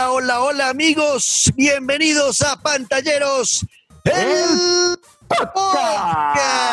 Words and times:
Hola, 0.00 0.12
hola, 0.12 0.40
hola 0.40 0.68
amigos, 0.70 1.52
bienvenidos 1.56 2.40
a 2.40 2.56
Pantalleros, 2.56 3.66
el 4.04 4.98
podcast. 5.30 6.70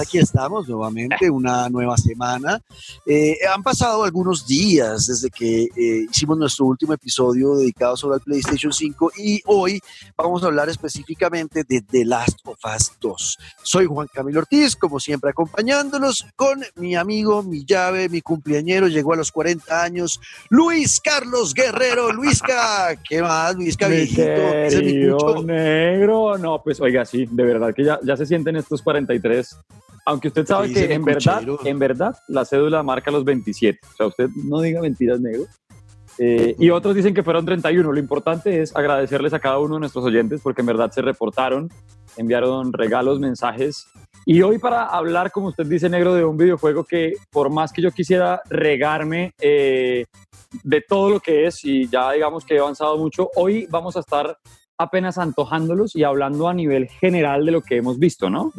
Aquí 0.00 0.18
estamos 0.18 0.68
nuevamente, 0.68 1.30
una 1.30 1.68
nueva 1.68 1.96
semana. 1.96 2.60
Eh, 3.04 3.38
han 3.52 3.62
pasado 3.62 4.04
algunos 4.04 4.46
días 4.46 5.06
desde 5.06 5.30
que 5.30 5.64
eh, 5.64 6.06
hicimos 6.10 6.38
nuestro 6.38 6.66
último 6.66 6.92
episodio 6.92 7.56
dedicado 7.56 7.96
sobre 7.96 8.16
el 8.16 8.22
PlayStation 8.22 8.72
5 8.72 9.12
y 9.18 9.40
hoy 9.46 9.80
vamos 10.16 10.42
a 10.42 10.46
hablar 10.46 10.68
específicamente 10.68 11.64
de 11.64 11.82
The 11.82 12.04
Last 12.04 12.38
of 12.44 12.58
Us 12.64 12.92
2. 13.00 13.38
Soy 13.62 13.86
Juan 13.86 14.08
Camilo 14.12 14.40
Ortiz, 14.40 14.76
como 14.76 15.00
siempre 15.00 15.30
acompañándolos 15.30 16.26
con 16.36 16.62
mi 16.76 16.94
amigo, 16.94 17.42
mi 17.42 17.64
llave, 17.64 18.08
mi 18.08 18.20
cumpleañero, 18.20 18.88
llegó 18.88 19.12
a 19.14 19.16
los 19.16 19.32
40 19.32 19.82
años, 19.82 20.20
Luis 20.48 21.00
Carlos 21.00 21.54
Guerrero. 21.54 22.12
Luisca, 22.12 22.96
¿qué 23.08 23.22
más, 23.22 23.54
Luisca 23.54 23.88
viejito? 23.88 24.22
Es 24.22 24.76
mi 24.76 24.94
negro, 25.44 26.38
no, 26.38 26.49
pues 26.58 26.80
oiga, 26.80 27.04
sí, 27.04 27.26
de 27.30 27.44
verdad 27.44 27.74
que 27.74 27.84
ya, 27.84 27.98
ya 28.02 28.16
se 28.16 28.26
sienten 28.26 28.56
estos 28.56 28.82
43. 28.82 29.56
Aunque 30.06 30.28
usted 30.28 30.46
sabe 30.46 30.72
que 30.72 30.92
en 30.92 31.04
verdad, 31.04 31.42
en 31.64 31.78
verdad, 31.78 32.16
la 32.28 32.44
cédula 32.44 32.82
marca 32.82 33.10
los 33.10 33.24
27. 33.24 33.78
O 33.82 33.96
sea, 33.96 34.06
usted 34.06 34.28
no 34.44 34.60
diga 34.60 34.80
mentiras, 34.80 35.20
negro. 35.20 35.44
Eh, 36.18 36.54
y 36.58 36.70
otros 36.70 36.94
dicen 36.94 37.14
que 37.14 37.22
fueron 37.22 37.44
31. 37.44 37.92
Lo 37.92 37.98
importante 37.98 38.60
es 38.60 38.74
agradecerles 38.74 39.32
a 39.32 39.40
cada 39.40 39.58
uno 39.58 39.74
de 39.74 39.80
nuestros 39.80 40.04
oyentes 40.04 40.40
porque 40.42 40.62
en 40.62 40.66
verdad 40.66 40.90
se 40.90 41.02
reportaron, 41.02 41.70
enviaron 42.16 42.72
regalos, 42.72 43.20
mensajes. 43.20 43.86
Y 44.26 44.42
hoy 44.42 44.58
para 44.58 44.84
hablar, 44.84 45.30
como 45.30 45.48
usted 45.48 45.66
dice, 45.66 45.88
negro, 45.88 46.14
de 46.14 46.24
un 46.24 46.36
videojuego 46.36 46.84
que 46.84 47.14
por 47.30 47.50
más 47.50 47.72
que 47.72 47.82
yo 47.82 47.90
quisiera 47.90 48.42
regarme 48.50 49.32
eh, 49.40 50.04
de 50.62 50.80
todo 50.86 51.10
lo 51.10 51.20
que 51.20 51.46
es 51.46 51.64
y 51.64 51.88
ya 51.88 52.12
digamos 52.12 52.44
que 52.44 52.56
he 52.56 52.58
avanzado 52.58 52.98
mucho, 52.98 53.30
hoy 53.36 53.66
vamos 53.70 53.96
a 53.96 54.00
estar 54.00 54.36
apenas 54.80 55.18
antojándolos 55.18 55.94
y 55.94 56.04
hablando 56.04 56.48
a 56.48 56.54
nivel 56.54 56.88
general 56.88 57.44
de 57.44 57.52
lo 57.52 57.60
que 57.60 57.76
hemos 57.76 57.98
visto, 57.98 58.30
¿no? 58.30 58.52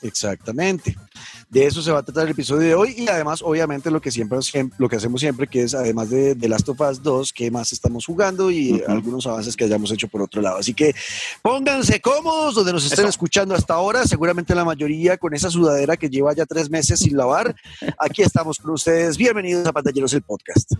Exactamente. 0.00 0.96
De 1.48 1.66
eso 1.66 1.82
se 1.82 1.90
va 1.90 1.98
a 1.98 2.02
tratar 2.04 2.24
el 2.26 2.30
episodio 2.30 2.60
de 2.68 2.74
hoy 2.76 2.94
y 2.96 3.08
además, 3.08 3.42
obviamente, 3.42 3.90
lo 3.90 4.00
que 4.00 4.12
siempre, 4.12 4.38
siem- 4.38 4.70
lo 4.78 4.88
que 4.88 4.94
hacemos 4.96 5.20
siempre, 5.20 5.48
que 5.48 5.62
es 5.62 5.74
además 5.74 6.08
de, 6.08 6.36
de 6.36 6.48
Last 6.48 6.68
of 6.68 6.80
Us 6.80 7.02
2, 7.02 7.32
qué 7.32 7.50
más 7.50 7.72
estamos 7.72 8.06
jugando 8.06 8.48
y 8.52 8.80
algunos 8.86 9.26
avances 9.26 9.56
que 9.56 9.64
hayamos 9.64 9.90
hecho 9.90 10.06
por 10.06 10.22
otro 10.22 10.40
lado. 10.40 10.58
Así 10.58 10.72
que 10.72 10.94
pónganse 11.42 12.00
cómodos 12.00 12.54
donde 12.54 12.72
nos 12.72 12.84
estén 12.84 13.00
Eso. 13.00 13.08
escuchando 13.08 13.54
hasta 13.56 13.74
ahora, 13.74 14.06
seguramente 14.06 14.54
la 14.54 14.64
mayoría 14.64 15.18
con 15.18 15.34
esa 15.34 15.50
sudadera 15.50 15.96
que 15.96 16.08
lleva 16.08 16.32
ya 16.32 16.46
tres 16.46 16.70
meses 16.70 17.00
sin 17.00 17.16
lavar. 17.16 17.56
Aquí 17.98 18.22
estamos 18.22 18.58
con 18.58 18.70
ustedes. 18.70 19.16
Bienvenidos 19.18 19.66
a 19.66 19.72
Pantalleros 19.72 20.12
el 20.14 20.22
Podcast. 20.22 20.70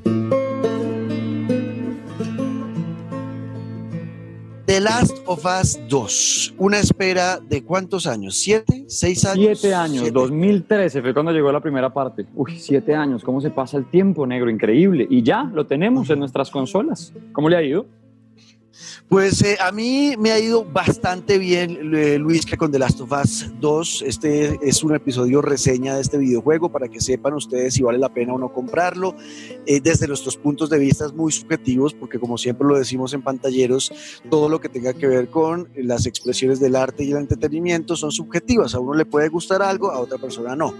The 4.70 4.78
Last 4.78 5.16
of 5.26 5.44
Us 5.44 5.80
2, 5.88 6.54
una 6.58 6.78
espera 6.78 7.40
de 7.40 7.64
cuántos 7.64 8.06
años, 8.06 8.36
siete, 8.36 8.84
seis 8.86 9.24
años. 9.24 9.58
Siete 9.58 9.74
años, 9.74 10.02
Siete. 10.02 10.12
2013 10.12 11.02
fue 11.02 11.12
cuando 11.12 11.32
llegó 11.32 11.50
la 11.50 11.58
primera 11.58 11.92
parte. 11.92 12.24
Uy, 12.36 12.56
siete 12.56 12.94
años, 12.94 13.24
¿cómo 13.24 13.40
se 13.40 13.50
pasa 13.50 13.78
el 13.78 13.90
tiempo, 13.90 14.24
negro? 14.28 14.48
Increíble. 14.48 15.08
Y 15.10 15.24
ya 15.24 15.42
lo 15.42 15.66
tenemos 15.66 16.08
en 16.10 16.20
nuestras 16.20 16.52
consolas. 16.52 17.12
¿Cómo 17.32 17.48
le 17.48 17.56
ha 17.56 17.62
ido? 17.64 17.86
Pues 19.10 19.42
eh, 19.42 19.58
a 19.60 19.72
mí 19.72 20.14
me 20.20 20.30
ha 20.30 20.38
ido 20.38 20.64
bastante 20.64 21.36
bien, 21.36 21.92
eh, 21.96 22.16
Luis, 22.16 22.46
que 22.46 22.56
con 22.56 22.70
The 22.70 22.78
Last 22.78 23.00
of 23.00 23.10
Us 23.10 23.50
2. 23.58 24.04
Este 24.06 24.56
es 24.62 24.84
un 24.84 24.94
episodio 24.94 25.42
reseña 25.42 25.96
de 25.96 26.00
este 26.00 26.16
videojuego 26.16 26.70
para 26.70 26.86
que 26.86 27.00
sepan 27.00 27.34
ustedes 27.34 27.74
si 27.74 27.82
vale 27.82 27.98
la 27.98 28.14
pena 28.14 28.34
o 28.34 28.38
no 28.38 28.52
comprarlo. 28.52 29.16
Eh, 29.66 29.80
desde 29.80 30.06
nuestros 30.06 30.36
puntos 30.36 30.70
de 30.70 30.78
vista 30.78 31.08
muy 31.08 31.32
subjetivos, 31.32 31.92
porque 31.92 32.20
como 32.20 32.38
siempre 32.38 32.68
lo 32.68 32.78
decimos 32.78 33.12
en 33.12 33.22
pantalleros, 33.22 33.92
todo 34.30 34.48
lo 34.48 34.60
que 34.60 34.68
tenga 34.68 34.92
que 34.92 35.08
ver 35.08 35.28
con 35.28 35.68
las 35.74 36.06
expresiones 36.06 36.60
del 36.60 36.76
arte 36.76 37.02
y 37.02 37.10
el 37.10 37.16
entretenimiento 37.16 37.96
son 37.96 38.12
subjetivas. 38.12 38.76
A 38.76 38.78
uno 38.78 38.94
le 38.94 39.06
puede 39.06 39.28
gustar 39.28 39.60
algo, 39.60 39.90
a 39.90 39.98
otra 39.98 40.18
persona 40.18 40.54
no. 40.54 40.72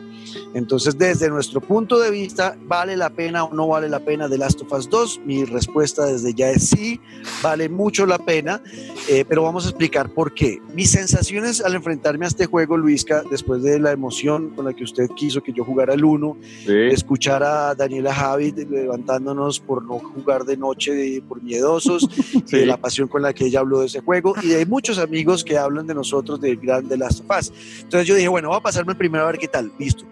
Entonces, 0.55 0.97
desde 0.97 1.29
nuestro 1.29 1.61
punto 1.61 1.99
de 1.99 2.13
vista, 2.13 2.57
¿vale 2.63 2.97
la 2.97 3.11
pena 3.11 3.43
o 3.43 3.53
no 3.53 3.67
vale 3.67 3.89
la 3.89 3.99
pena 3.99 4.29
The 4.29 4.39
Last 4.39 4.63
of 4.63 4.73
Us 4.73 4.89
2? 4.89 5.23
Mi 5.25 5.45
respuesta 5.45 6.07
desde 6.07 6.33
ya 6.33 6.51
es 6.51 6.69
sí, 6.69 7.01
vale 7.43 7.69
mucho 7.69 8.07
la 8.07 8.20
pena, 8.25 8.63
eh, 9.09 9.25
pero 9.29 9.43
vamos 9.43 9.67
a 9.67 9.69
explicar 9.71 10.11
por 10.11 10.35
qué. 10.35 10.61
Mis 10.75 10.91
sensaciones 10.91 11.61
al 11.61 11.75
enfrentarme 11.75 12.25
a 12.25 12.29
este 12.29 12.47
juego, 12.47 12.77
Luisca, 12.77 13.23
después 13.31 13.63
de 13.63 13.79
la 13.81 13.93
emoción 13.93 14.51
con 14.51 14.65
la 14.65 14.73
que 14.75 14.85
usted 14.85 15.09
quiso 15.17 15.43
que 15.43 15.53
yo 15.53 15.65
jugara 15.65 15.95
el 15.95 16.05
1, 16.05 16.37
escuchar 16.67 17.43
a 17.43 17.75
Daniela 17.75 18.15
Javid 18.15 18.59
levantándonos 18.69 19.61
por 19.61 19.85
no 19.85 19.99
jugar 19.99 20.45
de 20.45 20.57
noche 20.57 20.93
de- 20.95 21.23
por 21.23 21.43
miedosos, 21.43 22.09
Sí. 22.47 22.57
de 22.59 22.67
la 22.67 22.77
pasión 22.77 23.09
con 23.09 23.23
la 23.23 23.33
que 23.33 23.47
ella 23.47 23.61
habló 23.61 23.81
de 23.81 23.87
ese 23.87 24.01
juego 24.01 24.35
y 24.43 24.49
de 24.49 24.67
muchos 24.67 24.99
amigos 24.99 25.45
que 25.45 25.57
hablan 25.59 25.87
de 25.87 25.95
nosotros 25.95 26.41
del 26.41 26.57
gran 26.57 26.89
Last 26.99 27.21
of 27.21 27.39
Us. 27.39 27.53
Entonces 27.83 28.07
yo 28.07 28.15
dije, 28.15 28.29
bueno, 28.29 28.49
voy 28.49 28.59
a 28.59 28.61
pasarme 28.61 28.93
el 28.93 28.99
primero 28.99 29.25
a 29.25 29.27
ver 29.29 29.39
qué 29.39 29.49
tal. 29.49 29.71
Listo. 29.79 30.05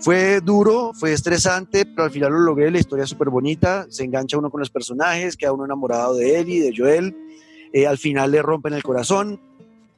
Fue 0.00 0.40
duro, 0.40 0.92
fue 0.94 1.12
estresante, 1.12 1.86
pero 1.86 2.04
al 2.04 2.10
final 2.10 2.32
lo 2.32 2.40
logré. 2.40 2.70
La 2.70 2.78
historia 2.78 3.04
es 3.04 3.10
súper 3.10 3.30
bonita. 3.30 3.86
Se 3.88 4.04
engancha 4.04 4.36
uno 4.38 4.50
con 4.50 4.60
los 4.60 4.70
personajes, 4.70 5.36
queda 5.36 5.52
uno 5.52 5.64
enamorado 5.64 6.14
de 6.14 6.38
Ellie, 6.38 6.60
de 6.60 6.72
Joel. 6.76 7.16
Eh, 7.72 7.86
al 7.86 7.98
final 7.98 8.30
le 8.30 8.42
rompen 8.42 8.74
el 8.74 8.82
corazón. 8.82 9.40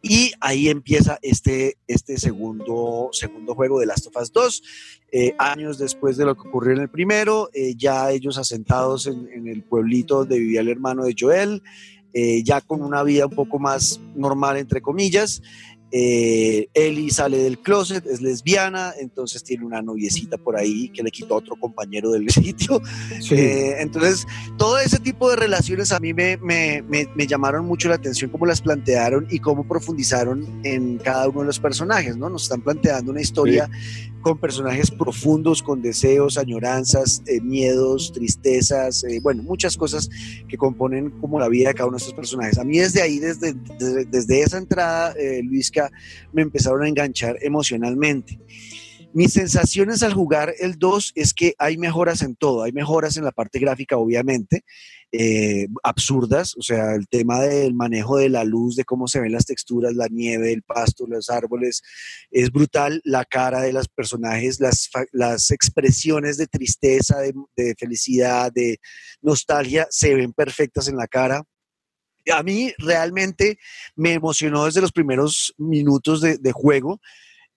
Y 0.00 0.32
ahí 0.40 0.68
empieza 0.68 1.18
este, 1.22 1.76
este 1.88 2.18
segundo, 2.18 3.08
segundo 3.12 3.54
juego 3.54 3.80
de 3.80 3.86
Last 3.86 4.06
of 4.06 4.16
Us 4.22 4.32
2. 4.32 4.62
Eh, 5.10 5.34
años 5.38 5.78
después 5.78 6.16
de 6.16 6.24
lo 6.24 6.36
que 6.36 6.46
ocurrió 6.46 6.74
en 6.74 6.82
el 6.82 6.88
primero, 6.88 7.50
eh, 7.52 7.74
ya 7.76 8.10
ellos 8.12 8.38
asentados 8.38 9.06
en, 9.08 9.28
en 9.32 9.48
el 9.48 9.62
pueblito 9.62 10.18
donde 10.18 10.38
vivía 10.38 10.60
el 10.60 10.68
hermano 10.68 11.04
de 11.04 11.16
Joel, 11.18 11.62
ya 12.42 12.60
con 12.60 12.82
una 12.82 13.04
vida 13.04 13.26
un 13.26 13.34
poco 13.34 13.60
más 13.60 14.00
normal, 14.16 14.56
entre 14.56 14.80
comillas. 14.82 15.40
Eh, 15.90 16.68
Ellie 16.74 17.10
sale 17.10 17.38
del 17.38 17.58
closet, 17.60 18.04
es 18.06 18.20
lesbiana, 18.20 18.92
entonces 19.00 19.42
tiene 19.42 19.64
una 19.64 19.80
noviecita 19.80 20.36
por 20.36 20.56
ahí 20.56 20.90
que 20.90 21.02
le 21.02 21.10
quitó 21.10 21.34
a 21.34 21.38
otro 21.38 21.56
compañero 21.56 22.10
del 22.10 22.28
sitio. 22.30 22.80
Eh, 23.30 23.76
entonces, 23.78 24.26
todo 24.58 24.78
ese 24.78 24.98
tipo 24.98 25.30
de 25.30 25.36
relaciones 25.36 25.92
a 25.92 25.98
mí 26.00 26.12
me, 26.12 26.36
me- 26.38 26.82
me- 26.82 27.08
me 27.14 27.26
llamaron 27.26 27.64
mucho 27.66 27.88
la 27.88 27.94
atención, 27.94 28.30
cómo 28.30 28.44
las 28.46 28.60
plantearon 28.60 29.26
y 29.30 29.38
cómo 29.38 29.66
profundizaron 29.66 30.60
en 30.64 30.98
cada 30.98 31.28
uno 31.28 31.40
de 31.40 31.46
los 31.46 31.58
personajes, 31.58 32.16
¿no? 32.16 32.28
Nos 32.28 32.42
están 32.44 32.60
planteando 32.62 33.10
una 33.10 33.20
historia 33.22 33.70
con 34.20 34.36
personajes 34.38 34.90
profundos, 34.90 35.62
con 35.62 35.80
deseos, 35.80 36.38
añoranzas, 36.38 37.22
eh, 37.26 37.40
miedos, 37.40 38.12
tristezas, 38.12 39.04
eh, 39.04 39.20
bueno, 39.22 39.42
muchas 39.44 39.76
cosas 39.76 40.10
que 40.48 40.56
componen 40.56 41.10
como 41.20 41.38
la 41.38 41.48
vida 41.48 41.68
de 41.68 41.74
cada 41.74 41.86
uno 41.88 41.96
de 41.96 42.02
estos 42.02 42.14
personajes. 42.14 42.58
A 42.58 42.64
mí 42.64 42.78
desde 42.78 43.00
ahí, 43.00 43.20
desde, 43.20 43.54
desde, 43.78 44.04
desde 44.06 44.42
esa 44.42 44.58
entrada, 44.58 45.14
eh, 45.18 45.40
Me 46.32 46.42
empezaron 46.42 46.82
a 46.82 46.88
enganchar 46.88 47.36
emocionalmente. 47.42 48.38
Mis 49.14 49.32
sensaciones 49.32 50.02
al 50.02 50.12
jugar 50.12 50.54
el 50.58 50.78
2 50.78 51.12
es 51.14 51.32
que 51.32 51.54
hay 51.58 51.78
mejoras 51.78 52.20
en 52.20 52.36
todo, 52.36 52.62
hay 52.62 52.72
mejoras 52.72 53.16
en 53.16 53.24
la 53.24 53.32
parte 53.32 53.58
gráfica, 53.58 53.96
obviamente, 53.96 54.64
eh, 55.12 55.66
absurdas, 55.82 56.54
o 56.58 56.62
sea, 56.62 56.94
el 56.94 57.08
tema 57.08 57.40
del 57.40 57.72
manejo 57.72 58.18
de 58.18 58.28
la 58.28 58.44
luz, 58.44 58.76
de 58.76 58.84
cómo 58.84 59.08
se 59.08 59.20
ven 59.20 59.32
las 59.32 59.46
texturas, 59.46 59.94
la 59.94 60.08
nieve, 60.08 60.52
el 60.52 60.62
pasto, 60.62 61.06
los 61.06 61.30
árboles, 61.30 61.82
es 62.30 62.52
brutal, 62.52 63.00
la 63.02 63.24
cara 63.24 63.62
de 63.62 63.72
los 63.72 63.88
personajes, 63.88 64.60
las, 64.60 65.50
expresiones 65.50 66.36
de 66.36 66.46
tristeza, 66.46 67.16
de 67.20 67.74
felicidad, 67.78 68.52
de 68.52 68.78
nostalgia, 69.22 69.86
se 69.90 70.14
ven 70.14 70.34
perfectas 70.34 70.86
en 70.88 70.96
la 70.96 71.08
cara. 71.08 71.42
A 72.32 72.42
mí 72.42 72.72
realmente 72.78 73.58
me 73.96 74.12
emocionó 74.12 74.64
desde 74.64 74.80
los 74.80 74.92
primeros 74.92 75.54
minutos 75.58 76.20
de, 76.20 76.52
juego 76.52 77.00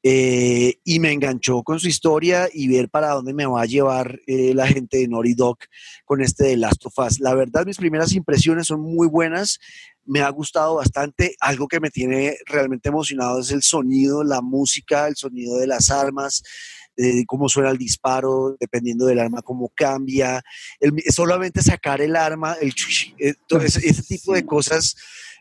eh, 0.04 0.80
y 0.84 1.00
me 1.00 1.12
enganchó 1.12 1.62
con 1.64 1.80
su 1.80 1.88
historia 1.88 2.50
y 2.52 2.68
ver 2.68 2.90
para 2.90 3.12
dónde 3.12 3.34
me 3.34 3.46
va 3.46 3.62
a 3.62 3.66
llevar 3.66 4.20
eh, 4.28 4.54
la 4.54 4.68
gente 4.68 4.98
de 4.98 5.08
Naughty 5.08 5.34
Dog 5.36 5.58
con 6.06 6.22
este 6.22 6.46
de 6.46 6.58
Last 6.58 6.86
of 6.86 6.98
Us. 6.98 7.20
La 7.20 7.36
verdad, 7.36 7.66
mis 7.66 7.78
primeras 7.78 8.14
impresiones 8.14 8.68
son 8.68 8.82
muy 8.82 9.08
buenas. 9.08 9.60
Me 10.06 10.22
ha 10.22 10.30
gustado 10.30 10.76
bastante. 10.76 11.36
Algo 11.40 11.68
que 11.68 11.80
me 11.80 11.92
tiene 11.92 12.38
realmente 12.46 12.90
emocionado 12.90 13.40
es 13.40 13.52
el 13.52 13.62
sonido, 13.62 14.24
la 14.24 14.42
música, 14.42 15.08
el 15.08 15.16
sonido 15.16 15.58
de 15.58 15.68
las 15.68 15.92
armas, 15.92 16.42
eh, 16.98 17.24
cómo 17.26 17.50
suena 17.50 17.70
el 17.70 17.78
disparo, 17.78 18.56
dependiendo 18.60 19.06
del 19.06 19.20
arma, 19.20 19.42
cómo 19.42 19.72
cambia. 19.76 20.42
El- 20.80 21.02
solamente 21.12 21.62
sacar 21.62 22.02
el 22.02 22.16
arma, 22.16 22.54
el 22.62 22.74
eh, 23.20 23.34
todo 23.48 23.62
ese, 23.62 23.88
ese 23.88 24.04
tipo 24.04 24.34
de 24.34 24.46
cosas 24.46 24.96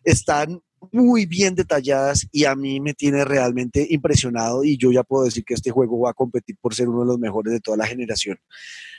están 0.04 0.60
muy 0.92 1.26
bien 1.26 1.54
detalladas 1.54 2.26
y 2.32 2.44
a 2.44 2.54
mí 2.54 2.80
me 2.80 2.94
tiene 2.94 3.24
realmente 3.24 3.86
impresionado 3.90 4.64
y 4.64 4.78
yo 4.78 4.90
ya 4.92 5.02
puedo 5.02 5.24
decir 5.24 5.44
que 5.44 5.54
este 5.54 5.70
juego 5.70 6.00
va 6.00 6.10
a 6.10 6.14
competir 6.14 6.56
por 6.60 6.74
ser 6.74 6.88
uno 6.88 7.00
de 7.00 7.06
los 7.06 7.18
mejores 7.18 7.52
de 7.52 7.60
toda 7.60 7.76
la 7.76 7.86
generación. 7.86 8.38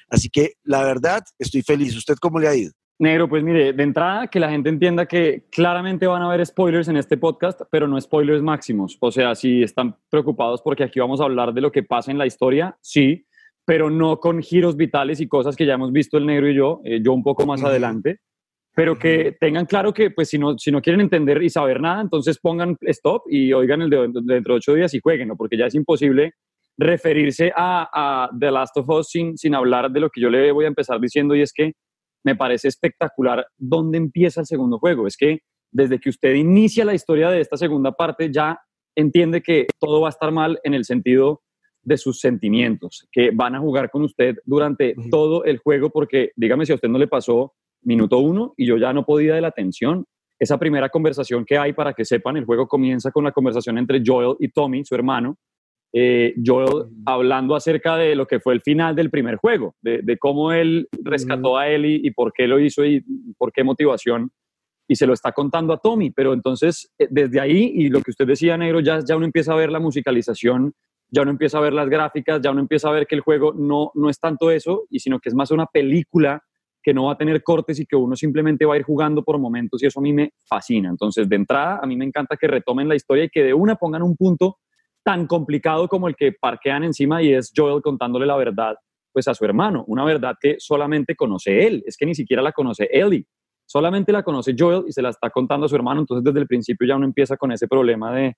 Así 0.09 0.29
que 0.29 0.53
la 0.63 0.83
verdad, 0.83 1.23
estoy 1.39 1.61
feliz. 1.63 1.95
¿Usted 1.95 2.15
cómo 2.15 2.39
le 2.39 2.47
ha 2.47 2.55
ido? 2.55 2.71
Negro, 2.99 3.27
pues 3.27 3.43
mire, 3.43 3.73
de 3.73 3.83
entrada 3.83 4.27
que 4.27 4.39
la 4.39 4.49
gente 4.51 4.69
entienda 4.69 5.07
que 5.07 5.45
claramente 5.51 6.05
van 6.05 6.21
a 6.21 6.25
haber 6.25 6.45
spoilers 6.45 6.87
en 6.87 6.97
este 6.97 7.17
podcast, 7.17 7.61
pero 7.71 7.87
no 7.87 7.99
spoilers 7.99 8.43
máximos. 8.43 8.97
O 8.99 9.11
sea, 9.11 9.33
si 9.33 9.63
están 9.63 9.95
preocupados 10.09 10.61
porque 10.61 10.83
aquí 10.83 10.99
vamos 10.99 11.19
a 11.19 11.23
hablar 11.23 11.53
de 11.53 11.61
lo 11.61 11.71
que 11.71 11.81
pasa 11.81 12.11
en 12.11 12.19
la 12.19 12.27
historia, 12.27 12.77
sí, 12.79 13.25
pero 13.65 13.89
no 13.89 14.19
con 14.19 14.41
giros 14.41 14.75
vitales 14.75 15.19
y 15.19 15.27
cosas 15.27 15.55
que 15.55 15.65
ya 15.65 15.73
hemos 15.73 15.91
visto 15.91 16.17
el 16.17 16.25
negro 16.25 16.49
y 16.49 16.55
yo, 16.55 16.81
eh, 16.83 16.99
yo 17.03 17.13
un 17.13 17.23
poco 17.23 17.45
más 17.45 17.63
adelante, 17.63 18.19
pero 18.75 18.97
que 18.97 19.35
tengan 19.39 19.65
claro 19.65 19.93
que 19.93 20.11
pues 20.11 20.29
si 20.29 20.37
no, 20.37 20.57
si 20.57 20.71
no 20.71 20.81
quieren 20.81 21.01
entender 21.01 21.41
y 21.41 21.49
saber 21.49 21.81
nada, 21.81 22.01
entonces 22.01 22.39
pongan 22.39 22.77
stop 22.81 23.23
y 23.29 23.51
oigan 23.53 23.81
el 23.81 23.89
de 23.89 24.09
dentro 24.23 24.53
de 24.53 24.57
ocho 24.57 24.73
días 24.73 24.93
y 24.93 24.99
jueguen, 24.99 25.29
porque 25.37 25.57
ya 25.57 25.65
es 25.65 25.75
imposible 25.75 26.33
referirse 26.77 27.51
a, 27.55 28.29
The 28.39 28.51
Last 28.51 28.77
of 28.77 28.89
Us 28.89 29.09
sin, 29.09 29.37
sin 29.37 29.55
hablar 29.55 29.91
de 29.91 29.99
lo 29.99 30.09
que 30.09 30.21
yo 30.21 30.29
le 30.29 30.51
voy 30.51 30.65
a 30.65 30.69
empezar 30.69 30.99
diciendo 30.99 31.35
y 31.35 31.41
es 31.41 31.53
que 31.53 31.73
me 32.23 32.35
parece 32.35 32.67
espectacular 32.67 33.45
dónde 33.57 33.97
empieza 33.97 34.41
el 34.41 34.45
segundo 34.45 34.79
juego. 34.79 35.07
Es 35.07 35.17
que 35.17 35.39
desde 35.71 35.99
que 35.99 36.09
usted 36.09 36.33
inicia 36.33 36.85
la 36.85 36.93
historia 36.93 37.29
de 37.29 37.41
esta 37.41 37.57
segunda 37.57 37.91
parte 37.91 38.31
ya 38.31 38.59
entiende 38.95 39.41
que 39.41 39.67
todo 39.79 40.01
va 40.01 40.07
a 40.07 40.11
estar 40.11 40.31
mal 40.31 40.59
en 40.63 40.73
el 40.73 40.85
sentido 40.85 41.41
de 41.83 41.97
sus 41.97 42.19
sentimientos, 42.19 43.07
que 43.11 43.31
van 43.33 43.55
a 43.55 43.59
jugar 43.59 43.89
con 43.89 44.03
usted 44.03 44.35
durante 44.45 44.95
todo 45.09 45.43
el 45.45 45.57
juego, 45.57 45.89
porque 45.89 46.31
dígame 46.35 46.65
si 46.65 46.71
a 46.71 46.75
usted 46.75 46.89
no 46.89 46.99
le 46.99 47.07
pasó 47.07 47.53
minuto 47.83 48.19
uno 48.19 48.53
y 48.57 48.67
yo 48.67 48.77
ya 48.77 48.93
no 48.93 49.05
podía 49.05 49.33
de 49.33 49.41
la 49.41 49.51
tensión. 49.51 50.05
Esa 50.37 50.57
primera 50.57 50.89
conversación 50.89 51.45
que 51.45 51.57
hay, 51.57 51.73
para 51.73 51.93
que 51.93 52.05
sepan, 52.05 52.37
el 52.37 52.45
juego 52.45 52.67
comienza 52.67 53.11
con 53.11 53.23
la 53.23 53.31
conversación 53.31 53.77
entre 53.77 54.01
Joel 54.05 54.35
y 54.39 54.49
Tommy, 54.49 54.83
su 54.83 54.95
hermano. 54.95 55.37
Eh, 55.93 56.35
Joel 56.43 56.85
hablando 57.05 57.53
acerca 57.53 57.97
de 57.97 58.15
lo 58.15 58.25
que 58.25 58.39
fue 58.39 58.53
el 58.53 58.61
final 58.61 58.95
del 58.95 59.09
primer 59.09 59.35
juego, 59.35 59.75
de, 59.81 60.17
cómo 60.17 60.53
él 60.53 60.87
rescató 61.03 61.57
a 61.57 61.67
Ellie 61.67 61.99
y 62.01 62.11
por 62.11 62.31
qué 62.31 62.47
lo 62.47 62.59
hizo 62.59 62.85
y 62.85 63.03
por 63.37 63.51
qué 63.51 63.63
motivación 63.63 64.31
y 64.91 64.95
se 64.95 65.07
lo 65.07 65.13
está 65.13 65.31
contando 65.31 65.71
a 65.71 65.77
Tommy, 65.77 66.11
pero 66.11 66.33
entonces 66.33 66.91
eh, 66.99 67.07
desde 67.09 67.39
ahí 67.39 67.71
y 67.75 67.89
lo 67.89 68.01
que 68.01 68.11
usted 68.11 68.27
decía, 68.27 68.57
Negro, 68.57 68.81
ya, 68.81 68.99
ya 68.99 69.15
uno 69.15 69.25
empieza 69.25 69.53
a 69.53 69.55
ver 69.55 69.71
la 69.71 69.79
musicalización, 69.79 70.73
ya 71.09 71.21
uno 71.21 71.31
empieza 71.31 71.59
a 71.59 71.61
ver 71.61 71.71
las 71.71 71.89
gráficas, 71.89 72.41
ya 72.41 72.51
uno 72.51 72.59
empieza 72.59 72.89
a 72.89 72.91
ver 72.91 73.07
que 73.07 73.15
el 73.15 73.21
juego 73.21 73.53
no, 73.53 73.91
no 73.95 74.09
es 74.09 74.19
tanto 74.19 74.51
eso, 74.51 74.83
y 74.89 74.99
sino 74.99 75.19
que 75.19 75.29
es 75.29 75.35
más 75.35 75.51
una 75.51 75.65
película 75.65 76.43
que 76.83 76.93
no 76.93 77.05
va 77.05 77.13
a 77.13 77.17
tener 77.17 77.41
cortes 77.41 77.79
y 77.79 77.85
que 77.85 77.95
uno 77.95 78.17
simplemente 78.17 78.65
va 78.65 78.73
a 78.73 78.77
ir 78.77 78.83
jugando 78.83 79.23
por 79.23 79.37
momentos 79.39 79.81
y 79.81 79.85
eso 79.85 79.99
a 79.99 80.03
mí 80.03 80.11
me 80.11 80.33
fascina. 80.45 80.89
Entonces, 80.89 81.29
de 81.29 81.35
entrada, 81.37 81.79
a 81.81 81.85
mí 81.85 81.95
me 81.95 82.05
encanta 82.05 82.35
que 82.35 82.47
retomen 82.47 82.89
la 82.89 82.95
historia 82.95 83.23
y 83.25 83.29
que 83.29 83.43
de 83.43 83.53
una 83.53 83.75
pongan 83.75 84.01
un 84.01 84.17
punto 84.17 84.57
tan 85.03 85.27
complicado 85.27 85.87
como 85.87 86.07
el 86.07 86.15
que 86.15 86.31
parquean 86.31 86.83
encima 86.83 87.21
y 87.21 87.33
es 87.33 87.51
Joel 87.55 87.81
contándole 87.81 88.25
la 88.25 88.37
verdad 88.37 88.75
pues 89.11 89.27
a 89.27 89.33
su 89.33 89.43
hermano, 89.45 89.83
una 89.87 90.05
verdad 90.05 90.35
que 90.39 90.55
solamente 90.59 91.15
conoce 91.15 91.67
él, 91.67 91.83
es 91.85 91.97
que 91.97 92.05
ni 92.05 92.15
siquiera 92.15 92.41
la 92.41 92.51
conoce 92.51 92.87
Ellie. 92.91 93.25
Solamente 93.65 94.11
la 94.11 94.23
conoce 94.23 94.55
Joel 94.57 94.85
y 94.87 94.91
se 94.91 95.01
la 95.01 95.09
está 95.09 95.29
contando 95.29 95.65
a 95.65 95.69
su 95.69 95.75
hermano, 95.75 96.01
entonces 96.01 96.23
desde 96.23 96.39
el 96.39 96.47
principio 96.47 96.87
ya 96.87 96.95
uno 96.95 97.05
empieza 97.05 97.37
con 97.37 97.51
ese 97.51 97.67
problema 97.67 98.13
de, 98.13 98.35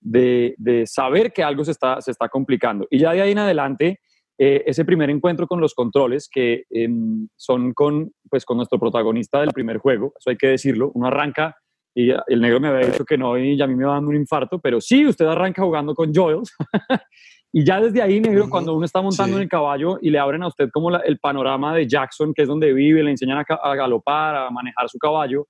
de, 0.00 0.86
saber 0.86 1.32
que 1.32 1.42
algo 1.42 1.64
se 1.64 1.72
está, 1.72 2.00
se 2.00 2.10
está 2.10 2.28
complicando. 2.28 2.86
Y 2.90 2.98
ya 2.98 3.12
de 3.12 3.22
ahí 3.22 3.32
en 3.32 3.38
adelante, 3.38 4.00
eh, 4.38 4.62
ese 4.66 4.84
primer 4.84 5.10
encuentro 5.10 5.46
con 5.46 5.60
los 5.60 5.74
controles, 5.74 6.28
que 6.32 6.64
em, 6.70 7.28
son 7.36 7.74
con, 7.74 8.12
pues, 8.30 8.44
con 8.46 8.56
nuestro 8.56 8.78
protagonista 8.78 9.40
del 9.40 9.50
primer 9.50 9.78
juego, 9.78 10.14
eso 10.18 10.30
hay 10.30 10.36
que 10.36 10.48
decirlo, 10.48 10.90
uno 10.94 11.08
arranca 11.08 11.56
y 11.94 12.10
el 12.10 12.40
negro 12.40 12.60
me 12.60 12.68
había 12.68 12.86
dicho 12.86 13.04
que 13.04 13.18
no 13.18 13.36
y 13.36 13.60
a 13.60 13.66
mí 13.66 13.74
me 13.74 13.84
va 13.84 13.94
dando 13.94 14.10
un 14.10 14.16
infarto, 14.16 14.58
pero 14.60 14.80
sí, 14.80 15.06
usted 15.06 15.26
arranca 15.26 15.62
jugando 15.62 15.94
con 15.94 16.14
Joel 16.14 16.40
Y 17.52 17.64
ya 17.64 17.80
desde 17.80 18.00
ahí, 18.00 18.20
negro, 18.20 18.48
cuando 18.48 18.74
uno 18.74 18.84
está 18.84 19.02
montando 19.02 19.36
en 19.36 19.42
el 19.42 19.48
caballo 19.48 19.98
y 20.00 20.10
le 20.10 20.20
abren 20.20 20.42
a 20.44 20.46
usted 20.46 20.68
como 20.72 20.96
el 20.96 21.18
panorama 21.18 21.74
de 21.74 21.88
Jackson, 21.88 22.32
que 22.32 22.42
es 22.42 22.48
donde 22.48 22.72
vive, 22.72 23.02
le 23.02 23.10
enseñan 23.10 23.38
a, 23.48 23.74
galopar, 23.74 24.36
a 24.36 24.50
manejar 24.50 24.88
su 24.88 24.98
caballo, 24.98 25.48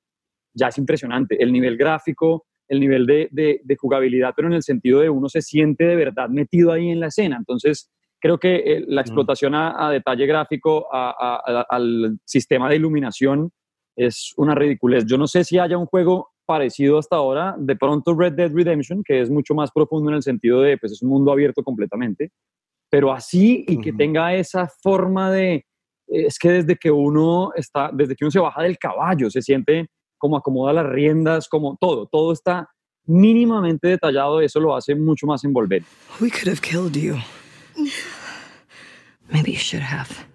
ya 0.55 0.69
es 0.69 0.79
impresionante. 0.79 1.37
El 1.43 1.53
nivel 1.53 1.77
gráfico, 1.77 2.47
el 2.69 2.81
nivel 2.81 3.05
de, 3.05 3.29
de, 3.31 3.77
jugabilidad, 3.77 4.33
pero 4.35 4.49
en 4.49 4.55
el 4.55 4.63
sentido 4.63 5.01
de 5.01 5.11
uno 5.11 5.29
se 5.29 5.43
siente 5.43 5.85
de 5.85 5.97
verdad 5.97 6.31
metido 6.31 6.73
ahí 6.73 6.89
en 6.89 7.01
la 7.01 7.09
escena. 7.09 7.37
Entonces, 7.37 7.91
creo 8.19 8.39
que 8.39 8.57
eh, 8.57 8.85
la 8.89 9.03
explotación 9.03 9.55
a, 9.55 9.91
detalle 9.91 10.25
gráfico, 10.25 10.87
al 10.91 12.19
sistema 12.25 12.71
de 12.71 12.77
iluminación, 12.77 13.53
es 13.95 14.33
una 14.39 14.55
ridiculez. 14.55 15.05
Yo 15.05 15.19
no 15.19 15.27
sé 15.27 15.45
si 15.45 15.59
haya 15.59 15.77
un 15.77 15.85
juego 15.85 16.30
parecido 16.51 16.99
hasta 16.99 17.15
ahora, 17.15 17.55
de 17.57 17.77
pronto 17.77 18.13
Red 18.13 18.33
Dead 18.33 18.53
Redemption, 18.53 19.05
que 19.05 19.21
es 19.21 19.31
mucho 19.31 19.55
más 19.55 19.71
profundo 19.71 20.11
en 20.11 20.17
el 20.17 20.23
sentido 20.25 20.63
de, 20.63 20.77
pues 20.79 20.91
es 20.91 21.01
un 21.01 21.09
mundo 21.09 21.31
abierto 21.31 21.63
completamente, 21.63 22.33
pero 22.91 23.13
así 23.13 23.65
y 23.69 23.81
que 23.81 23.93
tenga 23.93 24.35
esa 24.35 24.67
forma 24.83 25.31
de, 25.31 25.65
es 26.09 26.41
que 26.41 26.51
desde 26.51 26.75
que 26.75 26.91
uno 26.91 27.53
está, 27.55 27.93
desde 27.93 28.17
que 28.17 28.25
uno 28.25 28.33
se 28.33 28.41
baja 28.41 28.65
del 28.65 28.79
caballo, 28.79 29.31
se 29.31 29.43
siente 29.43 29.91
como 30.19 30.37
acomoda 30.37 30.73
las 30.73 30.87
riendas, 30.87 31.49
como 31.49 31.77
todo, 31.81 32.09
todo 32.11 32.33
está 32.33 32.69
mínimamente 33.07 33.87
detallado, 33.87 34.41
eso 34.41 34.59
lo 34.59 34.75
hace 34.75 34.97
mucho 34.97 35.29
más 35.29 35.45
envolvente. 35.45 35.87
We 36.21 36.31
could 36.31 36.49
have 36.49 36.61
killed 36.61 36.97
you. 36.97 37.15
Maybe 39.31 39.53
you 39.53 39.59
should 39.59 39.85
have. 39.85 40.30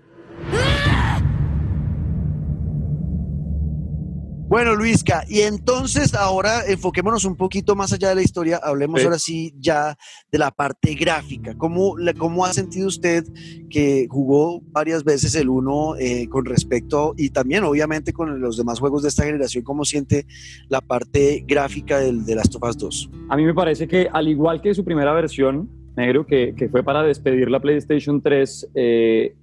Bueno, 4.48 4.76
Luisca, 4.76 5.24
y 5.28 5.40
entonces 5.42 6.14
ahora 6.14 6.64
enfoquémonos 6.68 7.26
un 7.26 7.36
poquito 7.36 7.76
más 7.76 7.92
allá 7.94 8.10
de 8.10 8.16
la 8.16 8.22
historia, 8.22 8.60
hablemos 8.62 9.04
ahora 9.04 9.18
sí 9.18 9.56
ya 9.58 9.98
de 10.32 10.38
la 10.38 10.52
parte 10.52 10.94
gráfica. 10.94 11.58
¿Cómo, 11.58 11.96
¿Cómo 12.16 12.46
ha 12.46 12.54
sentido 12.54 12.88
usted 12.88 13.24
que 13.72 14.06
jugó 14.08 14.62
varias 14.68 15.04
veces 15.04 15.34
el 15.34 15.50
1 15.50 15.96
eh, 15.98 16.28
con 16.30 16.46
respecto, 16.46 17.16
y 17.18 17.32
también 17.32 17.64
obviamente 17.64 18.14
con 18.14 18.40
los 18.40 18.56
demás 18.56 18.80
juegos 18.80 19.02
de 19.02 19.10
esta 19.10 19.24
generación, 19.24 19.64
cómo 19.64 19.84
siente 19.84 20.28
la 20.70 20.80
parte 20.80 21.44
gráfica 21.48 21.98
del, 21.98 22.24
de 22.24 22.36
Last 22.36 22.56
of 22.56 22.70
Us 22.70 22.78
2? 22.78 23.10
A 23.30 23.38
mí 23.38 23.46
me 23.46 23.56
parece 23.56 23.88
que 23.88 24.08
al 24.14 24.28
igual 24.28 24.62
que 24.62 24.76
su 24.76 24.86
primera 24.86 25.12
versión, 25.14 25.68
Negro, 25.98 26.26
que, 26.28 26.54
que 26.56 26.70
fue 26.70 26.84
para 26.84 27.02
despedir 27.02 27.50
la 27.50 27.60
PlayStation 27.60 28.22
3, 28.22 28.70
eh, 28.76 29.36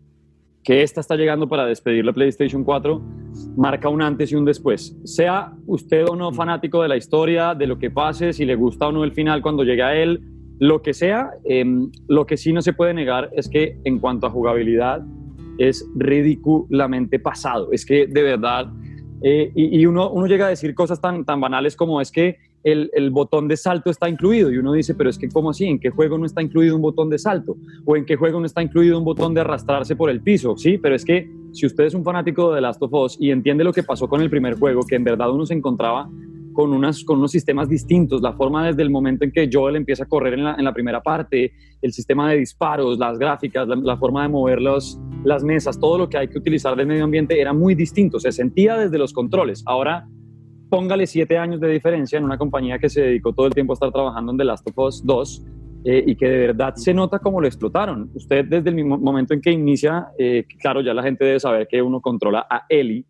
que 0.65 0.83
esta 0.83 1.01
está 1.01 1.17
llegando 1.17 1.49
para 1.49 1.67
despedir 1.67 2.05
la 2.05 2.13
PlayStation 2.13 2.63
4, 2.63 3.03
marca 3.57 3.89
un 3.89 4.03
antes 4.03 4.31
y 4.33 4.37
un 4.37 4.45
después. 4.45 4.97
Sea 5.05 5.53
usted 5.67 6.07
o 6.09 6.17
no 6.17 6.31
mm. 6.31 6.35
fanático 6.35 6.83
de 6.83 6.89
la 6.89 6.97
historia, 6.97 7.55
de 7.55 7.67
lo 7.67 7.79
que 7.79 7.91
pase, 7.91 8.33
si 8.33 8.45
le 8.45 8.55
gusta 8.55 8.89
o 8.89 8.93
no 8.93 9.05
el 9.05 9.13
final 9.13 9.43
cuando 9.43 9.65
llegue 9.65 9.83
a 9.83 9.95
él, 9.97 10.21
lo 10.59 10.83
que 10.83 10.95
sea, 10.95 11.31
em, 11.45 11.91
lo 12.07 12.27
que 12.27 12.37
sí 12.37 12.53
no 12.53 12.63
se 12.63 12.73
puede 12.73 12.95
negar 12.95 13.31
es 13.35 13.49
que 13.49 13.81
en 13.85 13.99
cuanto 13.99 14.27
a 14.27 14.31
jugabilidad 14.31 15.05
es 15.59 15.89
ridículamente 15.97 17.19
pasado. 17.19 17.73
Es 17.73 17.85
que 17.85 18.07
de 18.07 18.23
verdad, 18.23 18.73
eh, 19.23 19.51
y, 19.55 19.85
uno, 19.87 20.11
uno 20.11 20.27
llega 20.27 20.47
a 20.47 20.51
decir 20.51 20.75
cosas 20.75 21.01
tan, 21.01 21.25
tan 21.25 21.41
banales 21.41 21.75
como 21.75 22.01
es 22.01 22.13
que 22.13 22.39
el, 22.65 23.11
botón 23.11 23.49
de 23.49 23.57
salto 23.57 23.91
está 23.91 24.09
incluido. 24.09 24.51
Y 24.51 24.59
uno 24.59 24.73
dice, 24.73 24.95
pero 24.95 25.11
es 25.11 25.19
que 25.19 25.29
¿cómo 25.29 25.51
así? 25.51 25.67
¿En 25.67 25.79
qué 25.79 25.91
juego 25.91 26.19
no 26.19 26.27
está 26.27 26.43
incluido 26.43 26.77
un 26.77 26.83
botón 26.83 27.11
de 27.11 27.19
salto? 27.19 27.57
¿O 27.85 27.97
en 27.97 28.05
qué 28.05 28.17
juego 28.17 28.41
no 28.41 28.47
está 28.47 28.63
incluido 28.63 28.99
un 28.99 29.05
botón 29.05 29.35
de 29.35 29.41
arrastrarse 29.41 29.97
por 29.97 30.11
el 30.11 30.21
piso? 30.21 30.57
Sí, 30.57 30.79
pero 30.79 30.95
es 30.95 31.05
que 31.05 31.31
si 31.53 31.67
usted 31.67 31.85
es 31.85 31.95
un 31.95 32.05
fanático 32.05 32.51
de 32.51 32.57
The 32.57 32.61
Last 32.63 32.83
of 32.83 32.93
Us 32.93 33.17
y 33.21 33.31
entiende 33.31 33.65
lo 33.65 33.73
que 33.73 33.83
pasó 33.83 34.09
con 34.09 34.23
el 34.23 34.31
primer 34.31 34.55
juego, 34.55 34.83
que 34.87 34.97
en 34.97 35.05
verdad 35.05 35.31
uno 35.31 35.45
se 35.45 35.55
encontraba 35.55 36.09
con, 36.53 36.73
unas, 36.73 37.03
con 37.05 37.19
unos 37.19 37.31
sistemas 37.31 37.69
distintos, 37.69 38.21
la 38.21 38.33
forma 38.35 38.67
desde 38.67 38.83
el 38.83 38.91
momento 38.91 39.25
en 39.25 39.33
que 39.33 39.49
Joel 39.51 39.77
empieza 39.77 40.05
a 40.05 40.07
correr 40.07 40.35
en 40.35 40.45
la, 40.65 40.73
primera 40.73 41.03
parte, 41.03 41.53
el 41.81 41.93
sistema 41.93 42.31
de 42.31 42.39
disparos, 42.39 42.99
las 42.99 43.19
gráficas, 43.19 43.67
la, 43.69 43.97
forma 43.97 44.23
de 44.23 44.29
mover 44.29 44.61
las 44.61 45.45
mesas, 45.45 45.79
todo 45.79 45.99
lo 45.99 46.09
que 46.09 46.19
hay 46.19 46.29
que 46.29 46.39
utilizar 46.39 46.77
del 46.77 46.87
medio 46.87 47.05
ambiente 47.05 47.41
era 47.41 47.53
muy 47.53 47.75
distinto, 47.75 48.21
se 48.21 48.33
sentía 48.33 48.77
desde 48.77 48.99
los 48.99 49.13
controles. 49.13 49.63
Ahora 49.67 50.07
póngale 50.73 51.07
siete 51.07 51.37
años 51.37 51.61
de 51.61 51.69
diferencia 51.69 52.17
en 52.17 52.25
una 52.25 52.39
compañía 52.39 52.79
que 52.79 52.89
se 52.89 53.03
dedicó 53.03 53.35
todo 53.35 53.47
el 53.47 53.53
tiempo 53.53 53.75
a 53.75 53.75
estar 53.75 53.93
trabajando 53.93 54.33
en 54.33 54.39
The 54.39 54.45
Last 54.45 54.67
of 54.71 54.79
Us 54.79 55.05
2 55.05 55.47
eh, 55.85 56.05
y 56.07 56.17
que 56.17 56.27
de 56.27 56.39
verdad 56.39 56.77
se 56.77 56.95
nota 56.95 57.19
cómo 57.19 57.43
lo 57.43 57.47
explotaron. 57.47 58.11
Usted 58.15 58.47
desde 58.47 58.71
el 58.71 58.77
mismo 58.77 58.97
momento 58.97 59.35
en 59.35 59.43
que 59.43 59.51
inicia, 59.51 60.09
eh, 60.19 60.47
claro, 60.59 60.81
ya 60.81 60.95
la 60.95 61.03
gente 61.03 61.27
debe 61.27 61.39
saber 61.41 61.69
que 61.69 61.83
uno 61.83 62.01
controla 62.01 62.47
a 62.49 62.65
Ellie 62.71 63.05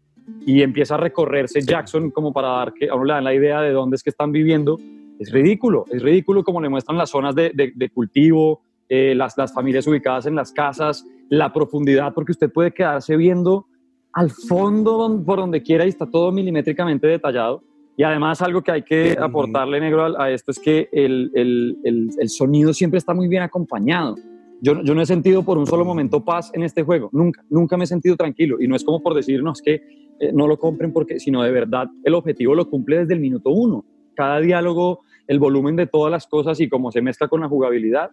y 0.44 0.60
empieza 0.62 0.96
a 0.96 0.98
recorrerse 0.98 1.60
Jackson 1.60 2.10
como 2.10 2.32
para 2.32 2.48
dar 2.48 2.74
que 2.74 2.88
a 2.88 2.96
uno 2.96 3.04
le 3.04 3.12
dan 3.12 3.22
la 3.22 3.32
idea 3.32 3.60
de 3.60 3.70
dónde 3.70 3.94
es 3.94 4.02
que 4.02 4.10
están 4.10 4.32
viviendo. 4.32 4.80
Es 5.20 5.30
ridículo, 5.30 5.84
es 5.92 6.02
ridículo 6.02 6.42
como 6.42 6.60
le 6.60 6.68
muestran 6.68 6.98
las 6.98 7.10
zonas 7.10 7.36
de, 7.36 7.52
de, 7.54 7.90
cultivo, 7.90 8.62
eh, 8.88 9.14
las, 9.14 9.38
las 9.38 9.54
familias 9.54 9.86
ubicadas 9.86 10.26
en 10.26 10.34
las 10.34 10.50
casas, 10.50 11.06
la 11.28 11.52
profundidad, 11.52 12.12
porque 12.12 12.32
usted 12.32 12.50
puede 12.50 12.72
quedarse 12.72 13.16
viendo 13.16 13.66
al 14.12 14.30
fondo 14.30 15.22
por 15.24 15.38
donde 15.38 15.62
quiera 15.62 15.86
y 15.86 15.88
está 15.88 16.06
todo 16.06 16.32
milimétricamente 16.32 17.06
detallado. 17.06 17.62
Y 17.96 18.04
además 18.04 18.40
algo 18.40 18.62
que 18.62 18.72
hay 18.72 18.82
que 18.82 19.16
aportarle 19.20 19.78
negro 19.78 20.18
a, 20.18 20.30
esto 20.30 20.50
es 20.50 20.58
que 20.58 20.88
el, 20.92 21.30
el, 21.34 21.76
el, 22.18 22.28
sonido 22.30 22.72
siempre 22.72 22.98
está 22.98 23.12
muy 23.12 23.28
bien 23.28 23.42
acompañado. 23.42 24.16
Yo, 24.62 24.82
yo, 24.82 24.94
no 24.94 25.02
he 25.02 25.06
sentido 25.06 25.42
por 25.42 25.58
un 25.58 25.66
solo 25.66 25.84
momento 25.84 26.24
paz 26.24 26.50
en 26.54 26.62
este 26.62 26.84
juego, 26.84 27.10
nunca, 27.12 27.44
nunca 27.50 27.76
me 27.76 27.84
he 27.84 27.86
sentido 27.86 28.16
tranquilo. 28.16 28.56
Y 28.60 28.68
no 28.68 28.76
es 28.76 28.84
como 28.84 29.02
por 29.02 29.14
decirnos 29.14 29.60
que 29.60 29.82
eh, 30.20 30.32
no 30.32 30.46
lo 30.46 30.58
compren 30.58 30.92
porque, 30.92 31.18
sino 31.18 31.42
de 31.42 31.50
verdad 31.50 31.88
el 32.04 32.14
objetivo 32.14 32.54
lo 32.54 32.68
cumple 32.70 33.00
desde 33.00 33.14
el 33.14 33.20
minuto 33.20 33.50
uno. 33.50 33.84
Cada 34.14 34.40
diálogo, 34.40 35.00
el 35.26 35.38
volumen 35.38 35.76
de 35.76 35.86
todas 35.86 36.10
las 36.10 36.26
cosas 36.26 36.60
y 36.60 36.68
cómo 36.68 36.90
se 36.92 37.02
mezcla 37.02 37.28
con 37.28 37.40
la 37.40 37.48
jugabilidad, 37.48 38.10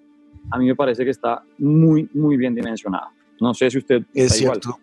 a 0.51 0.57
mí 0.57 0.65
me 0.65 0.75
parece 0.75 1.05
que 1.05 1.11
está 1.11 1.43
muy, 1.57 2.09
muy 2.13 2.35
bien 2.35 2.53
dimensionado. 2.53 3.07
No 3.39 3.53
sé 3.53 3.69
si 3.69 3.77
usted 3.77 4.03
es 4.13 4.33
cierto. 4.33 4.77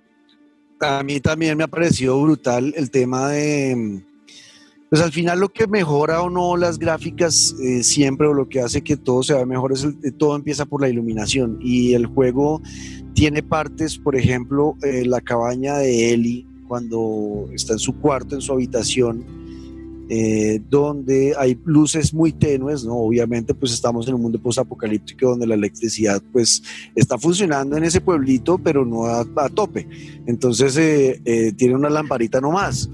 A 0.81 1.03
mí 1.03 1.21
también 1.21 1.57
me 1.57 1.65
ha 1.65 1.69
parecido 1.69 2.21
brutal 2.21 2.75
el 2.77 2.91
tema 2.91 3.31
de, 3.31 4.03
Pues 4.91 5.01
al 5.01 5.11
final 5.11 5.41
lo 5.41 5.49
que 5.49 5.67
mejora 5.67 6.21
o 6.23 6.29
no 6.29 6.57
las 6.57 6.79
gráficas 6.79 7.55
eh, 7.63 7.83
siempre 7.83 8.27
o 8.27 8.35
lo 8.35 8.49
que 8.49 8.61
hace 8.61 8.83
que 8.83 8.97
todo 8.97 9.23
se 9.23 9.33
vea 9.33 9.47
mejor 9.47 9.73
es 9.73 9.85
el, 9.85 10.15
todo 10.15 10.37
empieza 10.37 10.67
por 10.67 10.83
la 10.83 10.89
iluminación. 10.89 11.59
Y 11.63 11.95
el 11.95 12.07
juego 12.07 12.61
tiene 13.15 13.43
partes, 13.43 13.99
por 13.99 14.17
ejemplo, 14.17 14.77
eh, 14.83 15.07
la 15.07 15.23
cabaña 15.23 15.79
de 15.79 16.13
Ellie 16.13 16.47
cuando 16.69 17.49
está 17.55 17.73
en 17.73 17.79
su 17.79 17.99
cuarto, 17.99 18.35
en 18.35 18.41
su 18.43 18.53
habitación, 18.53 19.25
eh, 20.09 20.61
donde 20.69 21.35
hay 21.39 21.59
luces 21.65 22.15
muy 22.15 22.33
tenues, 22.33 22.85
¿no? 22.85 22.95
Obviamente, 22.95 23.55
pues 23.55 23.73
estamos 23.73 24.07
en 24.09 24.15
un 24.15 24.23
mundo 24.23 24.41
postapocalíptico 24.41 25.31
donde 25.31 25.47
la 25.47 25.55
electricidad, 25.55 26.23
pues, 26.33 26.63
está 26.95 27.19
funcionando 27.19 27.77
en 27.77 27.85
ese 27.85 28.01
pueblito, 28.01 28.59
pero 28.59 28.85
no 28.85 29.07
a, 29.07 29.49
tope. 29.49 29.89
Entonces, 30.27 31.21
tiene 31.57 31.75
una 31.75 31.91
lamparita 31.91 32.41
nomás. 32.41 32.89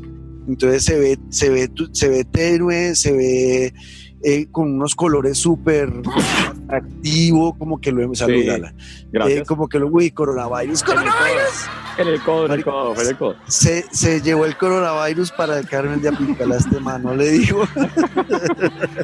Entonces 0.49 0.85
se 0.85 0.99
ve, 0.99 1.19
se 1.31 1.50
ve, 1.50 1.71
se 1.92 2.09
ve 2.09 2.25
tenue, 2.25 2.95
se 2.97 3.12
ve 3.12 3.75
eh, 4.25 4.47
con 4.50 4.75
unos 4.75 4.95
colores 4.95 5.38
súper 5.38 5.92
activo, 6.69 7.57
como 7.59 7.81
que 7.81 7.92
lo 7.92 8.02
hemos 8.02 8.19
saludado. 8.19 8.66
Eh, 9.12 9.45
como 9.47 9.69
que 9.69 9.78
lo, 9.78 9.88
uy, 9.88 10.11
coronavirus, 10.11 10.83
coronavirus. 10.83 11.69
En 11.99 12.08
el 12.08 12.22
codo, 12.22 12.46
en 12.46 12.52
el 12.52 12.64
codo, 12.64 13.00
en 13.00 13.08
el 13.08 13.16
codo. 13.16 13.37
Se, 13.46 13.87
se 13.90 14.20
llevó 14.22 14.46
el 14.46 14.56
coronavirus 14.56 15.30
para 15.32 15.58
el 15.58 15.68
Carmen 15.68 16.00
de 16.00 16.08
aplicar 16.08 16.50
a 16.50 16.56
este 16.56 16.80
mano, 16.80 17.14
le 17.14 17.30
digo. 17.30 17.64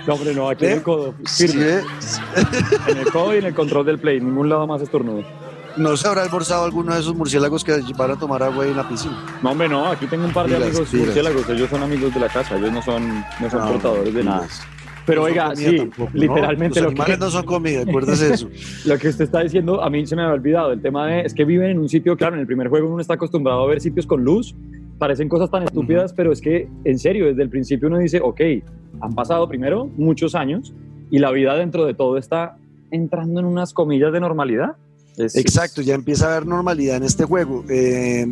No, 0.07 0.15
hombre, 0.15 0.35
no, 0.35 0.49
aquí 0.49 0.67
en 0.67 0.73
el 0.73 0.83
codo. 0.83 1.15
Firme. 1.27 1.81
En 2.87 2.97
el 2.97 3.11
codo 3.13 3.35
y 3.35 3.39
en 3.39 3.45
el 3.45 3.55
control 3.55 3.85
del 3.87 3.99
play, 3.99 4.21
ningún 4.21 4.49
lado 4.49 4.67
más 4.67 4.81
estornudo. 4.81 5.23
¿No 5.77 5.97
se 5.97 6.09
habrá 6.09 6.23
almorzado 6.23 6.65
alguno 6.65 6.95
de 6.95 7.01
esos 7.01 7.15
murciélagos 7.15 7.63
que 7.63 7.81
van 7.97 8.11
a 8.11 8.19
tomar 8.19 8.43
agua 8.43 8.67
en 8.67 8.77
la 8.77 8.89
piscina? 8.89 9.25
No, 9.43 9.51
hombre, 9.51 9.69
no. 9.69 9.87
Aquí 9.87 10.07
tengo 10.07 10.25
un 10.25 10.33
par 10.33 10.49
de 10.49 10.57
amigos 10.57 10.93
murciélagos. 10.93 11.49
Ellos 11.49 11.71
son 11.71 11.83
amigos 11.83 12.13
de 12.13 12.21
la 12.21 12.29
casa. 12.29 12.57
Ellos 12.57 12.73
no 12.73 12.83
son, 12.83 13.25
no 13.39 13.51
son 13.51 13.69
portadores 13.69 14.13
de 14.13 14.25
nada. 14.25 14.49
Pero 15.09 15.23
oiga, 15.23 15.57
sí, 15.57 15.89
literalmente 16.13 16.81
Los 16.83 16.91
animales 16.91 17.19
no 17.19 17.31
son 17.31 17.47
comida, 17.47 17.81
acuérdese 17.81 18.35
eso. 18.35 18.49
lo 18.87 18.99
que 18.99 19.09
usted 19.09 19.25
está 19.25 19.41
diciendo, 19.41 19.83
a 19.83 19.89
mí 19.89 20.07
se 20.07 20.15
me 20.15 20.23
había 20.23 20.35
olvidado. 20.35 20.73
El 20.73 20.83
tema 20.83 21.07
de, 21.07 21.23
es 21.23 21.33
que 21.33 21.47
viven 21.47 21.71
en 21.71 21.79
un 21.79 21.89
sitio, 21.89 22.15
claro, 22.17 22.35
en 22.35 22.41
el 22.41 22.47
primer 22.47 22.69
juego 22.69 22.89
uno 22.89 23.01
está 23.01 23.15
acostumbrado 23.15 23.63
a 23.63 23.67
ver 23.67 23.81
sitios 23.81 24.07
con 24.07 24.23
luz. 24.23 24.55
Parecen 24.99 25.29
cosas 25.31 25.51
tan 25.51 25.63
estúpidas, 25.63 26.13
pero 26.13 26.31
es 26.31 26.43
que, 26.43 26.69
en 26.85 26.99
serio, 26.99 27.27
desde 27.27 27.43
el 27.43 27.49
principio 27.49 27.89
uno 27.89 27.99
dice, 27.99 28.21
ok, 28.23 28.41
han 29.01 29.15
pasado 29.15 29.49
primero 29.49 29.87
muchos 29.97 30.35
años 30.35 30.75
y 31.11 31.19
la 31.21 31.31
vida 31.31 31.55
dentro 31.55 31.87
de 31.87 31.95
todo 31.95 32.19
está 32.19 32.59
entrando 32.91 33.41
en 33.41 33.47
unas 33.47 33.73
comillas 33.73 34.13
de 34.13 34.21
normalidad. 34.21 34.77
Exacto, 35.19 35.83
ya 35.83 35.95
empieza 35.95 36.27
a 36.27 36.37
haber 36.37 36.47
normalidad 36.47 36.97
en 36.97 37.03
este 37.03 37.25
juego, 37.25 37.65
eh, 37.69 38.27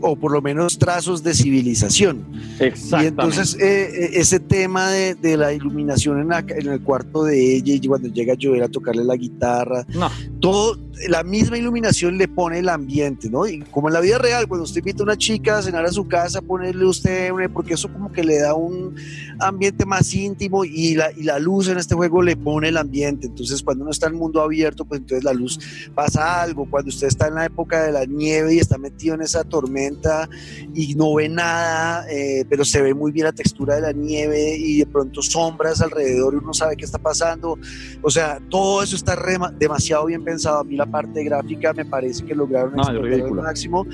o 0.00 0.16
por 0.16 0.32
lo 0.32 0.40
menos 0.40 0.78
trazos 0.78 1.22
de 1.22 1.34
civilización. 1.34 2.24
Exacto. 2.60 3.04
Y 3.04 3.08
entonces 3.08 3.54
eh, 3.54 3.90
eh, 3.92 4.10
ese 4.14 4.38
tema 4.40 4.90
de, 4.90 5.36
la 5.36 5.52
iluminación 5.52 6.20
en, 6.20 6.32
en, 6.32 6.72
el 6.72 6.80
cuarto 6.82 7.24
de 7.24 7.56
ella 7.56 7.74
y 7.74 7.80
cuando 7.86 8.08
llega 8.08 8.34
Joel 8.40 8.62
a 8.62 8.68
tocarle 8.68 9.04
la 9.04 9.16
guitarra, 9.16 9.86
no. 9.94 10.10
todo, 10.40 10.78
la 11.08 11.24
misma 11.24 11.58
iluminación 11.58 12.18
le 12.18 12.28
pone 12.28 12.58
el 12.58 12.68
ambiente, 12.68 13.28
¿no? 13.30 13.46
Y 13.46 13.60
como 13.70 13.88
en 13.88 13.94
la 13.94 14.00
vida 14.00 14.18
real, 14.18 14.46
cuando 14.46 14.64
usted 14.64 14.78
invita 14.78 15.02
a 15.02 15.04
una 15.04 15.16
chica 15.16 15.58
a 15.58 15.62
cenar 15.62 15.84
a 15.84 15.92
su 15.92 16.06
casa, 16.06 16.40
ponerle 16.42 16.84
usted, 16.84 17.30
porque 17.52 17.74
eso 17.74 17.92
como 17.92 18.12
que 18.12 18.22
le 18.22 18.38
da 18.38 18.54
un 18.54 18.94
ambiente 19.40 19.84
más 19.84 20.12
íntimo 20.14 20.64
y 20.64 20.94
la, 20.94 21.10
y 21.12 21.22
la 21.22 21.38
luz 21.38 21.68
en 21.68 21.78
este 21.78 21.94
juego 21.94 22.22
le 22.22 22.36
pone 22.36 22.68
el 22.68 22.76
ambiente. 22.76 23.26
Entonces 23.26 23.62
cuando 23.62 23.84
uno 23.84 23.90
está 23.90 24.06
en 24.06 24.14
el 24.14 24.18
mundo 24.18 24.40
abierto, 24.42 24.84
pues 24.84 25.00
entonces 25.00 25.24
la 25.24 25.32
luz 25.32 25.58
pasa 25.94 26.11
algo. 26.16 26.68
Cuando 26.68 26.88
usted 26.88 27.06
está 27.06 27.28
en 27.28 27.34
la 27.34 27.46
época 27.46 27.82
de 27.84 27.92
la 27.92 28.04
nieve 28.04 28.54
y 28.54 28.58
está 28.58 28.78
metido 28.78 29.14
en 29.14 29.22
esa 29.22 29.44
tormenta 29.44 30.28
y 30.74 30.94
no 30.94 31.14
ve 31.14 31.28
nada, 31.28 32.06
eh, 32.10 32.44
pero 32.48 32.64
se 32.64 32.82
ve 32.82 32.94
muy 32.94 33.12
bien 33.12 33.26
la 33.26 33.32
textura 33.32 33.76
de 33.76 33.82
la 33.82 33.92
nieve 33.92 34.56
y 34.56 34.78
de 34.78 34.86
pronto 34.86 35.22
sombras 35.22 35.80
alrededor 35.80 36.34
y 36.34 36.38
uno 36.38 36.52
sabe 36.54 36.76
qué 36.76 36.84
está 36.84 36.98
pasando. 36.98 37.58
O 38.02 38.10
sea, 38.10 38.40
todo 38.48 38.82
eso 38.82 38.96
está 38.96 39.16
demasiado 39.58 40.06
bien 40.06 40.24
pensado. 40.24 40.60
A 40.60 40.64
mí 40.64 40.76
la 40.76 40.86
parte 40.86 41.22
gráfica 41.24 41.72
me 41.72 41.84
parece 41.84 42.24
que 42.24 42.34
lograron 42.34 42.74
no, 42.74 42.88
el 42.88 43.32
máximo. 43.32 43.86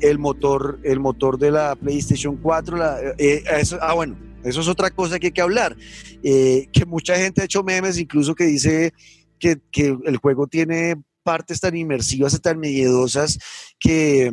El 0.00 0.18
motor, 0.18 0.80
el 0.82 1.00
motor 1.00 1.38
de 1.38 1.50
la 1.50 1.76
PlayStation 1.76 2.36
4, 2.36 2.76
la, 2.76 2.98
eh, 3.16 3.42
eso, 3.58 3.78
ah 3.80 3.94
bueno, 3.94 4.16
eso 4.44 4.60
es 4.60 4.68
otra 4.68 4.90
cosa 4.90 5.18
que 5.18 5.28
hay 5.28 5.32
que 5.32 5.40
hablar. 5.40 5.76
Eh, 6.22 6.68
que 6.72 6.84
mucha 6.84 7.16
gente 7.16 7.40
ha 7.40 7.44
hecho 7.44 7.62
memes, 7.62 7.98
incluso 7.98 8.34
que 8.34 8.44
dice 8.44 8.92
que, 9.38 9.58
que 9.70 9.96
el 10.04 10.16
juego 10.18 10.46
tiene 10.46 10.96
partes 11.24 11.60
tan 11.60 11.74
inmersivas 11.76 12.34
y 12.34 12.38
tan 12.38 12.60
miedosas 12.60 13.38
que, 13.80 14.32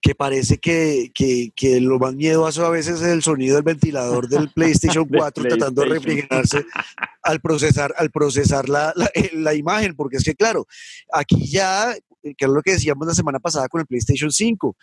que 0.00 0.16
parece 0.16 0.58
que, 0.58 1.12
que, 1.14 1.52
que, 1.54 1.80
lo 1.80 2.00
más 2.00 2.14
miedoso 2.14 2.66
a 2.66 2.70
veces 2.70 3.00
es 3.00 3.08
el 3.08 3.22
sonido 3.22 3.54
del 3.54 3.62
ventilador 3.62 4.28
del 4.28 4.50
PlayStation 4.54 5.06
4 5.06 5.44
tratando 5.44 5.82
de 5.82 5.88
refrigerarse 5.88 6.64
al 7.22 7.40
procesar, 7.40 7.94
al 7.96 8.10
procesar 8.10 8.68
la, 8.68 8.92
eh, 9.14 9.30
la, 9.34 9.54
imagen, 9.54 9.94
porque 9.94 10.16
es 10.16 10.24
que 10.24 10.34
claro, 10.34 10.66
aquí 11.12 11.48
ya, 11.48 11.92
eh, 11.92 12.34
que 12.36 12.46
es 12.46 12.50
lo 12.50 12.62
que 12.62 12.72
decíamos 12.72 13.06
la 13.06 13.14
semana 13.14 13.38
pasada 13.38 13.68
con 13.68 13.80
el 13.80 13.86
PlayStation 13.86 14.32
5, 14.32 14.76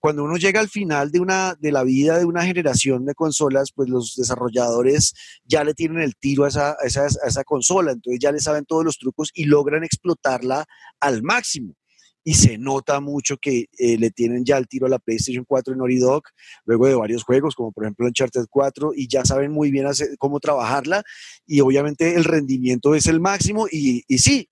cuando 0.00 0.24
uno 0.24 0.36
llega 0.36 0.60
al 0.60 0.68
final 0.68 1.10
de, 1.12 1.20
una, 1.20 1.54
de 1.60 1.70
la 1.70 1.84
vida 1.84 2.18
de 2.18 2.24
una 2.24 2.44
generación 2.44 3.04
de 3.04 3.14
consolas, 3.14 3.70
pues 3.74 3.88
los 3.88 4.14
desarrolladores 4.16 5.14
ya 5.44 5.62
le 5.62 5.74
tienen 5.74 6.00
el 6.00 6.16
tiro 6.16 6.44
a 6.44 6.48
esa, 6.48 6.70
a 6.70 6.86
esa, 6.86 7.02
a 7.02 7.28
esa 7.28 7.44
consola, 7.44 7.92
entonces 7.92 8.18
ya 8.20 8.32
le 8.32 8.40
saben 8.40 8.64
todos 8.64 8.84
los 8.84 8.98
trucos 8.98 9.30
y 9.34 9.44
logran 9.44 9.84
explotarla 9.84 10.64
al 11.00 11.22
máximo. 11.22 11.76
Y 12.22 12.34
se 12.34 12.58
nota 12.58 13.00
mucho 13.00 13.38
que 13.38 13.66
eh, 13.78 13.96
le 13.96 14.10
tienen 14.10 14.44
ya 14.44 14.58
el 14.58 14.68
tiro 14.68 14.86
a 14.86 14.90
la 14.90 14.98
PlayStation 14.98 15.44
4 15.46 15.72
en 15.72 15.78
Naughty 15.78 15.98
Dog, 15.98 16.22
luego 16.64 16.86
de 16.86 16.94
varios 16.94 17.22
juegos, 17.22 17.54
como 17.54 17.72
por 17.72 17.84
ejemplo 17.84 18.06
Uncharted 18.06 18.46
4, 18.50 18.92
y 18.94 19.08
ya 19.08 19.24
saben 19.24 19.52
muy 19.52 19.70
bien 19.70 19.86
cómo 20.18 20.40
trabajarla, 20.40 21.02
y 21.46 21.60
obviamente 21.60 22.14
el 22.14 22.24
rendimiento 22.24 22.94
es 22.94 23.06
el 23.06 23.20
máximo, 23.20 23.66
y, 23.70 24.04
y 24.06 24.18
sí, 24.18 24.50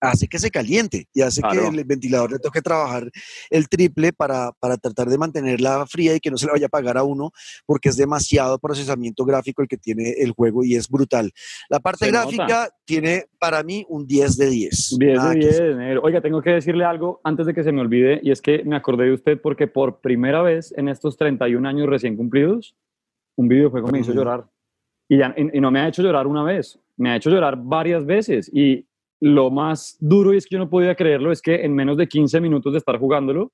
hace 0.00 0.28
que 0.28 0.38
se 0.38 0.50
caliente 0.50 1.06
y 1.12 1.22
hace 1.22 1.40
que 1.42 1.58
el 1.58 1.84
ventilador 1.84 2.32
le 2.32 2.38
toque 2.38 2.60
trabajar 2.60 3.10
el 3.50 3.68
triple 3.68 4.12
para, 4.12 4.52
para, 4.60 4.76
tratar 4.76 5.08
de 5.08 5.18
mantenerla 5.18 5.86
fría 5.86 6.14
y 6.14 6.20
que 6.20 6.30
no 6.30 6.36
se 6.36 6.46
le 6.46 6.52
vaya 6.52 6.66
a 6.66 6.68
apagar 6.68 6.98
a 6.98 7.02
uno, 7.02 7.30
porque 7.64 7.88
es 7.88 7.96
demasiado 7.96 8.58
procesamiento 8.58 9.24
gráfico 9.24 9.62
el 9.62 9.68
que 9.68 9.76
tiene 9.76 10.14
el 10.18 10.32
juego 10.32 10.64
y 10.64 10.74
es 10.74 10.88
brutal. 10.88 11.32
La 11.68 11.80
parte 11.80 12.08
gráfica 12.08 12.68
tiene 12.84 13.26
para 13.38 13.62
mí 13.62 13.84
un 13.88 14.06
10 14.06 14.36
de 14.36 14.50
10. 14.50 14.96
10 14.98 15.22
de 15.22 15.34
10. 15.34 15.98
Oiga, 16.02 16.20
tengo 16.20 16.42
que 16.42 16.50
decirle 16.50 16.84
algo 16.84 17.20
antes 17.24 17.46
de 17.46 17.54
que 17.54 17.62
se 17.62 17.72
me 17.72 17.80
olvide, 17.80 18.20
y 18.22 18.30
es 18.30 18.42
que 18.42 18.62
me 18.64 18.76
acordé 18.76 19.04
de 19.06 19.12
usted 19.12 19.40
porque 19.40 19.66
por 19.66 20.00
primera 20.00 20.42
vez 20.42 20.72
en 20.76 20.88
estos 20.88 21.16
31 21.16 21.68
años 21.68 21.88
recién 21.88 22.16
cumplidos, 22.16 22.76
un 23.36 23.48
videojuego 23.48 23.88
me 23.88 24.00
hizo 24.00 24.12
llorar. 24.12 24.46
Y, 25.08 25.20
y 25.22 25.60
no 25.60 25.70
me 25.70 25.80
ha 25.80 25.88
hecho 25.88 26.02
llorar 26.02 26.26
una 26.26 26.42
vez, 26.42 26.80
me 26.96 27.10
ha 27.10 27.16
hecho 27.16 27.30
llorar 27.30 27.56
varias 27.56 28.04
veces. 28.04 28.50
Y 28.52 28.86
lo 29.20 29.50
más 29.50 29.96
duro, 30.00 30.34
y 30.34 30.36
es 30.36 30.46
que 30.46 30.54
yo 30.54 30.58
no 30.58 30.70
podía 30.70 30.94
creerlo, 30.94 31.32
es 31.32 31.40
que 31.40 31.64
en 31.64 31.74
menos 31.74 31.96
de 31.96 32.06
15 32.06 32.40
minutos 32.40 32.72
de 32.72 32.78
estar 32.78 32.98
jugándolo, 32.98 33.52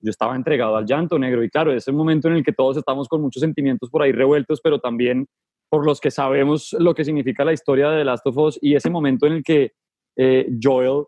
yo 0.00 0.10
estaba 0.10 0.36
entregado 0.36 0.76
al 0.76 0.86
llanto 0.86 1.18
negro. 1.18 1.42
Y 1.42 1.50
claro, 1.50 1.72
es 1.72 1.88
el 1.88 1.94
momento 1.94 2.28
en 2.28 2.34
el 2.34 2.44
que 2.44 2.52
todos 2.52 2.76
estamos 2.76 3.08
con 3.08 3.22
muchos 3.22 3.40
sentimientos 3.40 3.90
por 3.90 4.02
ahí 4.02 4.12
revueltos, 4.12 4.60
pero 4.62 4.78
también 4.78 5.26
por 5.70 5.86
los 5.86 6.00
que 6.00 6.10
sabemos 6.10 6.74
lo 6.78 6.94
que 6.94 7.04
significa 7.04 7.44
la 7.44 7.52
historia 7.52 7.90
de 7.90 7.98
The 7.98 8.04
Last 8.04 8.26
of 8.26 8.36
Us 8.36 8.58
y 8.60 8.76
ese 8.76 8.90
momento 8.90 9.26
en 9.26 9.32
el 9.32 9.42
que 9.42 9.72
eh, 10.16 10.46
Joel 10.62 11.04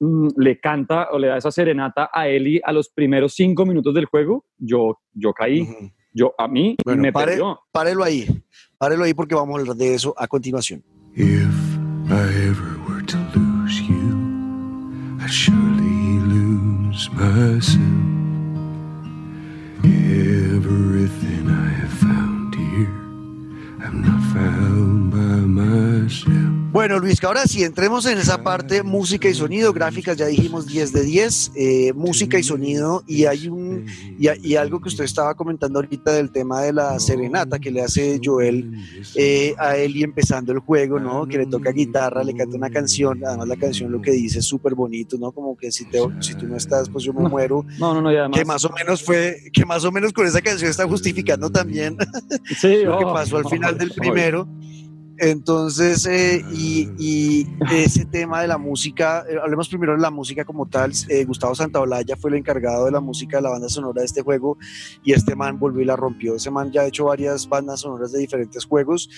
mm, 0.00 0.28
le 0.36 0.60
canta 0.60 1.08
o 1.12 1.18
le 1.18 1.28
da 1.28 1.38
esa 1.38 1.50
serenata 1.50 2.10
a 2.12 2.28
Ellie 2.28 2.60
a 2.62 2.72
los 2.72 2.90
primeros 2.90 3.34
cinco 3.34 3.64
minutos 3.64 3.94
del 3.94 4.04
juego, 4.04 4.44
yo, 4.58 4.98
yo 5.12 5.32
caí. 5.32 5.66
Yo, 6.12 6.34
a 6.38 6.48
mí 6.48 6.76
me 6.86 7.12
pare, 7.12 7.38
Párelo 7.70 8.02
ahí, 8.02 8.26
párelo 8.78 9.04
ahí 9.04 9.12
porque 9.12 9.34
vamos 9.34 9.54
a 9.54 9.60
hablar 9.60 9.76
de 9.76 9.94
eso 9.94 10.14
a 10.16 10.26
continuación. 10.26 10.82
To 13.06 13.18
lose 13.36 13.80
you, 13.82 15.18
I 15.20 15.26
surely 15.28 16.18
lose 16.20 17.08
myself. 17.12 17.80
Everything 19.84 21.48
I 21.48 21.68
have 21.68 21.92
found 21.92 22.54
here, 22.54 22.98
I've 23.84 23.94
not 23.94 24.22
found 24.32 25.10
by 25.12 25.18
myself. 25.18 26.55
Bueno, 26.76 26.98
Luis, 26.98 27.18
que 27.20 27.26
ahora 27.26 27.46
sí, 27.46 27.64
entremos 27.64 28.04
en 28.04 28.18
esa 28.18 28.42
parte 28.42 28.82
música 28.82 29.30
y 29.30 29.34
sonido, 29.34 29.72
gráficas, 29.72 30.14
ya 30.18 30.26
dijimos 30.26 30.66
10 30.66 30.92
de 30.92 31.04
10, 31.04 31.52
eh, 31.54 31.92
música 31.94 32.38
y 32.38 32.42
sonido, 32.42 33.02
y 33.06 33.24
hay 33.24 33.48
un 33.48 33.86
y, 34.18 34.56
algo 34.56 34.82
que 34.82 34.88
usted 34.88 35.04
estaba 35.04 35.34
comentando 35.34 35.78
ahorita 35.78 36.12
del 36.12 36.30
tema 36.30 36.60
de 36.60 36.74
la 36.74 37.00
serenata 37.00 37.58
que 37.58 37.70
le 37.70 37.80
hace 37.80 38.20
Joel 38.22 38.74
eh, 39.14 39.54
a 39.56 39.78
él 39.78 39.96
y 39.96 40.02
empezando 40.02 40.52
el 40.52 40.58
juego, 40.58 41.00
¿no? 41.00 41.26
Que 41.26 41.38
le 41.38 41.46
toca 41.46 41.70
guitarra, 41.70 42.22
le 42.22 42.34
canta 42.34 42.58
una 42.58 42.68
canción, 42.68 43.24
además 43.24 43.48
la 43.48 43.56
canción 43.56 43.90
lo 43.90 44.02
que 44.02 44.10
dice 44.10 44.40
es 44.40 44.44
súper 44.44 44.74
bonito, 44.74 45.16
¿no? 45.16 45.32
Como 45.32 45.56
que 45.56 45.72
si, 45.72 45.86
te, 45.86 45.98
si 46.20 46.34
tú 46.34 46.46
no 46.46 46.58
estás, 46.58 46.90
pues 46.90 47.04
yo 47.04 47.14
me 47.14 47.26
muero. 47.26 47.64
No, 47.78 47.94
no, 47.94 48.02
no, 48.02 48.12
ya 48.12 48.28
Que 48.30 48.44
más 48.44 48.66
o 48.66 48.68
menos 48.68 49.02
fue, 49.02 49.44
que 49.50 49.64
más 49.64 49.82
o 49.86 49.90
menos 49.90 50.12
con 50.12 50.26
esa 50.26 50.42
canción 50.42 50.70
está 50.70 50.86
justificando 50.86 51.48
también 51.50 51.96
lo 52.62 52.98
que 52.98 53.04
oh, 53.06 53.14
pasó 53.14 53.38
al 53.38 53.48
final 53.48 53.78
del 53.78 53.92
primero. 53.92 54.46
Entonces, 55.18 56.04
eh, 56.06 56.44
y, 56.52 57.46
ese 57.72 58.04
tema 58.04 58.42
de 58.42 58.48
la 58.48 58.58
música, 58.58 59.24
eh, 59.28 59.36
hablemos 59.42 59.68
primero 59.68 59.92
de 59.92 59.98
la 59.98 60.10
música 60.10 60.44
como 60.44 60.66
tal. 60.66 60.92
Eh, 61.08 61.24
Gustavo 61.24 61.54
Santaolalla 61.54 62.16
fue 62.16 62.30
el 62.30 62.36
encargado 62.36 62.84
de 62.84 62.90
la 62.90 63.00
música 63.00 63.38
de 63.38 63.42
la 63.42 63.50
banda 63.50 63.68
sonora 63.68 64.00
de 64.00 64.06
este 64.06 64.22
juego 64.22 64.58
y 65.02 65.12
este 65.12 65.34
man 65.34 65.58
volvió 65.58 65.82
y 65.82 65.86
la 65.86 65.96
rompió. 65.96 66.36
Ese 66.36 66.50
man 66.50 66.70
ya 66.70 66.82
ha 66.82 66.86
hecho 66.86 67.06
varias 67.06 67.48
bandas 67.48 67.80
sonoras 67.80 68.12
de 68.12 68.18
diferentes 68.18 68.64
juegos 68.64 69.08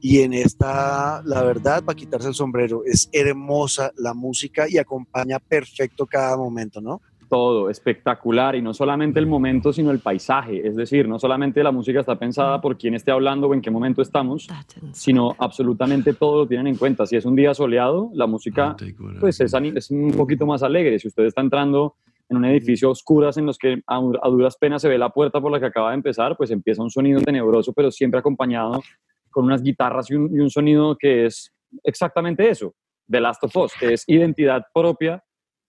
y 0.00 0.20
en 0.20 0.32
esta, 0.32 1.22
la 1.24 1.42
verdad, 1.42 1.84
para 1.84 1.96
quitarse 1.96 2.28
el 2.28 2.34
sombrero, 2.34 2.82
es 2.84 3.08
hermosa 3.12 3.92
la 3.96 4.14
música 4.14 4.68
y 4.68 4.78
acompaña 4.78 5.38
perfecto 5.38 6.06
cada 6.06 6.36
momento, 6.36 6.80
¿no? 6.80 7.00
Todo 7.28 7.70
espectacular 7.70 8.54
y 8.54 8.62
no 8.62 8.74
solamente 8.74 9.18
el 9.20 9.26
momento, 9.26 9.72
sino 9.72 9.90
el 9.90 10.00
paisaje. 10.00 10.66
Es 10.66 10.76
decir, 10.76 11.08
no 11.08 11.18
solamente 11.18 11.62
la 11.62 11.72
música 11.72 12.00
está 12.00 12.18
pensada 12.18 12.60
por 12.60 12.76
quién 12.76 12.94
esté 12.94 13.10
hablando 13.10 13.48
o 13.48 13.54
en 13.54 13.60
qué 13.60 13.70
momento 13.70 14.02
estamos, 14.02 14.48
sino 14.92 15.34
absolutamente 15.38 16.14
todo 16.14 16.38
lo 16.38 16.46
tienen 16.46 16.68
en 16.68 16.76
cuenta. 16.76 17.06
Si 17.06 17.16
es 17.16 17.24
un 17.24 17.36
día 17.36 17.54
soleado, 17.54 18.10
la 18.14 18.26
música 18.26 18.76
pues 19.20 19.40
es, 19.40 19.54
es 19.54 19.90
un 19.90 20.12
poquito 20.12 20.46
más 20.46 20.62
alegre. 20.62 20.98
Si 20.98 21.08
usted 21.08 21.24
está 21.24 21.40
entrando 21.40 21.96
en 22.28 22.36
un 22.36 22.44
edificio 22.44 22.90
oscuras 22.90 23.36
en 23.36 23.46
los 23.46 23.58
que 23.58 23.82
a, 23.86 24.00
duras 24.28 24.56
penas 24.56 24.82
se 24.82 24.88
ve 24.88 24.98
la 24.98 25.10
puerta 25.10 25.40
por 25.40 25.52
la 25.52 25.60
que 25.60 25.66
acaba 25.66 25.90
de 25.90 25.96
empezar, 25.96 26.36
pues 26.36 26.50
empieza 26.50 26.82
un 26.82 26.90
sonido 26.90 27.20
tenebroso, 27.20 27.72
pero 27.72 27.90
siempre 27.90 28.20
acompañado 28.20 28.82
con 29.30 29.44
unas 29.44 29.62
guitarras 29.62 30.10
y 30.10 30.14
un, 30.14 30.34
y 30.34 30.40
un 30.40 30.50
sonido 30.50 30.96
que 30.96 31.26
es 31.26 31.52
exactamente 31.82 32.48
eso, 32.48 32.74
de 33.06 33.20
Last 33.20 33.44
of 33.44 33.56
Us, 33.56 33.72
que 33.78 33.92
es 33.92 34.04
identidad 34.08 34.64
propia 34.72 35.22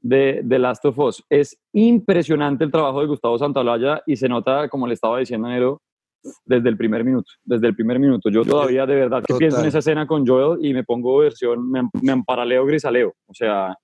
de 0.06 0.46
The 0.48 0.60
Last 0.60 0.86
of 0.86 1.00
Us. 1.00 1.24
Es 1.32 1.58
impresionante 1.74 2.64
el 2.64 2.72
trabajo 2.72 3.02
de 3.02 3.08
Gustavo 3.08 3.40
Santaolalla 3.40 4.04
y 4.06 4.16
se 4.16 4.30
nota, 4.30 4.70
como 4.70 4.86
le 4.86 4.94
estaba 4.94 5.18
diciendo 5.18 5.48
Nero, 5.48 5.82
desde 6.46 6.70
el 6.70 6.78
primer 6.78 7.04
minuto, 7.04 7.32
desde 7.44 7.68
el 7.68 7.76
primer 7.76 7.98
minuto. 7.98 8.30
Yo 8.30 8.44
todavía 8.44 8.86
de 8.86 8.94
verdad 8.94 9.24
que 9.28 9.34
pienso 9.34 9.60
en 9.62 9.66
esa 9.66 9.80
escena 9.80 10.06
con 10.06 10.26
Joel 10.26 10.64
y 10.64 10.76
me 10.76 10.84
pongo 10.84 11.18
versión, 11.18 11.72
me, 11.72 11.90
me 12.04 12.12
amparaleo 12.12 12.66
grisaleo, 12.66 13.16
o 13.26 13.34
sea, 13.34 13.76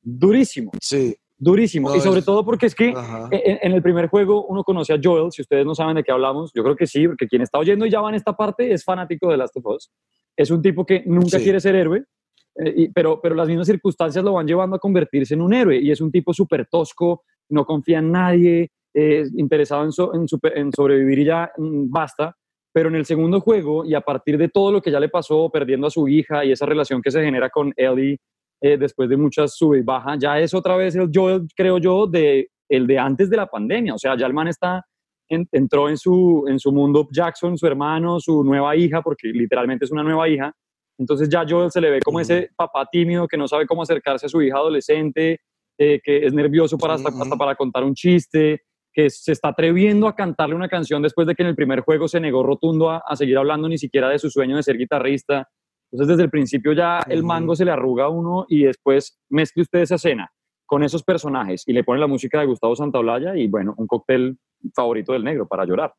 durísimo. 0.00 0.72
Sí. 0.80 1.14
Durísimo. 1.38 1.94
y 1.96 2.00
sobre 2.00 2.22
todo 2.22 2.44
porque 2.44 2.66
es 2.66 2.74
que 2.74 2.88
en, 2.88 3.58
en, 3.62 3.72
el 3.72 3.82
primer 3.82 4.08
juego 4.08 4.46
uno 4.46 4.62
conoce 4.62 4.94
a 4.94 5.00
Joel, 5.02 5.32
si 5.32 5.42
ustedes 5.42 5.66
no 5.66 5.74
saben 5.74 5.96
de 5.96 6.04
qué 6.04 6.12
hablamos, 6.12 6.52
yo 6.54 6.62
creo 6.62 6.76
que 6.76 6.86
sí, 6.86 7.06
porque 7.06 7.26
quien 7.26 7.42
está 7.42 7.58
oyendo 7.58 7.84
y 7.84 7.90
ya 7.90 8.00
va 8.00 8.10
en 8.10 8.14
esta 8.14 8.32
parte 8.32 8.72
es 8.72 8.84
fanático 8.84 9.28
de 9.28 9.36
Last 9.36 9.56
of 9.56 9.66
Us. 9.66 9.90
Es 10.36 10.50
un 10.50 10.62
tipo 10.62 10.86
que 10.86 11.02
nunca 11.04 11.38
quiere 11.38 11.58
ser 11.58 11.74
héroe, 11.74 12.04
eh, 12.56 12.90
pero, 12.94 13.20
pero 13.20 13.34
las 13.34 13.48
mismas 13.48 13.66
circunstancias 13.66 14.24
lo 14.24 14.34
van 14.34 14.46
llevando 14.46 14.76
a 14.76 14.78
convertirse 14.78 15.34
en 15.34 15.42
un 15.42 15.54
héroe 15.54 15.78
y 15.80 15.90
es 15.90 16.00
un 16.00 16.10
tipo 16.10 16.34
súper 16.34 16.66
tosco, 16.66 17.24
no 17.48 17.64
confía 17.64 17.98
en 17.98 18.12
nadie, 18.12 18.70
es 18.94 19.32
interesado 19.36 19.84
en, 19.84 20.72
sobrevivir 20.72 21.18
y 21.20 21.24
ya 21.24 21.50
mm, 21.56 21.90
basta. 21.90 22.36
Pero 22.74 22.88
en 22.88 22.94
el 22.94 23.04
segundo 23.04 23.40
juego 23.40 23.84
y 23.84 23.94
a 23.94 24.00
partir 24.00 24.38
de 24.38 24.48
todo 24.48 24.72
lo 24.72 24.80
que 24.80 24.90
ya 24.90 24.98
le 24.98 25.10
pasó, 25.10 25.50
perdiendo 25.50 25.86
a 25.86 25.90
su 25.90 26.08
hija 26.08 26.42
y 26.44 26.52
esa 26.52 26.64
relación 26.64 27.02
que 27.02 27.10
se 27.10 27.22
genera 27.22 27.50
con 27.50 27.72
Ellie 27.76 28.18
eh, 28.62 28.78
después 28.78 29.10
de 29.10 29.16
muchas 29.18 29.56
sube 29.56 29.78
y 29.78 29.82
baja, 29.82 30.16
ya 30.18 30.38
es 30.38 30.54
otra 30.54 30.76
vez 30.76 30.96
el 30.96 31.10
yo, 31.10 31.40
creo 31.54 31.76
yo, 31.76 32.06
de 32.06 32.48
el 32.70 32.86
de 32.86 32.98
antes 32.98 33.28
de 33.28 33.36
la 33.36 33.46
pandemia. 33.46 33.94
O 33.94 33.98
sea, 33.98 34.16
ya 34.16 34.26
el 34.26 34.32
man 34.32 34.48
está, 34.48 34.82
entró 35.28 35.90
en 35.90 35.98
su, 35.98 36.44
en 36.48 36.58
su 36.58 36.72
mundo 36.72 37.06
Jackson, 37.10 37.58
su 37.58 37.66
hermano, 37.66 38.20
su 38.20 38.42
nueva 38.42 38.74
hija, 38.74 39.02
porque 39.02 39.28
literalmente 39.28 39.84
es 39.84 39.90
una 39.90 40.02
nueva 40.02 40.28
hija, 40.28 40.54
entonces 40.98 41.28
ya 41.28 41.44
Joel 41.48 41.70
se 41.70 41.80
le 41.80 41.90
ve 41.90 42.00
como 42.00 42.20
ese 42.20 42.50
papá 42.56 42.86
tímido 42.90 43.26
que 43.26 43.36
no 43.36 43.48
sabe 43.48 43.66
cómo 43.66 43.82
acercarse 43.82 44.26
a 44.26 44.28
su 44.28 44.42
hija 44.42 44.56
adolescente, 44.56 45.40
eh, 45.78 46.00
que 46.02 46.26
es 46.26 46.32
nervioso 46.32 46.78
para 46.78 46.94
hasta, 46.94 47.10
para 47.36 47.54
contar 47.54 47.84
un 47.84 47.94
chiste, 47.94 48.62
que 48.92 49.08
se 49.08 49.32
está 49.32 49.48
atreviendo 49.48 50.06
a 50.06 50.14
cantarle 50.14 50.54
una 50.54 50.68
canción 50.68 51.02
después 51.02 51.26
de 51.26 51.34
que 51.34 51.42
en 51.42 51.48
el 51.48 51.56
primer 51.56 51.80
juego 51.80 52.08
se 52.08 52.20
negó 52.20 52.42
rotundo 52.42 52.90
a, 52.90 53.02
seguir 53.16 53.38
hablando 53.38 53.68
ni 53.68 53.78
siquiera 53.78 54.08
de 54.08 54.18
su 54.18 54.30
sueño 54.30 54.56
de 54.56 54.62
ser 54.62 54.76
guitarrista. 54.76 55.48
Entonces 55.90 56.16
desde 56.16 56.24
el 56.24 56.30
principio 56.30 56.72
ya 56.72 57.00
el 57.08 57.22
mango 57.22 57.56
se 57.56 57.64
le 57.64 57.70
arruga 57.70 58.04
a 58.04 58.08
uno 58.08 58.46
y 58.48 58.64
después 58.64 59.18
mezcle 59.30 59.62
usted 59.62 59.80
esa 59.80 59.96
escena 59.96 60.30
con 60.66 60.82
esos 60.82 61.02
personajes 61.02 61.64
y 61.66 61.72
le 61.72 61.84
pone 61.84 62.00
la 62.00 62.06
música 62.06 62.40
de 62.40 62.46
Gustavo 62.46 62.76
Santaolalla 62.76 63.36
y 63.36 63.46
bueno, 63.46 63.74
un 63.76 63.86
cóctel 63.86 64.38
favorito 64.74 65.12
del 65.12 65.24
negro 65.24 65.46
para 65.46 65.66
llorar 65.66 65.92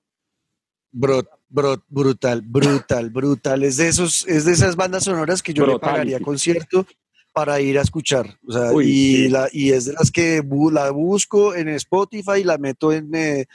brutal, 1.54 2.42
brutal, 2.42 3.10
brutal. 3.10 3.64
Es 3.64 3.78
de, 3.78 3.88
esos, 3.88 4.28
es 4.28 4.46
de 4.46 4.54
esas 4.54 4.76
bandas 4.76 5.04
sonoras 5.04 5.44
que 5.44 5.54
yo 5.54 5.66
le 5.68 5.80
pagaría 5.80 6.20
concierto 6.20 6.86
para 7.32 7.62
ir 7.62 7.78
a 7.78 7.82
escuchar. 7.82 8.38
O 8.48 8.52
sea, 8.52 8.72
y, 8.84 9.30
la, 9.30 9.50
y 9.52 9.72
es 9.72 9.86
de 9.86 9.94
las 9.94 10.12
que 10.12 10.44
la 10.72 10.92
busco 10.92 11.56
en 11.56 11.70
Spotify, 11.70 12.44
la 12.44 12.58
meto 12.58 12.92
en, 12.92 13.14
eh, 13.14 13.46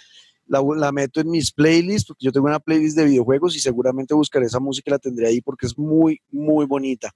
la, 0.48 0.92
meto 0.92 1.20
en 1.20 1.30
mis 1.30 1.52
playlists, 1.52 2.06
porque 2.08 2.24
yo 2.24 2.32
tengo 2.32 2.46
una 2.46 2.60
playlist 2.60 2.96
de 2.96 3.04
videojuegos 3.04 3.56
y 3.56 3.60
seguramente 3.60 4.14
buscaré 4.14 4.46
esa 4.46 4.60
música 4.60 4.90
y 4.90 4.92
la 4.92 4.98
tendré 4.98 5.28
ahí 5.28 5.40
porque 5.40 5.66
es 5.66 5.78
muy, 5.78 6.20
muy 6.30 6.66
bonita. 6.66 7.12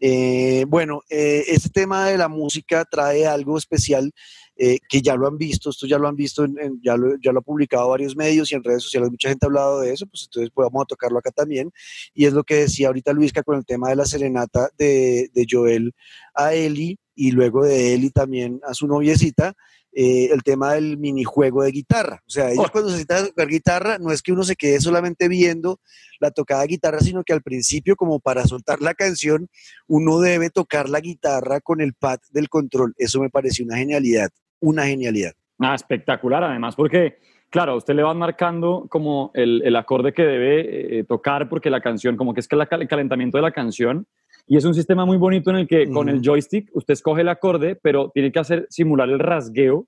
Eh, 0.00 0.64
bueno, 0.66 1.02
eh, 1.08 1.44
este 1.48 1.68
tema 1.68 2.08
de 2.08 2.18
la 2.18 2.28
música 2.28 2.84
trae 2.84 3.26
algo 3.26 3.56
especial 3.56 4.10
eh, 4.56 4.78
que 4.88 5.00
ya 5.00 5.14
lo 5.14 5.26
han 5.26 5.38
visto, 5.38 5.70
esto 5.70 5.86
ya 5.86 5.98
lo 5.98 6.08
han 6.08 6.16
visto, 6.16 6.44
ya, 6.82 6.96
lo, 6.96 7.16
ya 7.22 7.32
lo 7.32 7.38
ha 7.38 7.42
publicado 7.42 7.88
varios 7.88 8.16
medios 8.16 8.50
y 8.50 8.54
en 8.54 8.64
redes 8.64 8.82
sociales 8.82 9.10
mucha 9.10 9.28
gente 9.28 9.46
ha 9.46 9.48
hablado 9.48 9.80
de 9.80 9.92
eso, 9.92 10.06
pues 10.06 10.24
entonces 10.24 10.50
pues 10.52 10.66
vamos 10.66 10.82
a 10.82 10.86
tocarlo 10.86 11.18
acá 11.18 11.30
también. 11.30 11.70
Y 12.14 12.26
es 12.26 12.32
lo 12.32 12.44
que 12.44 12.56
decía 12.56 12.88
ahorita 12.88 13.12
Luisca 13.12 13.42
con 13.42 13.56
el 13.56 13.64
tema 13.64 13.90
de 13.90 13.96
la 13.96 14.04
serenata 14.04 14.70
de, 14.76 15.30
de 15.32 15.46
Joel 15.48 15.94
a 16.34 16.54
Eli 16.54 16.98
y 17.14 17.32
luego 17.32 17.64
de 17.64 17.94
Eli 17.94 18.10
también 18.10 18.60
a 18.66 18.74
su 18.74 18.86
noviecita. 18.86 19.54
Eh, 19.94 20.30
el 20.32 20.42
tema 20.42 20.72
del 20.72 20.96
minijuego 20.96 21.62
de 21.62 21.70
guitarra. 21.70 22.22
O 22.26 22.30
sea, 22.30 22.50
ellos 22.50 22.64
oh. 22.66 22.72
cuando 22.72 22.88
se 22.88 22.96
sientan 22.96 23.24
a 23.24 23.26
tocar 23.26 23.46
guitarra, 23.46 23.98
no 23.98 24.10
es 24.10 24.22
que 24.22 24.32
uno 24.32 24.42
se 24.42 24.56
quede 24.56 24.80
solamente 24.80 25.28
viendo 25.28 25.80
la 26.18 26.30
tocada 26.30 26.62
de 26.62 26.68
guitarra, 26.68 27.00
sino 27.00 27.22
que 27.24 27.34
al 27.34 27.42
principio, 27.42 27.94
como 27.94 28.18
para 28.18 28.44
soltar 28.44 28.80
la 28.80 28.94
canción, 28.94 29.50
uno 29.88 30.18
debe 30.20 30.48
tocar 30.48 30.88
la 30.88 31.00
guitarra 31.00 31.60
con 31.60 31.82
el 31.82 31.92
pad 31.92 32.20
del 32.30 32.48
control. 32.48 32.94
Eso 32.96 33.20
me 33.20 33.28
pareció 33.28 33.66
una 33.66 33.76
genialidad, 33.76 34.30
una 34.60 34.86
genialidad. 34.86 35.32
Ah, 35.58 35.74
espectacular, 35.74 36.42
además, 36.42 36.74
porque, 36.74 37.18
claro, 37.50 37.72
a 37.72 37.76
usted 37.76 37.94
le 37.94 38.02
van 38.02 38.16
marcando 38.16 38.86
como 38.88 39.30
el, 39.34 39.60
el 39.62 39.76
acorde 39.76 40.14
que 40.14 40.22
debe 40.22 41.00
eh, 41.00 41.04
tocar, 41.04 41.50
porque 41.50 41.68
la 41.68 41.82
canción, 41.82 42.16
como 42.16 42.32
que 42.32 42.40
es 42.40 42.48
que 42.48 42.56
el 42.56 42.88
calentamiento 42.88 43.36
de 43.36 43.42
la 43.42 43.52
canción, 43.52 44.06
y 44.46 44.56
es 44.56 44.64
un 44.64 44.74
sistema 44.74 45.04
muy 45.04 45.16
bonito 45.16 45.50
en 45.50 45.56
el 45.56 45.66
que 45.66 45.88
con 45.88 46.08
el 46.08 46.20
joystick 46.20 46.70
usted 46.74 46.92
escoge 46.92 47.22
el 47.22 47.28
acorde, 47.28 47.78
pero 47.80 48.10
tiene 48.12 48.32
que 48.32 48.38
hacer 48.38 48.66
simular 48.68 49.08
el 49.08 49.18
rasgueo 49.18 49.86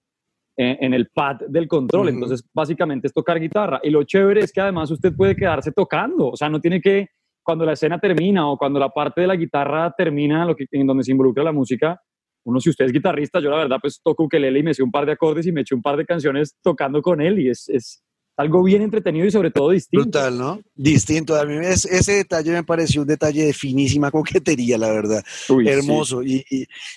en, 0.57 0.95
el 0.95 1.09
pad 1.09 1.41
del 1.49 1.67
control. 1.67 2.11
Entonces, 2.11 2.49
básicamente 2.55 3.09
es 3.09 3.13
tocar 3.13 3.41
guitarra. 3.41 3.81
Y 3.83 3.91
lo 3.91 4.05
chévere 4.05 4.41
es 4.41 4.53
que 4.53 4.61
además 4.61 4.91
usted 4.91 5.13
puede 5.15 5.35
quedarse 5.35 5.73
tocando. 5.73 6.29
O 6.29 6.37
sea, 6.37 6.49
no 6.49 6.61
tiene 6.61 6.81
que, 6.81 7.09
cuando 7.43 7.65
la 7.65 7.73
escena 7.73 7.99
termina 7.99 8.49
o 8.49 8.57
cuando 8.57 8.79
la 8.79 8.91
parte 8.91 9.23
de 9.23 9.27
la 9.27 9.37
guitarra 9.37 9.93
termina, 9.97 10.45
lo 10.45 10.55
que, 10.55 10.67
en 10.71 10.87
donde 10.87 11.03
se 11.03 11.11
involucra 11.11 11.43
la 11.43 11.53
música, 11.53 12.01
uno, 12.47 12.61
si 12.61 12.71
usted 12.71 12.85
es 12.85 12.93
guitarrista, 12.93 13.41
yo 13.41 13.51
la 13.51 13.57
verdad, 13.57 13.79
pues 13.81 14.01
toco 14.03 14.25
ukelele 14.25 14.59
y 14.59 14.63
me 14.63 14.75
sé 14.75 14.83
un 14.83 14.91
par 14.91 15.07
de 15.07 15.13
acordes 15.13 15.47
y 15.47 15.53
me 15.53 15.63
eché 15.63 15.75
un 15.75 15.83
par 15.83 15.97
de 15.97 16.05
canciones 16.05 16.57
tocando 16.63 17.01
con 17.01 17.23
él 17.23 17.41
y 17.41 17.49
es, 17.49 17.69
es 17.71 18.04
algo 18.37 18.65
bien 18.65 18.83
entretenido 18.83 19.27
y 19.27 19.31
sobre 19.31 19.51
todo 19.51 19.71
distinto. 19.71 20.03
Brutal, 20.05 20.39
¿no? 20.39 20.61
Distinto. 20.75 21.37
A 21.37 21.45
mí 21.45 21.55
ese 21.63 22.13
detalle 22.13 22.51
me 22.51 22.65
pareció 22.65 23.03
un 23.03 23.07
detalle 23.07 23.47
de 23.47 23.53
finísima 23.53 24.11
coquetería, 24.11 24.77
la 24.77 24.91
verdad. 24.91 25.25
Hermoso. 25.49 26.23
Y, 26.23 26.45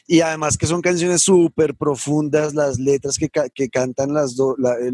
y, 0.08 0.22
además 0.22 0.58
que 0.58 0.66
son 0.66 0.82
canciones 0.82 1.22
súper 1.22 1.76
profundas, 1.76 2.56
las 2.56 2.80
letras 2.80 3.18
que, 3.18 3.30
que 3.54 3.70
cantan 3.70 4.14
las 4.14 4.34
eh, 4.34 4.92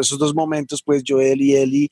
esos 0.00 0.18
dos 0.18 0.34
momentos, 0.34 0.82
pues 0.84 1.02
Joel 1.06 1.40
y 1.40 1.54
Eli, 1.56 1.88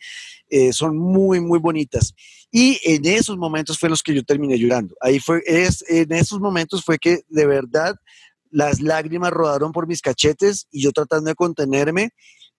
eh, 0.51 0.73
son 0.73 0.97
muy, 0.97 1.41
muy 1.41 1.59
bonitas. 1.59 2.15
Y 2.51 2.79
en 2.85 3.07
esos 3.07 3.39
momentos 3.39 3.79
fue 3.79 3.89
los 3.89 4.03
que 4.03 4.15
yo 4.15 4.23
terminé 4.23 4.59
llorando. 4.59 4.95
Ahí 5.01 5.19
fue, 5.19 5.43
es, 5.47 5.83
en 5.89 6.13
esos 6.13 6.41
momentos 6.41 6.85
fue 6.85 6.99
que 6.99 7.23
de 7.29 7.47
verdad 7.47 7.97
las 8.51 8.81
lágrimas 8.81 9.33
rodaron 9.33 9.73
por 9.73 9.89
mis 9.89 10.01
cachetes 10.01 10.69
y 10.71 10.83
yo 10.83 10.93
tratando 10.93 11.31
de 11.31 11.35
contenerme 11.35 12.11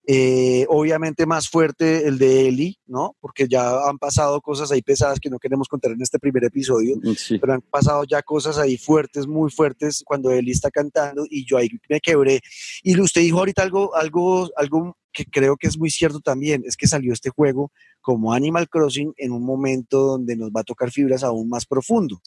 eh, 0.08 0.66
obviamente 0.68 1.26
más 1.26 1.48
fuerte 1.48 2.06
el 2.06 2.18
de 2.18 2.46
Eli, 2.46 2.78
¿no? 2.86 3.16
Porque 3.20 3.48
ya 3.48 3.88
han 3.88 3.98
pasado 3.98 4.40
cosas 4.40 4.70
ahí 4.70 4.80
pesadas 4.80 5.18
que 5.18 5.28
no 5.28 5.40
queremos 5.40 5.66
contar 5.66 5.90
en 5.90 6.00
este 6.00 6.20
primer 6.20 6.44
episodio, 6.44 6.96
mm, 6.96 7.38
pero 7.40 7.54
han 7.54 7.62
pasado 7.62 8.04
ya 8.04 8.22
cosas 8.22 8.56
ahí 8.58 8.78
fuertes, 8.78 9.26
muy 9.26 9.50
fuertes 9.50 10.04
cuando 10.06 10.30
Eli 10.30 10.52
está 10.52 10.70
cantando 10.70 11.24
y 11.28 11.44
yo 11.44 11.58
ahí 11.58 11.68
me 11.88 11.98
quebré. 11.98 12.40
Y 12.84 13.00
usted 13.00 13.22
dijo 13.22 13.40
ahorita 13.40 13.62
algo, 13.62 13.96
algo, 13.96 14.48
algo 14.56 14.96
que 15.12 15.24
creo 15.24 15.56
que 15.56 15.66
es 15.66 15.76
muy 15.76 15.90
cierto 15.90 16.20
también, 16.20 16.62
es 16.64 16.76
que 16.76 16.86
salió 16.86 17.12
este 17.12 17.30
juego 17.30 17.72
como 18.00 18.32
Animal 18.32 18.68
Crossing 18.68 19.12
en 19.16 19.32
un 19.32 19.44
momento 19.44 19.98
donde 19.98 20.36
nos 20.36 20.50
va 20.50 20.60
a 20.60 20.64
tocar 20.64 20.92
fibras 20.92 21.24
aún 21.24 21.48
más 21.48 21.66
profundo. 21.66 22.20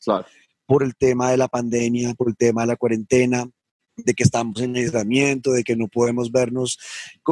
Por 0.66 0.84
el 0.84 0.96
tema 0.98 1.32
de 1.32 1.38
la 1.38 1.48
pandemia, 1.48 2.14
por 2.16 2.28
el 2.28 2.36
tema 2.36 2.62
de 2.62 2.68
la 2.68 2.76
cuarentena, 2.76 3.50
de 4.06 4.14
que 4.14 4.24
estamos 4.24 4.62
en 4.62 4.76
aislamiento, 4.76 5.52
de 5.52 5.64
que 5.64 5.76
no 5.76 5.88
podemos 5.88 6.32
vernos 6.32 6.78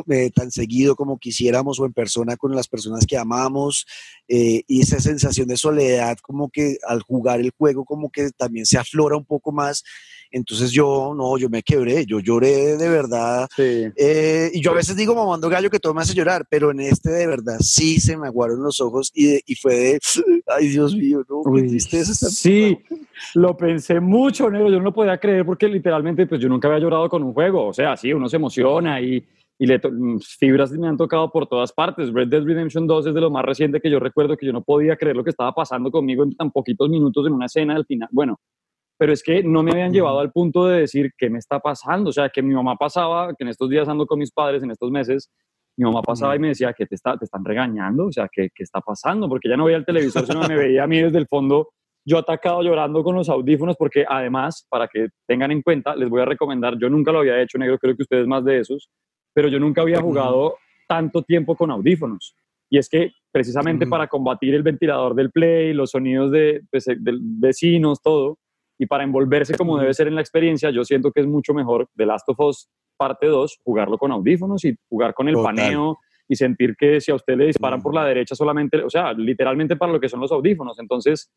eh, 0.09 0.31
tan 0.31 0.51
seguido 0.51 0.95
como 0.95 1.17
quisiéramos 1.17 1.79
o 1.79 1.85
en 1.85 1.93
persona 1.93 2.37
con 2.37 2.55
las 2.55 2.67
personas 2.67 3.05
que 3.05 3.17
amamos 3.17 3.85
eh, 4.27 4.63
y 4.67 4.81
esa 4.81 4.99
sensación 4.99 5.47
de 5.47 5.57
soledad 5.57 6.17
como 6.21 6.49
que 6.49 6.77
al 6.87 7.01
jugar 7.01 7.39
el 7.39 7.51
juego 7.57 7.85
como 7.85 8.09
que 8.09 8.29
también 8.31 8.65
se 8.65 8.77
aflora 8.77 9.17
un 9.17 9.25
poco 9.25 9.51
más. 9.51 9.83
Entonces 10.31 10.71
yo, 10.71 11.13
no, 11.15 11.37
yo 11.37 11.49
me 11.49 11.63
quebré, 11.63 12.05
yo 12.05 12.19
lloré 12.19 12.77
de 12.77 12.89
verdad. 12.89 13.47
Eh, 13.57 14.51
y 14.53 14.61
yo 14.61 14.71
a 14.71 14.75
veces 14.75 14.95
digo 14.95 15.15
mamando 15.15 15.49
gallo 15.49 15.69
que 15.69 15.79
todo 15.79 15.93
me 15.93 16.01
hace 16.01 16.13
llorar, 16.13 16.45
pero 16.49 16.71
en 16.71 16.81
este 16.81 17.09
de 17.09 17.27
verdad 17.27 17.57
sí 17.59 17.99
se 17.99 18.17
me 18.17 18.27
aguaron 18.27 18.63
los 18.63 18.79
ojos 18.79 19.11
y, 19.13 19.39
y 19.45 19.55
fue 19.55 19.75
de, 19.75 19.99
ay 20.47 20.67
Dios 20.67 20.95
mío, 20.95 21.23
no, 21.29 21.41
Sí, 22.31 22.77
lo 23.35 23.55
pensé 23.55 23.99
mucho, 23.99 24.49
negro, 24.49 24.69
yo 24.69 24.77
no 24.77 24.83
lo 24.83 24.93
podía 24.93 25.17
creer 25.17 25.45
porque 25.45 25.67
literalmente 25.67 26.27
pues 26.27 26.41
yo 26.41 26.49
nunca 26.49 26.67
había 26.67 26.79
llorado 26.79 27.09
con 27.09 27.23
un 27.23 27.33
juego, 27.33 27.67
o 27.67 27.73
sea, 27.73 27.97
sí, 27.97 28.13
uno 28.13 28.29
se 28.29 28.35
emociona 28.35 29.01
y, 29.01 29.25
y 29.59 29.65
le 29.65 29.79
mm, 29.79 30.19
fibras 30.19 30.71
me 30.71 30.87
han 30.87 30.97
tocado 30.97 31.31
por 31.31 31.47
todas 31.47 31.71
partes. 31.71 32.13
Red 32.13 32.27
Dead 32.27 32.43
Redemption 32.43 32.85
2 32.85 33.07
es 33.07 33.13
de 33.13 33.21
lo 33.21 33.31
más 33.31 33.43
reciente 33.43 33.79
que 33.79 33.89
yo 33.89 33.99
recuerdo 33.99 34.37
que 34.37 34.45
yo 34.45 34.53
no 34.53 34.61
podía 34.61 34.95
creer 34.95 35.15
lo 35.15 35.23
que 35.23 35.31
estaba 35.31 35.53
pasando 35.53 35.91
conmigo 35.91 36.23
en 36.23 36.35
tan 36.35 36.51
poquitos 36.51 36.89
minutos 36.89 37.25
en 37.25 37.33
una 37.33 37.45
escena 37.45 37.75
al 37.75 37.85
final. 37.85 38.09
Bueno, 38.11 38.39
pero 38.97 39.13
es 39.13 39.21
que 39.23 39.43
no 39.43 39.63
me 39.63 39.71
habían 39.71 39.93
llevado 39.93 40.19
al 40.19 40.31
punto 40.31 40.65
de 40.65 40.81
decir 40.81 41.11
qué 41.17 41.29
me 41.29 41.39
está 41.39 41.59
pasando, 41.59 42.09
o 42.09 42.13
sea, 42.13 42.29
que 42.29 42.41
mi 42.41 42.53
mamá 42.53 42.75
pasaba, 42.75 43.33
que 43.35 43.43
en 43.43 43.49
estos 43.49 43.69
días 43.69 43.87
ando 43.87 44.05
con 44.05 44.19
mis 44.19 44.31
padres, 44.31 44.63
en 44.63 44.71
estos 44.71 44.91
meses, 44.91 45.29
mi 45.77 45.85
mamá 45.85 46.01
pasaba 46.01 46.35
y 46.35 46.39
me 46.39 46.49
decía 46.49 46.73
que 46.73 46.85
te, 46.85 46.95
está, 46.95 47.17
te 47.17 47.25
están 47.25 47.45
regañando, 47.45 48.07
o 48.07 48.11
sea, 48.11 48.27
¿qué, 48.31 48.49
¿qué 48.53 48.63
está 48.63 48.81
pasando? 48.81 49.29
Porque 49.29 49.47
ya 49.49 49.57
no 49.57 49.65
veía 49.65 49.77
el 49.77 49.85
televisor, 49.85 50.25
sino 50.25 50.47
me 50.47 50.55
veía 50.55 50.83
a 50.83 50.87
mí 50.87 50.99
desde 50.99 51.19
el 51.19 51.27
fondo 51.27 51.69
yo 52.07 52.17
atacado 52.17 52.63
llorando 52.63 53.03
con 53.03 53.15
los 53.15 53.27
audífonos 53.27 53.75
porque 53.77 54.05
además, 54.07 54.65
para 54.69 54.87
que 54.87 55.09
tengan 55.27 55.51
en 55.51 55.61
cuenta, 55.61 55.93
les 55.93 56.09
voy 56.09 56.21
a 56.21 56.25
recomendar, 56.25 56.77
yo 56.79 56.89
nunca 56.89 57.11
lo 57.11 57.19
había 57.19 57.41
hecho, 57.41 57.57
negro, 57.57 57.77
creo 57.77 57.97
que 57.97 58.03
ustedes 58.03 58.25
más 58.25 58.45
de 58.45 58.59
esos, 58.59 58.89
pero 59.33 59.49
yo 59.49 59.59
nunca 59.59 59.81
había 59.81 59.99
jugado 59.99 60.55
tanto 60.87 61.21
tiempo 61.23 61.57
con 61.57 61.69
audífonos. 61.69 62.33
Y 62.69 62.77
es 62.77 62.87
que 62.87 63.11
precisamente 63.29 63.87
para 63.87 64.07
combatir 64.07 64.55
el 64.55 64.63
ventilador 64.63 65.15
del 65.15 65.31
play, 65.31 65.73
los 65.73 65.91
sonidos 65.91 66.31
de, 66.31 66.61
pues, 66.71 66.85
de, 66.85 67.17
vecinos, 67.19 68.01
todo, 68.01 68.39
y 68.77 68.85
para 68.85 69.03
envolverse 69.03 69.55
como 69.55 69.77
debe 69.77 69.93
ser 69.93 70.07
en 70.07 70.15
la 70.15 70.21
experiencia, 70.21 70.69
yo 70.69 70.83
siento 70.83 71.11
que 71.11 71.21
es 71.21 71.27
mucho 71.27 71.53
mejor 71.53 71.89
The 71.95 72.05
Last 72.05 72.29
of 72.29 72.39
Us 72.39 72.69
parte 72.97 73.27
2, 73.27 73.59
jugarlo 73.63 73.97
con 73.97 74.11
audífonos 74.11 74.65
y 74.65 74.75
jugar 74.89 75.13
con 75.13 75.29
el 75.29 75.35
paneo 75.35 75.99
y 76.27 76.35
sentir 76.35 76.75
que 76.75 76.99
si 76.99 77.11
a 77.11 77.15
usted 77.15 77.37
le 77.37 77.45
disparan 77.45 77.81
por 77.81 77.93
la 77.93 78.05
derecha 78.05 78.35
solamente, 78.35 78.83
o 78.83 78.89
sea, 78.89 79.13
literalmente 79.13 79.75
para 79.75 79.93
lo 79.93 79.99
que 79.99 80.09
son 80.09 80.19
los 80.19 80.31
audífonos. 80.31 80.77
Entonces, 80.79 81.31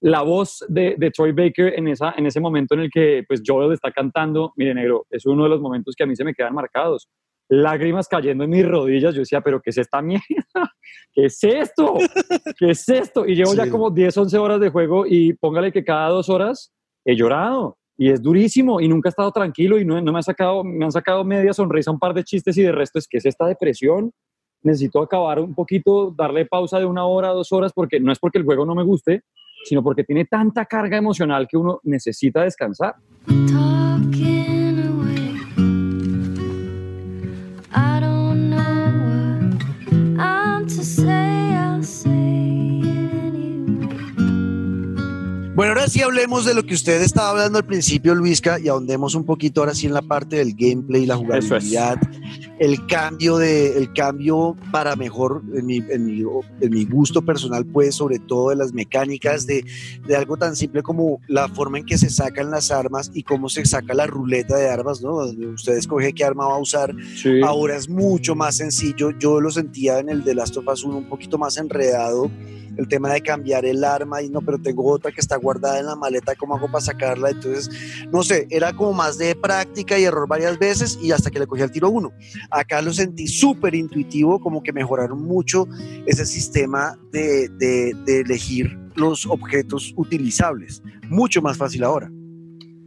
la 0.00 0.22
voz 0.22 0.64
de, 0.68 0.96
de, 0.98 1.10
Troy 1.10 1.32
Baker 1.32 1.74
en, 1.76 1.88
esa, 1.88 2.14
en 2.16 2.26
ese 2.26 2.40
momento 2.40 2.74
en 2.74 2.80
el 2.80 2.90
que 2.90 3.24
pues 3.26 3.42
Joel 3.44 3.72
está 3.72 3.90
cantando, 3.90 4.52
mire 4.56 4.74
negro, 4.74 5.06
es 5.10 5.24
uno 5.26 5.44
de 5.44 5.50
los 5.50 5.60
momentos 5.60 5.94
que 5.96 6.04
a 6.04 6.06
mí 6.06 6.14
se 6.14 6.24
me 6.24 6.34
quedan 6.34 6.54
marcados. 6.54 7.08
Lágrimas 7.48 8.08
cayendo 8.08 8.44
en 8.44 8.50
mis 8.50 8.66
rodillas, 8.66 9.14
yo 9.14 9.20
decía, 9.20 9.40
pero 9.40 9.60
¿qué 9.60 9.70
es 9.70 9.78
esta 9.78 10.02
mierda? 10.02 10.22
¿Qué 11.12 11.26
es 11.26 11.42
esto? 11.42 11.94
¿Qué 12.58 12.70
es 12.70 12.88
esto? 12.88 13.26
Y 13.26 13.34
llevo 13.34 13.54
ya 13.54 13.70
como 13.70 13.90
10, 13.90 14.16
11 14.16 14.38
horas 14.38 14.60
de 14.60 14.70
juego 14.70 15.04
y 15.06 15.32
póngale 15.32 15.72
que 15.72 15.84
cada 15.84 16.08
dos 16.10 16.28
horas 16.28 16.72
he 17.04 17.16
llorado 17.16 17.78
y 17.96 18.10
es 18.10 18.22
durísimo 18.22 18.80
y 18.80 18.88
nunca 18.88 19.08
he 19.08 19.10
estado 19.10 19.32
tranquilo 19.32 19.78
y 19.78 19.84
no, 19.84 20.00
no 20.00 20.12
me, 20.12 20.20
ha 20.20 20.22
sacado, 20.22 20.62
me 20.62 20.84
han 20.84 20.92
sacado 20.92 21.24
media 21.24 21.52
sonrisa, 21.52 21.90
un 21.90 21.98
par 21.98 22.14
de 22.14 22.22
chistes 22.22 22.56
y 22.56 22.62
de 22.62 22.72
resto 22.72 22.98
es 22.98 23.08
que 23.08 23.18
es 23.18 23.26
esta 23.26 23.46
depresión. 23.46 24.12
Necesito 24.62 25.02
acabar 25.02 25.40
un 25.40 25.54
poquito, 25.54 26.14
darle 26.16 26.46
pausa 26.46 26.78
de 26.78 26.84
una 26.84 27.06
hora, 27.06 27.28
dos 27.28 27.52
horas, 27.52 27.72
porque 27.74 28.00
no 28.00 28.12
es 28.12 28.18
porque 28.18 28.38
el 28.38 28.44
juego 28.44 28.64
no 28.64 28.74
me 28.74 28.84
guste, 28.84 29.22
sino 29.64 29.82
porque 29.82 30.04
tiene 30.04 30.24
tanta 30.24 30.64
carga 30.66 30.96
emocional 30.96 31.46
que 31.48 31.56
uno 31.56 31.80
necesita 31.82 32.42
descansar. 32.42 32.94
Bueno, 45.58 45.72
ahora 45.72 45.88
sí 45.88 46.00
hablemos 46.02 46.44
de 46.44 46.54
lo 46.54 46.62
que 46.62 46.74
usted 46.74 47.02
estaba 47.02 47.30
hablando 47.30 47.58
al 47.58 47.64
principio, 47.64 48.14
Luisca, 48.14 48.60
y 48.60 48.68
ahondemos 48.68 49.16
un 49.16 49.24
poquito 49.24 49.60
ahora 49.60 49.74
sí 49.74 49.86
en 49.86 49.92
la 49.92 50.02
parte 50.02 50.36
del 50.36 50.54
gameplay, 50.54 51.04
la 51.04 51.16
jugabilidad, 51.16 51.98
el 52.58 52.86
cambio 52.86 53.38
de, 53.38 53.78
el 53.78 53.92
cambio 53.92 54.56
para 54.72 54.96
mejor 54.96 55.42
en 55.54 55.66
mi, 55.66 55.76
en 55.76 56.06
mi, 56.06 56.24
en 56.60 56.70
mi 56.70 56.84
gusto 56.84 57.22
personal, 57.22 57.64
pues, 57.64 57.94
sobre 57.94 58.18
todo 58.18 58.50
de 58.50 58.56
las 58.56 58.72
mecánicas, 58.72 59.46
de, 59.46 59.64
de, 60.06 60.16
algo 60.16 60.36
tan 60.36 60.56
simple 60.56 60.82
como 60.82 61.20
la 61.28 61.48
forma 61.48 61.78
en 61.78 61.86
que 61.86 61.98
se 61.98 62.10
sacan 62.10 62.50
las 62.50 62.70
armas 62.70 63.10
y 63.14 63.22
cómo 63.22 63.48
se 63.48 63.64
saca 63.64 63.94
la 63.94 64.06
ruleta 64.06 64.56
de 64.56 64.68
armas, 64.68 65.00
¿no? 65.00 65.16
Usted 65.54 65.76
escoge 65.76 66.12
qué 66.12 66.24
arma 66.24 66.46
va 66.46 66.54
a 66.54 66.58
usar. 66.58 66.94
Ahora 67.44 67.76
es 67.76 67.88
mucho 67.88 68.34
más 68.34 68.56
sencillo. 68.56 69.10
Yo 69.18 69.40
lo 69.40 69.50
sentía 69.50 69.98
en 69.98 70.08
el 70.08 70.24
de 70.24 70.34
Last 70.34 70.56
of 70.56 70.66
Us 70.68 70.84
1 70.84 70.96
un 70.96 71.08
poquito 71.08 71.38
más 71.38 71.56
enredado 71.56 72.30
el 72.78 72.86
tema 72.86 73.12
de 73.12 73.20
cambiar 73.20 73.66
el 73.66 73.84
arma 73.84 74.22
y 74.22 74.30
no, 74.30 74.40
pero 74.40 74.58
tengo 74.58 74.90
otra 74.90 75.10
que 75.10 75.20
está 75.20 75.36
guardada 75.36 75.80
en 75.80 75.86
la 75.86 75.96
maleta, 75.96 76.36
¿cómo 76.36 76.54
hago 76.54 76.70
para 76.70 76.84
sacarla? 76.84 77.30
Entonces, 77.30 77.68
no 78.12 78.22
sé, 78.22 78.46
era 78.50 78.72
como 78.72 78.92
más 78.92 79.18
de 79.18 79.34
práctica 79.34 79.98
y 79.98 80.04
error 80.04 80.28
varias 80.28 80.58
veces 80.58 80.96
y 81.02 81.10
hasta 81.10 81.30
que 81.30 81.40
le 81.40 81.46
cogí 81.46 81.62
el 81.62 81.72
tiro 81.72 81.90
uno. 81.90 82.12
Acá 82.50 82.80
lo 82.82 82.92
sentí 82.92 83.26
súper 83.26 83.74
intuitivo, 83.74 84.40
como 84.40 84.62
que 84.62 84.72
mejoraron 84.72 85.22
mucho 85.22 85.66
ese 86.06 86.24
sistema 86.24 86.98
de, 87.12 87.48
de, 87.48 88.20
elegir 88.20 88.78
los 88.96 89.26
objetos 89.26 89.92
utilizables. 89.96 90.82
Mucho 91.08 91.42
más 91.42 91.56
fácil 91.56 91.84
ahora. 91.84 92.10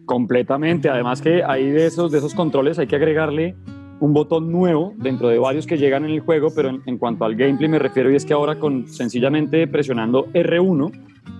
Completamente. 0.06 0.89
Además 0.89 1.21
que 1.21 1.43
ahí 1.43 1.69
de 1.69 1.86
esos, 1.86 2.12
de 2.12 2.17
esos 2.17 2.34
controles 2.34 2.80
hay 2.80 2.88
que 2.88 2.95
agregarle 2.95 3.56
un 4.02 4.13
botón 4.13 4.52
nuevo 4.52 4.93
dentro 4.97 5.30
de 5.30 5.38
varios 5.38 5.67
que 5.67 5.78
llegan 5.78 6.06
en 6.06 6.12
el 6.12 6.19
juego, 6.21 6.50
pero 6.54 6.69
en, 6.86 6.97
cuanto 6.97 7.24
al 7.24 7.36
gameplay 7.36 7.69
me 7.69 7.80
refiero 7.80 8.12
y 8.12 8.15
es 8.15 8.26
que 8.26 8.34
ahora 8.34 8.58
con 8.58 8.88
sencillamente 8.88 9.67
presionando 9.67 10.26
R1, 10.34 10.91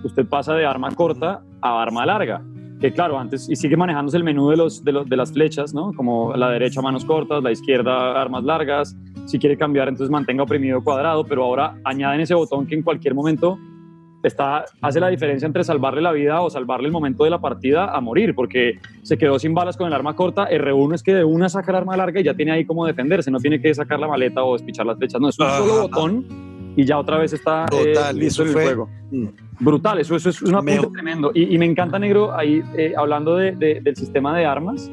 usted 0.04 0.26
pasa 0.26 0.54
de 0.54 0.64
arma 0.64 0.92
corta 0.92 1.42
a 1.60 1.82
arma 1.82 2.06
larga. 2.06 2.40
Que 2.82 2.92
claro, 2.92 3.16
antes, 3.16 3.48
y 3.48 3.54
sigue 3.54 3.76
manejándose 3.76 4.16
el 4.16 4.24
menú 4.24 4.50
de, 4.50 4.56
los, 4.56 4.82
de, 4.82 4.90
los, 4.90 5.08
de 5.08 5.16
las 5.16 5.32
flechas, 5.32 5.72
¿no? 5.72 5.92
Como 5.92 6.34
la 6.34 6.50
derecha 6.50 6.82
manos 6.82 7.04
cortas, 7.04 7.40
la 7.40 7.52
izquierda 7.52 8.20
armas 8.20 8.42
largas. 8.42 8.96
Si 9.24 9.38
quiere 9.38 9.56
cambiar, 9.56 9.88
entonces 9.88 10.10
mantenga 10.10 10.42
oprimido 10.42 10.82
cuadrado, 10.82 11.24
pero 11.24 11.44
ahora 11.44 11.76
añaden 11.84 12.22
ese 12.22 12.34
botón 12.34 12.66
que 12.66 12.74
en 12.74 12.82
cualquier 12.82 13.14
momento 13.14 13.56
está, 14.24 14.64
hace 14.80 14.98
la 14.98 15.10
diferencia 15.10 15.46
entre 15.46 15.62
salvarle 15.62 16.00
la 16.00 16.10
vida 16.10 16.40
o 16.40 16.50
salvarle 16.50 16.86
el 16.86 16.92
momento 16.92 17.22
de 17.22 17.30
la 17.30 17.40
partida 17.40 17.94
a 17.94 18.00
morir, 18.00 18.34
porque 18.34 18.80
se 19.02 19.16
quedó 19.16 19.38
sin 19.38 19.54
balas 19.54 19.76
con 19.76 19.86
el 19.86 19.92
arma 19.92 20.16
corta. 20.16 20.50
R1 20.50 20.96
es 20.96 21.04
que 21.04 21.14
de 21.14 21.22
una 21.22 21.48
saca 21.48 21.70
el 21.70 21.76
arma 21.76 21.96
larga 21.96 22.20
y 22.20 22.24
ya 22.24 22.34
tiene 22.34 22.50
ahí 22.50 22.64
como 22.64 22.84
defenderse, 22.84 23.30
no 23.30 23.38
tiene 23.38 23.60
que 23.60 23.72
sacar 23.72 24.00
la 24.00 24.08
maleta 24.08 24.42
o 24.42 24.54
despichar 24.54 24.86
las 24.86 24.98
flechas, 24.98 25.20
no, 25.20 25.28
es 25.28 25.38
un 25.38 25.46
solo 25.46 25.82
botón 25.82 26.26
y 26.76 26.84
ya 26.84 26.98
otra 26.98 27.18
vez 27.18 27.32
está 27.32 27.66
eh, 27.72 27.94
listo 28.14 28.42
en 28.42 28.48
el 28.48 28.54
juego. 28.54 28.88
Mm. 29.12 29.26
Brutal, 29.62 30.00
eso, 30.00 30.16
eso 30.16 30.30
es 30.30 30.42
un 30.42 30.54
apunte 30.54 30.88
tremendo. 30.92 31.30
Y, 31.34 31.56
me 31.56 31.66
encanta, 31.66 31.98
Negro, 31.98 32.36
ahí 32.36 32.62
eh, 32.76 32.94
hablando 32.96 33.36
de, 33.36 33.52
del 33.52 33.96
sistema 33.96 34.36
de 34.36 34.44
armas, 34.44 34.90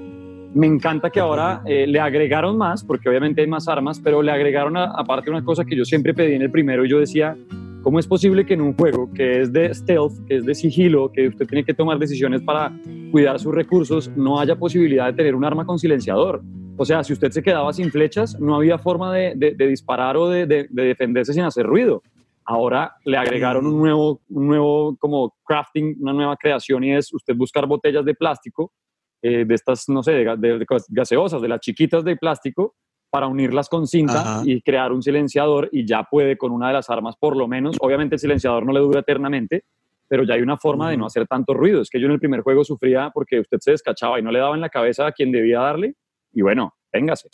me 0.53 0.67
encanta 0.67 1.09
que 1.09 1.19
ahora 1.19 1.61
eh, 1.65 1.87
le 1.87 1.99
agregaron 1.99 2.57
más, 2.57 2.83
porque 2.83 3.09
obviamente 3.09 3.41
hay 3.41 3.47
más 3.47 3.67
armas, 3.67 3.99
pero 3.99 4.21
le 4.21 4.31
agregaron 4.31 4.77
aparte 4.77 5.29
una 5.29 5.43
cosa 5.43 5.65
que 5.65 5.75
yo 5.75 5.85
siempre 5.85 6.13
pedí 6.13 6.33
en 6.33 6.43
el 6.43 6.51
primero 6.51 6.85
y 6.85 6.89
yo 6.89 6.99
decía, 6.99 7.35
¿Cómo 7.81 7.97
es 7.97 8.07
posible 8.07 8.45
que 8.45 8.55
en 8.55 8.61
un 8.61 8.73
juego 8.73 9.09
que 9.13 9.41
es 9.41 9.53
de 9.53 9.73
stealth, 9.73 10.25
que 10.27 10.35
es 10.35 10.45
de 10.45 10.53
sigilo, 10.53 11.11
que 11.13 11.29
usted 11.29 11.47
tiene 11.47 11.63
que 11.63 11.73
tomar 11.73 11.97
decisiones 11.97 12.41
para 12.41 12.73
cuidar 13.09 13.39
sus 13.39 13.55
recursos, 13.55 14.11
no 14.17 14.37
haya 14.37 14.57
posibilidad 14.57 15.05
de 15.05 15.13
tener 15.13 15.33
un 15.33 15.45
arma 15.45 15.65
con 15.65 15.79
silenciador? 15.79 16.41
O 16.75 16.83
sea, 16.83 17.05
si 17.05 17.13
usted 17.13 17.31
se 17.31 17.41
quedaba 17.41 17.71
sin 17.71 17.89
flechas, 17.89 18.37
no 18.37 18.55
había 18.55 18.77
forma 18.77 19.13
de, 19.13 19.55
disparar 19.57 20.17
o 20.17 20.27
de, 20.27 20.67
defenderse 20.69 21.33
sin 21.33 21.43
hacer 21.43 21.65
ruido. 21.65 22.03
Ahora 22.51 22.95
le 23.05 23.15
agregaron 23.15 23.67
un 23.67 23.77
nuevo, 23.77 24.21
un 24.29 24.47
nuevo 24.47 24.97
como 24.97 25.35
crafting, 25.45 25.97
una 26.01 26.13
nueva 26.13 26.35
creación 26.35 26.83
y 26.83 26.95
es 26.95 27.13
usted 27.13 27.35
buscar 27.35 27.67
botellas 27.67 28.03
de 28.03 28.15
plástico, 28.15 28.73
eh, 29.21 29.45
de 29.45 29.53
estas, 29.53 29.87
no 29.87 30.01
sé, 30.01 30.13
de 30.13 30.65
gaseosas, 30.89 31.43
de 31.43 31.47
las 31.47 31.59
chiquitas 31.59 32.03
de 32.03 32.15
plástico, 32.15 32.73
para 33.11 33.27
unirlas 33.27 33.69
con 33.69 33.85
cinta 33.85 34.41
y 34.43 34.61
crear 34.61 34.91
un 34.91 35.03
silenciador 35.03 35.69
y 35.71 35.85
ya 35.85 36.03
puede 36.09 36.39
con 36.39 36.51
una 36.51 36.69
de 36.69 36.73
las 36.73 36.89
armas 36.89 37.15
por 37.19 37.37
lo 37.37 37.47
menos, 37.47 37.77
obviamente 37.79 38.15
el 38.15 38.19
silenciador 38.19 38.65
no 38.65 38.73
le 38.73 38.79
dura 38.79 39.01
eternamente, 39.01 39.65
pero 40.07 40.23
ya 40.23 40.33
hay 40.33 40.41
una 40.41 40.57
forma 40.57 40.89
de 40.89 40.97
no 40.97 41.05
hacer 41.05 41.27
tanto 41.27 41.53
ruido. 41.53 41.81
Es 41.81 41.89
que 41.91 41.99
yo 41.99 42.07
en 42.07 42.13
el 42.13 42.19
primer 42.19 42.41
juego 42.41 42.63
sufría 42.63 43.11
porque 43.13 43.41
usted 43.41 43.59
se 43.59 43.71
descachaba 43.71 44.19
y 44.19 44.23
no 44.23 44.31
le 44.31 44.39
daba 44.39 44.55
en 44.55 44.61
la 44.61 44.69
cabeza 44.69 45.05
a 45.05 45.11
quien 45.11 45.31
debía 45.31 45.59
darle 45.59 45.93
y 46.33 46.41
bueno, 46.41 46.73
véngase. 46.91 47.29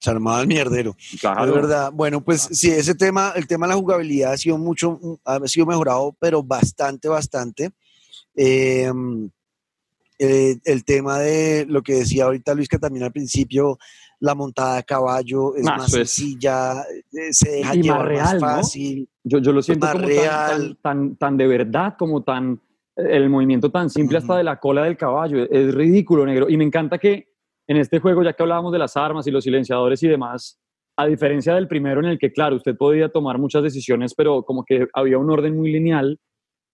Se 0.00 0.10
armaba 0.10 0.40
el 0.40 0.46
mierdero. 0.46 0.96
Claro. 1.20 1.44
Es 1.44 1.54
verdad. 1.54 1.92
Bueno, 1.92 2.22
pues 2.22 2.48
sí, 2.52 2.70
ese 2.70 2.94
tema, 2.94 3.32
el 3.36 3.46
tema 3.46 3.66
de 3.66 3.74
la 3.74 3.78
jugabilidad 3.78 4.32
ha 4.32 4.36
sido 4.36 4.56
mucho, 4.56 4.98
ha 5.24 5.38
sido 5.46 5.66
mejorado, 5.66 6.16
pero 6.18 6.42
bastante, 6.42 7.08
bastante. 7.08 7.70
Em, 8.34 9.28
eh, 10.18 10.56
el 10.64 10.84
tema 10.84 11.18
de 11.18 11.66
lo 11.68 11.82
que 11.82 11.94
decía 11.94 12.24
ahorita 12.24 12.54
Luis, 12.54 12.68
que 12.68 12.78
también 12.78 13.04
al 13.04 13.12
principio 13.12 13.78
la 14.20 14.34
montada 14.34 14.78
a 14.78 14.82
caballo 14.82 15.54
es 15.56 15.64
más 15.64 15.90
sencilla, 15.90 16.82
eh, 16.82 17.32
se 17.32 17.50
deja 17.50 17.74
llevar 17.74 18.00
más, 18.00 18.08
real, 18.08 18.40
fácil. 18.40 19.08
Yo, 19.24 19.38
yo, 19.38 19.52
lo 19.52 19.62
siento 19.62 19.86
como 19.90 20.06
real. 20.06 20.78
Tan, 20.82 21.08
tan, 21.10 21.16
tan, 21.16 21.36
de 21.36 21.46
verdad, 21.46 21.94
como 21.98 22.22
tan, 22.22 22.60
el 22.96 23.30
movimiento 23.30 23.70
tan 23.70 23.88
simple 23.88 24.18
hasta 24.18 24.36
de 24.36 24.44
la 24.44 24.60
cola 24.60 24.84
del 24.84 24.96
caballo. 24.96 25.42
Es 25.50 25.74
ridículo, 25.74 26.26
negro. 26.26 26.48
Y 26.48 26.56
me 26.56 26.64
encanta 26.64 26.98
que 26.98 27.29
en 27.70 27.76
este 27.76 28.00
juego, 28.00 28.24
ya 28.24 28.32
que 28.32 28.42
hablábamos 28.42 28.72
de 28.72 28.80
las 28.80 28.96
armas 28.96 29.28
y 29.28 29.30
los 29.30 29.44
silenciadores 29.44 30.02
y 30.02 30.08
demás, 30.08 30.60
a 30.96 31.06
diferencia 31.06 31.54
del 31.54 31.68
primero 31.68 32.00
en 32.00 32.06
el 32.06 32.18
que, 32.18 32.32
claro, 32.32 32.56
usted 32.56 32.76
podía 32.76 33.10
tomar 33.10 33.38
muchas 33.38 33.62
decisiones, 33.62 34.12
pero 34.12 34.42
como 34.42 34.64
que 34.64 34.88
había 34.92 35.18
un 35.18 35.30
orden 35.30 35.56
muy 35.56 35.70
lineal, 35.70 36.18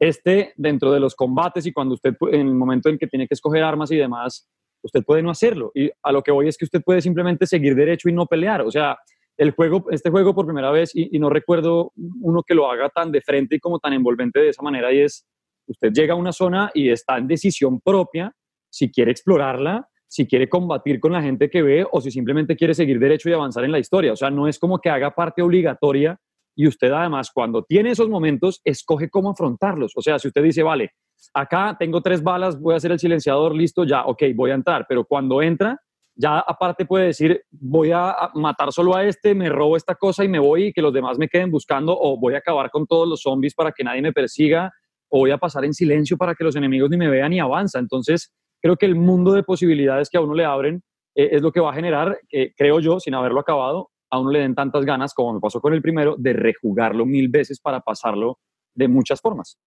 este, 0.00 0.54
dentro 0.56 0.90
de 0.92 1.00
los 1.00 1.14
combates 1.14 1.66
y 1.66 1.72
cuando 1.74 1.96
usted, 1.96 2.14
en 2.32 2.48
el 2.48 2.54
momento 2.54 2.88
en 2.88 2.96
que 2.96 3.06
tiene 3.08 3.28
que 3.28 3.34
escoger 3.34 3.62
armas 3.62 3.90
y 3.90 3.96
demás, 3.96 4.48
usted 4.82 5.04
puede 5.04 5.22
no 5.22 5.28
hacerlo. 5.28 5.70
Y 5.74 5.90
a 6.02 6.12
lo 6.12 6.22
que 6.22 6.32
voy 6.32 6.48
es 6.48 6.56
que 6.56 6.64
usted 6.64 6.80
puede 6.82 7.02
simplemente 7.02 7.46
seguir 7.46 7.74
derecho 7.74 8.08
y 8.08 8.14
no 8.14 8.24
pelear. 8.24 8.62
O 8.62 8.70
sea, 8.70 8.96
el 9.36 9.50
juego, 9.50 9.84
este 9.90 10.08
juego 10.08 10.34
por 10.34 10.46
primera 10.46 10.70
vez, 10.70 10.92
y, 10.94 11.18
no 11.18 11.28
recuerdo 11.28 11.92
uno 12.22 12.42
que 12.42 12.54
lo 12.54 12.70
haga 12.70 12.88
tan 12.88 13.12
de 13.12 13.20
frente 13.20 13.56
y 13.56 13.60
como 13.60 13.80
tan 13.80 13.92
envolvente 13.92 14.40
de 14.40 14.48
esa 14.48 14.62
manera, 14.62 14.90
y 14.94 15.00
es, 15.00 15.26
usted 15.66 15.92
llega 15.92 16.14
a 16.14 16.16
una 16.16 16.32
zona 16.32 16.70
y 16.72 16.88
está 16.88 17.18
en 17.18 17.26
decisión 17.26 17.82
propia 17.82 18.32
si 18.70 18.90
quiere 18.90 19.10
explorarla, 19.10 19.90
si 20.08 20.26
quiere 20.26 20.48
combatir 20.48 21.00
con 21.00 21.12
la 21.12 21.22
gente 21.22 21.50
que 21.50 21.62
ve 21.62 21.86
o 21.90 22.00
si 22.00 22.10
simplemente 22.10 22.56
quiere 22.56 22.74
seguir 22.74 22.98
derecho 22.98 23.28
y 23.28 23.32
avanzar 23.32 23.64
en 23.64 23.72
la 23.72 23.78
historia. 23.78 24.12
O 24.12 24.16
sea, 24.16 24.30
no 24.30 24.48
es 24.48 24.58
como 24.58 24.78
que 24.78 24.90
haga 24.90 25.14
parte 25.14 25.42
obligatoria 25.42 26.18
y 26.54 26.66
usted 26.66 26.90
además 26.90 27.30
cuando 27.32 27.62
tiene 27.62 27.90
esos 27.90 28.08
momentos 28.08 28.60
escoge 28.64 29.10
cómo 29.10 29.30
afrontarlos. 29.30 29.92
O 29.96 30.00
sea, 30.00 30.18
si 30.18 30.28
usted 30.28 30.42
dice, 30.42 30.62
vale, 30.62 30.92
acá 31.34 31.76
tengo 31.78 32.00
tres 32.00 32.22
balas, 32.22 32.58
voy 32.60 32.74
a 32.74 32.76
hacer 32.78 32.92
el 32.92 32.98
silenciador, 32.98 33.54
listo, 33.54 33.84
ya, 33.84 34.06
ok, 34.06 34.22
voy 34.34 34.52
a 34.52 34.54
entrar, 34.54 34.86
pero 34.88 35.04
cuando 35.04 35.42
entra, 35.42 35.78
ya 36.14 36.38
aparte 36.38 36.86
puede 36.86 37.06
decir, 37.06 37.42
voy 37.50 37.90
a 37.92 38.14
matar 38.34 38.72
solo 38.72 38.96
a 38.96 39.04
este, 39.04 39.34
me 39.34 39.50
robo 39.50 39.76
esta 39.76 39.94
cosa 39.94 40.24
y 40.24 40.28
me 40.28 40.38
voy 40.38 40.68
y 40.68 40.72
que 40.72 40.80
los 40.80 40.94
demás 40.94 41.18
me 41.18 41.28
queden 41.28 41.50
buscando, 41.50 41.96
o 41.98 42.18
voy 42.18 42.34
a 42.34 42.38
acabar 42.38 42.70
con 42.70 42.86
todos 42.86 43.06
los 43.06 43.20
zombies 43.20 43.54
para 43.54 43.72
que 43.72 43.84
nadie 43.84 44.00
me 44.00 44.12
persiga, 44.12 44.72
o 45.10 45.20
voy 45.20 45.30
a 45.30 45.38
pasar 45.38 45.64
en 45.66 45.74
silencio 45.74 46.16
para 46.16 46.34
que 46.34 46.42
los 46.42 46.56
enemigos 46.56 46.88
ni 46.90 46.96
me 46.96 47.08
vean 47.08 47.32
y 47.34 47.38
avanza. 47.38 47.78
Entonces, 47.78 48.32
creo 48.62 48.76
que 48.76 48.86
el 48.86 48.94
mundo 48.94 49.32
de 49.32 49.42
posibilidades 49.42 50.10
que 50.10 50.18
a 50.18 50.20
uno 50.20 50.34
le 50.34 50.44
abren 50.44 50.82
eh, 51.14 51.30
es 51.32 51.42
lo 51.42 51.52
que 51.52 51.60
va 51.60 51.70
a 51.70 51.74
generar, 51.74 52.18
que 52.28 52.52
creo 52.56 52.80
yo, 52.80 53.00
sin 53.00 53.14
haberlo 53.14 53.40
acabado, 53.40 53.90
a 54.10 54.18
uno 54.18 54.30
le 54.30 54.40
den 54.40 54.54
tantas 54.54 54.84
ganas, 54.84 55.14
como 55.14 55.34
me 55.34 55.40
pasó 55.40 55.60
con 55.60 55.74
el 55.74 55.82
primero, 55.82 56.16
de 56.18 56.32
rejugarlo 56.32 57.06
mil 57.06 57.28
veces 57.28 57.60
para 57.60 57.80
pasarlo 57.80 58.38
de 58.74 58.88
muchas 58.88 59.20
formas. 59.20 59.58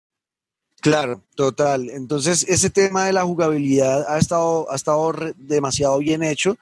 Claro, 0.81 1.21
total. 1.35 1.89
Entonces, 1.89 2.45
ese 2.47 2.69
tema 2.69 3.05
de 3.05 3.11
la 3.11 3.23
jugabilidad 3.23 4.05
ha 4.07 4.17
estado, 4.17 4.71
ha 4.71 4.75
estado 4.75 5.13
demasiado 5.37 5.97
bien 5.99 6.23
hecho, 6.23 6.55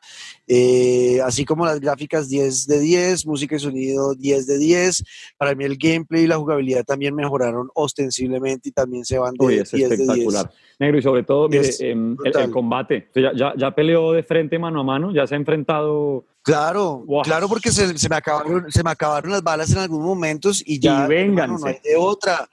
eh, 0.47 1.19
así 1.23 1.45
como 1.45 1.65
las 1.65 1.79
gráficas 1.79 2.27
10 2.27 2.65
de 2.65 2.79
10, 2.79 3.27
música 3.27 3.55
y 3.55 3.59
sonido 3.59 4.15
10 4.15 4.47
de 4.47 4.57
10. 4.57 5.03
Para 5.37 5.53
mí 5.53 5.65
el 5.65 5.77
gameplay 5.77 6.23
y 6.23 6.27
la 6.27 6.37
jugabilidad 6.37 6.83
también 6.83 7.13
mejoraron 7.13 7.69
ostensiblemente 7.75 8.69
y 8.69 8.71
también 8.71 9.05
se 9.05 9.19
van 9.19 9.35
de 9.35 9.45
Uy, 9.45 9.53
es 9.59 9.71
10 9.71 9.91
espectacular. 9.91 10.45
De 10.45 10.51
10. 10.51 10.59
Negro, 10.79 10.97
y 10.97 11.01
sobre 11.01 11.23
todo, 11.23 11.47
mire, 11.47 11.69
em, 11.79 12.17
el, 12.23 12.51
combate. 12.51 13.09
Ya, 13.15 13.31
ya, 13.35 13.53
ya, 13.55 13.71
peleó 13.73 14.13
de 14.13 14.23
frente 14.23 14.57
mano 14.57 14.81
a 14.81 14.83
mano, 14.83 15.13
ya 15.13 15.27
se 15.27 15.35
ha 15.35 15.37
enfrentado. 15.37 16.25
Claro, 16.41 17.03
claro, 17.23 17.49
porque 17.49 17.71
se, 17.71 17.97
se, 17.97 18.09
me 18.09 18.15
acabaron, 18.15 18.71
se 18.71 18.83
me 18.83 18.89
acabaron 18.91 19.31
las 19.31 19.43
balas 19.43 19.71
en 19.71 19.79
algunos 19.79 20.05
momentos 20.05 20.63
y 20.65 20.79
ya 20.79 21.05
y 21.05 21.09
vengan, 21.09 21.51
no 21.51 21.65
hay 21.65 21.79
de 21.83 21.97
otra 21.97 22.47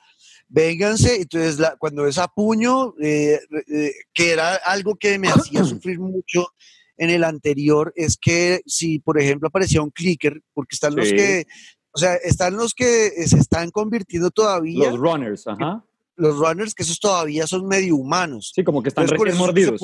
vénganse. 0.48 1.20
Entonces, 1.20 1.58
la, 1.58 1.76
cuando 1.76 2.06
es 2.06 2.18
a 2.18 2.28
puño, 2.28 2.94
eh, 3.00 3.40
eh, 3.68 3.92
que 4.12 4.32
era 4.32 4.54
algo 4.54 4.96
que 4.96 5.18
me 5.18 5.28
hacía 5.28 5.64
sufrir 5.64 5.98
mucho 5.98 6.48
en 6.96 7.10
el 7.10 7.24
anterior, 7.24 7.92
es 7.96 8.16
que 8.16 8.60
si, 8.66 8.98
por 8.98 9.20
ejemplo, 9.20 9.48
aparecía 9.48 9.82
un 9.82 9.90
clicker, 9.90 10.40
porque 10.52 10.74
están 10.74 10.94
los 10.94 11.08
que, 11.08 11.46
o 11.92 11.98
sea, 11.98 12.14
están 12.14 12.56
los 12.56 12.72
que 12.72 13.10
se 13.26 13.38
están 13.38 13.70
convirtiendo 13.70 14.30
todavía. 14.30 14.90
Los 14.90 14.98
runners, 14.98 15.46
ajá. 15.46 15.84
Los 16.16 16.38
runners, 16.38 16.74
que 16.74 16.84
esos 16.84 17.00
todavía 17.00 17.46
son 17.46 17.66
medio 17.66 17.96
humanos. 17.96 18.52
Sí, 18.54 18.62
como 18.62 18.82
que 18.82 18.90
están 18.90 19.08
recién 19.08 19.36
mordidos. 19.36 19.80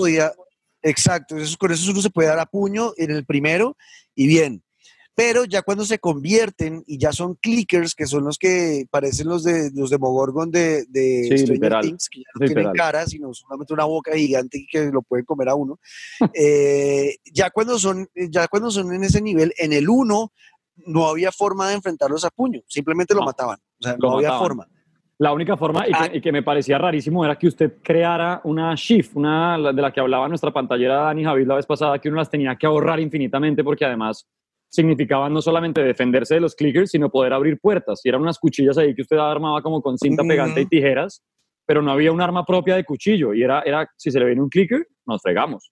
exacto, 0.82 1.36
eso, 1.36 1.56
con 1.58 1.72
eso 1.72 1.90
uno 1.90 2.00
se 2.00 2.10
puede 2.10 2.28
dar 2.28 2.38
a 2.38 2.46
puño 2.46 2.92
en 2.96 3.10
el 3.10 3.24
primero 3.26 3.76
y 4.14 4.28
bien 4.28 4.62
pero 5.20 5.44
ya 5.44 5.60
cuando 5.60 5.84
se 5.84 5.98
convierten 5.98 6.82
y 6.86 6.96
ya 6.96 7.12
son 7.12 7.34
clickers, 7.34 7.94
que 7.94 8.06
son 8.06 8.24
los 8.24 8.38
que 8.38 8.86
parecen 8.90 9.28
los 9.28 9.44
de 9.44 9.70
los 9.74 9.90
Demogorgon 9.90 10.50
de, 10.50 10.86
de 10.88 11.36
Stranger 11.36 11.80
Things, 11.82 12.08
que 12.08 12.20
ya 12.20 12.30
no 12.34 12.46
tienen 12.46 12.72
cara, 12.72 13.04
sino 13.04 13.34
solamente 13.34 13.74
una 13.74 13.84
boca 13.84 14.14
gigante 14.14 14.56
y 14.60 14.66
que 14.66 14.86
lo 14.90 15.02
pueden 15.02 15.26
comer 15.26 15.50
a 15.50 15.54
uno, 15.56 15.78
eh, 16.34 17.16
ya, 17.34 17.50
cuando 17.50 17.78
son, 17.78 18.08
ya 18.30 18.48
cuando 18.48 18.70
son 18.70 18.94
en 18.94 19.04
ese 19.04 19.20
nivel, 19.20 19.52
en 19.58 19.74
el 19.74 19.90
1 19.90 20.32
no 20.86 21.06
había 21.06 21.30
forma 21.30 21.68
de 21.68 21.74
enfrentarlos 21.74 22.24
a 22.24 22.30
puño, 22.30 22.62
simplemente 22.66 23.14
lo 23.14 23.20
mataban, 23.20 23.58
o 23.78 23.82
sea, 23.82 23.98
no 23.98 24.16
había 24.16 24.38
forma. 24.38 24.66
La 25.18 25.34
única 25.34 25.54
forma, 25.58 25.86
y 25.86 25.92
que, 25.92 25.98
ah. 25.98 26.10
y 26.14 26.20
que, 26.22 26.32
me 26.32 26.42
parecía 26.42 26.78
rarísimo, 26.78 27.26
era 27.26 27.36
que 27.36 27.46
usted 27.46 27.74
creara 27.82 28.40
una 28.44 28.74
shift, 28.74 29.14
una 29.16 29.58
de 29.70 29.82
la 29.82 29.92
que 29.92 30.00
hablaba 30.00 30.26
nuestra 30.28 30.50
pantallera 30.50 31.02
Dani 31.02 31.24
Javid 31.24 31.46
la 31.46 31.56
vez 31.56 31.66
pasada, 31.66 31.98
que 31.98 32.08
uno 32.08 32.16
las 32.16 32.30
tenía 32.30 32.56
que 32.56 32.66
ahorrar 32.66 33.00
infinitamente 33.00 33.62
porque 33.62 33.84
además 33.84 34.26
significaba 34.70 35.28
no 35.28 35.42
solamente 35.42 35.82
defenderse 35.82 36.34
de 36.34 36.40
los 36.40 36.54
clickers, 36.54 36.92
sino 36.92 37.10
poder 37.10 37.32
abrir 37.32 37.58
puertas. 37.60 38.00
Y 38.04 38.08
eran 38.08 38.22
unas 38.22 38.38
cuchillas 38.38 38.78
ahí 38.78 38.94
que 38.94 39.02
usted 39.02 39.18
armaba 39.18 39.60
como 39.62 39.82
con 39.82 39.98
cinta 39.98 40.22
pegante 40.22 40.62
y 40.62 40.66
tijeras, 40.66 41.22
pero 41.66 41.82
no 41.82 41.90
había 41.90 42.12
un 42.12 42.20
arma 42.22 42.46
propia 42.46 42.76
de 42.76 42.84
cuchillo. 42.84 43.34
Y 43.34 43.42
era, 43.42 43.62
era 43.62 43.90
si 43.96 44.10
se 44.10 44.18
le 44.18 44.26
viene 44.26 44.42
un 44.42 44.48
clicker, 44.48 44.86
nos 45.06 45.20
fregamos. 45.20 45.70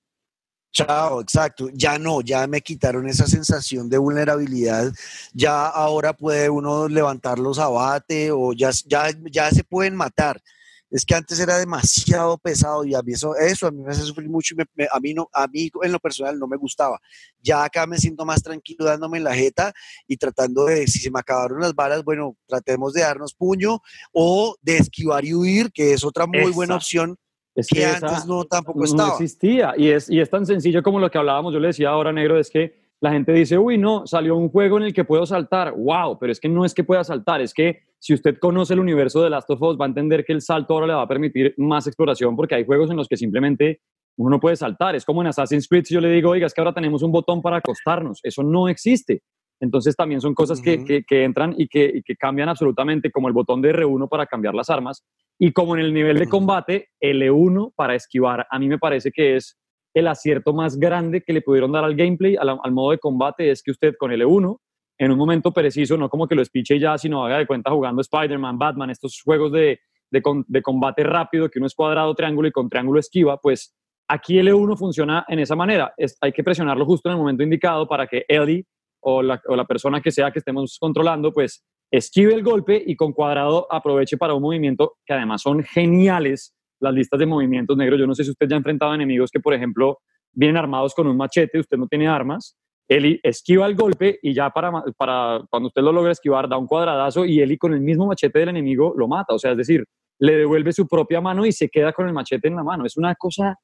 Chao, 0.72 1.20
exacto. 1.20 1.68
Ya 1.72 1.98
no, 1.98 2.20
ya 2.20 2.46
me 2.46 2.60
quitaron 2.60 3.08
esa 3.08 3.26
sensación 3.26 3.88
de 3.88 3.98
vulnerabilidad. 3.98 4.92
Ya 5.32 5.66
ahora 5.66 6.12
puede 6.12 6.50
uno 6.50 6.88
levantar 6.88 7.38
los 7.38 7.58
abate 7.58 8.30
o 8.32 8.52
ya, 8.52 8.70
ya, 8.84 9.10
ya 9.30 9.50
se 9.50 9.64
pueden 9.64 9.96
matar 9.96 10.40
es 10.90 11.04
que 11.04 11.14
antes 11.14 11.38
era 11.38 11.58
demasiado 11.58 12.38
pesado 12.38 12.84
y 12.84 12.94
a 12.94 13.02
mí 13.02 13.12
eso, 13.12 13.36
eso 13.36 13.66
a 13.66 13.70
mí 13.70 13.82
me 13.82 13.90
hace 13.90 14.02
sufrir 14.02 14.28
mucho 14.28 14.54
y 14.54 14.86
a, 14.90 15.00
mí 15.00 15.14
no, 15.14 15.28
a 15.32 15.46
mí 15.46 15.70
en 15.82 15.92
lo 15.92 15.98
personal 15.98 16.38
no 16.38 16.46
me 16.46 16.56
gustaba. 16.56 16.98
Ya 17.40 17.64
acá 17.64 17.86
me 17.86 17.98
siento 17.98 18.24
más 18.24 18.42
tranquilo 18.42 18.84
dándome 18.84 19.18
en 19.18 19.24
la 19.24 19.34
jeta 19.34 19.72
y 20.06 20.16
tratando 20.16 20.64
de, 20.64 20.86
si 20.86 20.98
se 20.98 21.10
me 21.10 21.20
acabaron 21.20 21.60
las 21.60 21.74
balas, 21.74 22.04
bueno, 22.04 22.36
tratemos 22.46 22.92
de 22.94 23.02
darnos 23.02 23.34
puño 23.34 23.80
o 24.12 24.56
de 24.62 24.78
esquivar 24.78 25.24
y 25.24 25.34
huir, 25.34 25.70
que 25.72 25.92
es 25.92 26.04
otra 26.04 26.26
muy 26.26 26.52
buena 26.52 26.76
opción. 26.76 27.18
que, 27.54 27.84
antes 27.84 28.24
no 28.26 28.44
tampoco 28.44 28.84
estaba. 28.84 29.08
No 29.08 29.14
existía 29.14 29.74
y 29.76 29.90
es, 29.90 30.08
y 30.08 30.20
es 30.20 30.30
tan 30.30 30.46
sencillo 30.46 30.82
como 30.82 30.98
lo 30.98 31.10
que 31.10 31.18
hablábamos, 31.18 31.52
yo 31.52 31.60
le 31.60 31.68
decía 31.68 31.90
ahora, 31.90 32.12
negro, 32.12 32.38
es 32.38 32.48
que 32.48 32.87
la 33.00 33.12
gente 33.12 33.32
dice, 33.32 33.58
uy, 33.58 33.78
no, 33.78 34.06
salió 34.06 34.36
un 34.36 34.48
juego 34.48 34.78
en 34.78 34.84
el 34.84 34.92
que 34.92 35.04
puedo 35.04 35.24
saltar. 35.24 35.72
Wow, 35.76 36.18
pero 36.18 36.32
es 36.32 36.40
que 36.40 36.48
no 36.48 36.64
es 36.64 36.74
que 36.74 36.84
pueda 36.84 37.04
saltar, 37.04 37.40
es 37.40 37.54
que 37.54 37.82
si 38.00 38.14
usted 38.14 38.38
conoce 38.38 38.74
el 38.74 38.80
universo 38.80 39.22
de 39.22 39.30
Last 39.30 39.50
of 39.50 39.62
Us, 39.62 39.78
va 39.80 39.84
a 39.84 39.88
entender 39.88 40.24
que 40.24 40.32
el 40.32 40.40
salto 40.40 40.74
ahora 40.74 40.86
le 40.86 40.94
va 40.94 41.02
a 41.02 41.08
permitir 41.08 41.54
más 41.56 41.86
exploración 41.86 42.36
porque 42.36 42.54
hay 42.54 42.64
juegos 42.64 42.90
en 42.90 42.96
los 42.96 43.08
que 43.08 43.16
simplemente 43.16 43.80
uno 44.16 44.30
no 44.30 44.40
puede 44.40 44.56
saltar. 44.56 44.96
Es 44.96 45.04
como 45.04 45.20
en 45.20 45.28
Assassin's 45.28 45.68
Creed, 45.68 45.84
si 45.84 45.94
yo 45.94 46.00
le 46.00 46.10
digo, 46.10 46.30
oiga, 46.30 46.46
es 46.46 46.54
que 46.54 46.60
ahora 46.60 46.72
tenemos 46.72 47.02
un 47.02 47.12
botón 47.12 47.40
para 47.40 47.58
acostarnos. 47.58 48.20
Eso 48.22 48.42
no 48.42 48.68
existe. 48.68 49.22
Entonces 49.60 49.96
también 49.96 50.20
son 50.20 50.34
cosas 50.34 50.60
que, 50.60 50.84
que, 50.84 51.24
entran 51.24 51.54
y 51.56 51.66
que, 51.66 51.90
y 51.92 52.02
que, 52.02 52.14
cambian 52.14 52.48
absolutamente, 52.48 53.10
como 53.10 53.26
el 53.26 53.34
botón 53.34 53.60
de 53.60 53.74
R1 53.74 54.08
para 54.08 54.26
cambiar 54.26 54.54
las 54.54 54.70
armas 54.70 55.04
y 55.38 55.52
como 55.52 55.76
en 55.76 55.84
el 55.84 55.92
nivel 55.92 56.18
de 56.18 56.28
combate, 56.28 56.88
L1 57.00 57.72
para 57.74 57.96
esquivar. 57.96 58.46
A 58.50 58.58
mí 58.58 58.68
me 58.68 58.78
parece 58.78 59.10
que 59.10 59.36
es 59.36 59.58
el 59.94 60.06
acierto 60.06 60.52
más 60.52 60.78
grande 60.78 61.22
que 61.22 61.32
le 61.32 61.42
pudieron 61.42 61.72
dar 61.72 61.84
al 61.84 61.96
gameplay, 61.96 62.36
al, 62.36 62.72
modo 62.72 62.92
de 62.92 62.98
combate, 62.98 63.50
es 63.50 63.62
que 63.62 63.70
usted 63.70 63.94
con 63.98 64.10
L1, 64.10 64.58
en 64.98 65.10
un 65.12 65.18
momento 65.18 65.52
preciso, 65.52 65.96
no 65.96 66.08
como 66.08 66.26
que 66.26 66.34
lo 66.34 66.42
espiche 66.42 66.78
ya, 66.78 66.98
sino 66.98 67.24
haga 67.24 67.38
de 67.38 67.46
cuenta 67.46 67.70
jugando 67.70 68.02
Spider-Man, 68.02 68.58
Batman, 68.58 68.90
estos 68.90 69.20
juegos 69.22 69.52
de, 69.52 69.80
de, 70.10 70.62
combate 70.62 71.04
rápido, 71.04 71.48
que 71.48 71.58
uno 71.58 71.66
es 71.66 71.74
cuadrado, 71.74 72.14
triángulo 72.14 72.48
y 72.48 72.52
con 72.52 72.68
triángulo 72.68 72.98
esquiva, 72.98 73.38
pues 73.38 73.74
aquí 74.08 74.38
L1 74.38 74.76
funciona 74.76 75.24
en 75.28 75.38
esa 75.38 75.54
manera. 75.54 75.94
Hay 76.20 76.32
que 76.32 76.42
presionarlo 76.42 76.84
justo 76.84 77.08
en 77.08 77.12
el 77.12 77.18
momento 77.18 77.42
indicado 77.42 77.86
para 77.86 78.06
que 78.06 78.24
Ellie 78.28 78.66
o 79.00 79.22
la, 79.22 79.40
o 79.46 79.54
la 79.54 79.66
persona 79.66 80.00
que 80.00 80.10
sea 80.10 80.32
que 80.32 80.40
estemos 80.40 80.78
controlando, 80.80 81.32
pues 81.32 81.64
esquive 81.90 82.34
el 82.34 82.42
golpe 82.42 82.82
y 82.84 82.96
con 82.96 83.12
cuadrado 83.12 83.66
aproveche 83.70 84.16
para 84.16 84.34
un 84.34 84.42
movimiento 84.42 84.96
que 85.06 85.14
además 85.14 85.42
son 85.42 85.62
geniales 85.62 86.57
las 86.80 86.94
listas 86.94 87.18
de 87.18 87.26
movimientos 87.26 87.76
negros. 87.76 87.98
Yo 87.98 88.06
no 88.06 88.14
sé 88.14 88.24
si 88.24 88.30
usted 88.30 88.48
ya 88.48 88.56
ha 88.56 88.58
enfrentado 88.58 88.94
enemigos 88.94 89.30
que, 89.30 89.40
por 89.40 89.54
ejemplo, 89.54 89.98
vienen 90.32 90.56
armados 90.56 90.94
con 90.94 91.06
un 91.06 91.16
machete, 91.16 91.58
usted 91.58 91.76
no 91.76 91.86
tiene 91.86 92.08
armas, 92.08 92.56
Eli 92.88 93.20
esquiva 93.22 93.66
el 93.66 93.74
golpe 93.74 94.18
y 94.22 94.32
ya 94.32 94.48
para, 94.50 94.72
para 94.96 95.42
cuando 95.50 95.66
usted 95.68 95.82
lo 95.82 95.92
logra 95.92 96.12
esquivar 96.12 96.48
da 96.48 96.56
un 96.56 96.66
cuadradazo 96.66 97.26
y 97.26 97.40
Eli 97.40 97.58
con 97.58 97.74
el 97.74 97.80
mismo 97.80 98.06
machete 98.06 98.38
del 98.38 98.48
enemigo 98.48 98.94
lo 98.96 99.06
mata. 99.06 99.34
O 99.34 99.38
sea, 99.38 99.50
es 99.52 99.58
decir, 99.58 99.84
le 100.18 100.36
devuelve 100.36 100.72
su 100.72 100.88
propia 100.88 101.20
mano 101.20 101.44
y 101.44 101.52
se 101.52 101.68
queda 101.68 101.92
con 101.92 102.06
el 102.06 102.14
machete 102.14 102.48
en 102.48 102.56
la 102.56 102.64
mano. 102.64 102.86
Es 102.86 102.96
una 102.96 103.14
cosa 103.14 103.56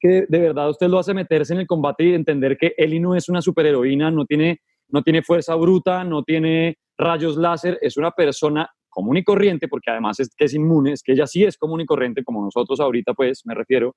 que 0.00 0.26
de 0.28 0.38
verdad 0.38 0.68
usted 0.68 0.88
lo 0.88 0.98
hace 0.98 1.14
meterse 1.14 1.54
en 1.54 1.60
el 1.60 1.66
combate 1.68 2.04
y 2.04 2.14
entender 2.14 2.56
que 2.58 2.74
Eli 2.76 2.98
no 2.98 3.14
es 3.14 3.28
una 3.28 3.40
superheroína, 3.40 4.10
no 4.10 4.26
tiene, 4.26 4.60
no 4.88 5.02
tiene 5.02 5.22
fuerza 5.22 5.54
bruta, 5.54 6.02
no 6.02 6.24
tiene 6.24 6.76
rayos 6.98 7.36
láser, 7.36 7.78
es 7.80 7.96
una 7.96 8.10
persona 8.10 8.68
común 8.92 9.16
y 9.16 9.24
corriente, 9.24 9.66
porque 9.66 9.90
además 9.90 10.20
es 10.20 10.28
que 10.36 10.44
es 10.44 10.54
inmune, 10.54 10.92
es 10.92 11.02
que 11.02 11.12
ella 11.12 11.26
sí 11.26 11.42
es 11.42 11.56
común 11.56 11.80
y 11.80 11.86
corriente, 11.86 12.22
como 12.22 12.44
nosotros 12.44 12.78
ahorita, 12.78 13.14
pues 13.14 13.42
me 13.44 13.54
refiero, 13.54 13.96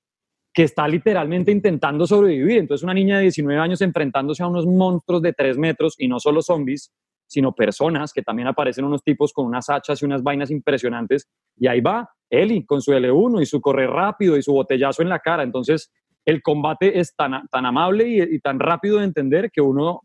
que 0.52 0.62
está 0.62 0.88
literalmente 0.88 1.52
intentando 1.52 2.06
sobrevivir. 2.06 2.58
Entonces, 2.58 2.82
una 2.82 2.94
niña 2.94 3.18
de 3.18 3.24
19 3.24 3.60
años 3.60 3.82
enfrentándose 3.82 4.42
a 4.42 4.48
unos 4.48 4.66
monstruos 4.66 5.20
de 5.20 5.34
3 5.34 5.58
metros 5.58 5.94
y 5.98 6.08
no 6.08 6.18
solo 6.18 6.40
zombies, 6.40 6.90
sino 7.26 7.52
personas, 7.52 8.12
que 8.12 8.22
también 8.22 8.48
aparecen 8.48 8.84
unos 8.84 9.02
tipos 9.02 9.32
con 9.32 9.44
unas 9.44 9.68
hachas 9.68 10.00
y 10.00 10.06
unas 10.06 10.22
vainas 10.22 10.50
impresionantes, 10.50 11.28
y 11.56 11.66
ahí 11.66 11.80
va. 11.80 12.08
Eli 12.30 12.64
con 12.64 12.80
su 12.80 12.92
L1 12.92 13.42
y 13.42 13.46
su 13.46 13.60
correr 13.60 13.90
rápido 13.90 14.36
y 14.36 14.42
su 14.42 14.52
botellazo 14.52 15.02
en 15.02 15.10
la 15.10 15.20
cara. 15.20 15.42
Entonces, 15.42 15.92
el 16.24 16.42
combate 16.42 16.98
es 16.98 17.14
tan, 17.14 17.46
tan 17.48 17.66
amable 17.66 18.08
y, 18.08 18.40
tan 18.40 18.58
rápido 18.58 18.98
de 18.98 19.04
entender 19.04 19.50
que 19.52 19.60
uno 19.60 20.00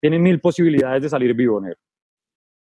tiene 0.00 0.18
mil 0.18 0.40
posibilidades 0.40 1.02
de 1.02 1.08
salir 1.08 1.34
vivo, 1.34 1.60
negro. 1.60 1.78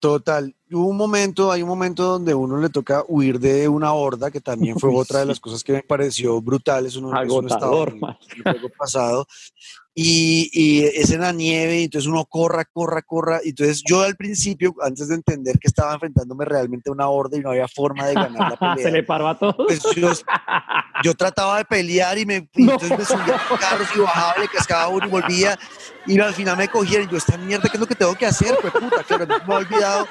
Total. 0.01 0.55
Hubo 0.71 0.87
un 0.87 0.97
momento, 0.97 1.53
hay 1.53 1.63
un 1.63 1.69
momento 1.69 2.05
donde 2.05 2.33
uno 2.33 2.57
le 2.57 2.71
toca 2.71 3.05
huir 3.07 3.39
de 3.39 3.69
una 3.69 3.93
horda, 3.93 4.31
que 4.31 4.41
también 4.41 4.79
fue 4.79 4.91
otra 4.95 5.21
de 5.21 5.27
las 5.27 5.39
cosas 5.39 5.63
que 5.63 5.75
me 5.75 5.83
pareció 5.83 6.41
brutal. 6.41 6.87
Es 6.87 6.97
un, 6.97 7.15
Agotador, 7.15 7.99
juego 7.99 8.69
pasado 8.79 9.27
y, 10.03 10.49
y, 10.55 10.85
es 10.85 11.11
en 11.11 11.21
la 11.21 11.31
nieve, 11.31 11.81
y 11.81 11.85
entonces 11.85 12.09
uno 12.09 12.25
corra, 12.25 12.65
corra, 12.65 13.03
corra. 13.03 13.41
Y 13.45 13.51
entonces 13.51 13.83
yo 13.87 14.01
al 14.01 14.17
principio, 14.17 14.75
antes 14.81 15.09
de 15.09 15.15
entender 15.15 15.59
que 15.59 15.69
estaba 15.69 15.93
enfrentándome 15.93 16.47
realmente 16.47 16.89
a 16.89 16.93
una 16.95 17.11
horda 17.11 17.37
y 17.37 17.41
no 17.41 17.51
había 17.51 17.69
forma 17.69 18.07
de 18.07 18.15
ganar 18.15 18.53
la 18.53 18.57
pelea. 18.75 18.77
Se 18.79 18.91
le 18.91 19.03
paró 19.03 19.29
a 19.29 19.39
todos. 19.39 19.57
Pues 19.59 19.83
yo, 21.05 21.15
trataba 21.15 21.59
de 21.59 21.67
pelear 21.67 22.17
y, 22.17 22.25
me, 22.25 22.49
entonces 22.55 22.97
me 22.97 23.05
subía 23.05 23.37
a 23.37 23.59
carros 23.59 23.89
y 23.95 23.99
bajaba, 23.99 24.39
le 24.39 24.49
cascaba 24.49 24.89
uno 24.89 25.07
y 25.07 25.11
volvía. 25.11 25.59
Y 26.07 26.19
al 26.19 26.33
final 26.33 26.57
me 26.57 26.69
cogían 26.69 27.03
y 27.03 27.09
yo, 27.09 27.19
esta 27.19 27.37
mierda, 27.37 27.69
¿qué 27.69 27.77
es 27.77 27.81
lo 27.81 27.87
que 27.87 27.95
tengo 27.95 28.15
que 28.15 28.25
hacer? 28.25 28.57
Pues 28.59 28.73
puta, 28.73 29.05
claro, 29.05 29.27
me 29.27 29.35
había 29.35 29.55
olvidado, 29.55 30.09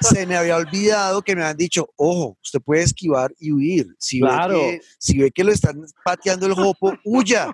se 0.00 0.24
me 0.24 0.36
había 0.36 0.56
olvidado 0.56 1.20
que 1.20 1.34
me 1.34 1.42
habían 1.42 1.56
dicho, 1.56 1.90
ojo, 1.96 2.38
usted 2.40 2.60
puede 2.60 2.82
esquivar 2.82 3.34
y 3.40 3.50
huir. 3.50 3.88
Si, 3.98 4.20
claro. 4.20 4.54
ve, 4.54 4.78
que, 4.78 4.86
si 4.98 5.18
ve 5.18 5.32
que 5.32 5.42
lo 5.42 5.50
están 5.50 5.84
pateando 6.04 6.46
el 6.46 6.54
jopo, 6.54 6.94
huya. 7.02 7.48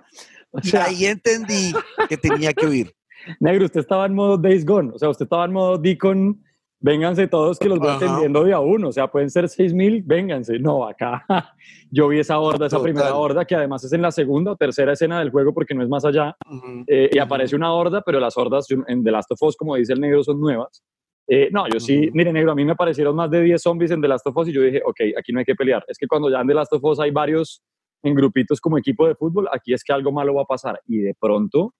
O 0.50 0.60
sea, 0.60 0.84
ahí 0.84 1.06
entendí 1.06 1.72
que 2.08 2.16
tenía 2.16 2.52
que 2.52 2.66
huir. 2.66 2.94
Negro, 3.40 3.66
usted 3.66 3.80
estaba 3.80 4.06
en 4.06 4.14
modo 4.14 4.38
Days 4.38 4.64
Gone, 4.64 4.92
o 4.94 4.98
sea, 4.98 5.08
usted 5.08 5.24
estaba 5.24 5.44
en 5.44 5.52
modo 5.52 5.76
Deacon, 5.76 6.42
vénganse 6.80 7.26
todos 7.26 7.58
que 7.58 7.68
los 7.68 7.78
voy 7.78 7.92
entendiendo 7.92 8.44
de 8.44 8.52
a 8.52 8.60
uno, 8.60 8.88
o 8.88 8.92
sea, 8.92 9.08
pueden 9.08 9.28
ser 9.28 9.48
seis 9.48 9.74
mil, 9.74 10.02
vénganse. 10.02 10.58
No, 10.58 10.86
acá 10.86 11.24
yo 11.90 12.08
vi 12.08 12.20
esa 12.20 12.38
horda, 12.38 12.66
esa 12.66 12.80
primera 12.80 13.14
horda, 13.14 13.44
que 13.44 13.54
además 13.54 13.84
es 13.84 13.92
en 13.92 14.02
la 14.02 14.12
segunda 14.12 14.52
o 14.52 14.56
tercera 14.56 14.92
escena 14.92 15.18
del 15.18 15.30
juego 15.30 15.52
porque 15.52 15.74
no 15.74 15.82
es 15.82 15.88
más 15.88 16.04
allá, 16.04 16.36
eh, 16.86 17.10
y 17.12 17.18
aparece 17.18 17.56
una 17.56 17.72
horda, 17.72 18.02
pero 18.02 18.20
las 18.20 18.36
hordas 18.36 18.66
en 18.86 19.02
The 19.02 19.10
Last 19.10 19.32
of 19.32 19.42
Us, 19.42 19.56
como 19.56 19.76
dice 19.76 19.92
el 19.92 20.00
negro, 20.00 20.22
son 20.22 20.40
nuevas. 20.40 20.82
Eh, 21.30 21.50
no, 21.52 21.68
yo 21.68 21.78
sí, 21.78 22.08
mire 22.14 22.32
negro, 22.32 22.52
a 22.52 22.54
mí 22.54 22.64
me 22.64 22.72
aparecieron 22.72 23.14
más 23.14 23.30
de 23.30 23.42
10 23.42 23.60
zombies 23.60 23.90
en 23.90 24.00
The 24.00 24.08
Last 24.08 24.26
of 24.26 24.36
Us 24.36 24.48
y 24.48 24.52
yo 24.52 24.62
dije, 24.62 24.80
ok, 24.82 25.00
aquí 25.18 25.30
no 25.30 25.40
hay 25.40 25.44
que 25.44 25.54
pelear. 25.54 25.84
Es 25.86 25.98
que 25.98 26.06
cuando 26.06 26.30
ya 26.30 26.40
en 26.40 26.46
The 26.46 26.54
Last 26.54 26.72
of 26.72 26.82
Us 26.82 27.00
hay 27.00 27.10
varios 27.10 27.62
en 28.02 28.14
grupitos 28.14 28.60
como 28.60 28.78
equipo 28.78 29.06
de 29.06 29.14
fútbol, 29.14 29.48
aquí 29.52 29.72
es 29.72 29.82
que 29.82 29.92
algo 29.92 30.12
malo 30.12 30.34
va 30.34 30.42
a 30.42 30.46
pasar. 30.46 30.80
Y 30.86 30.98
de 30.98 31.14
pronto, 31.18 31.74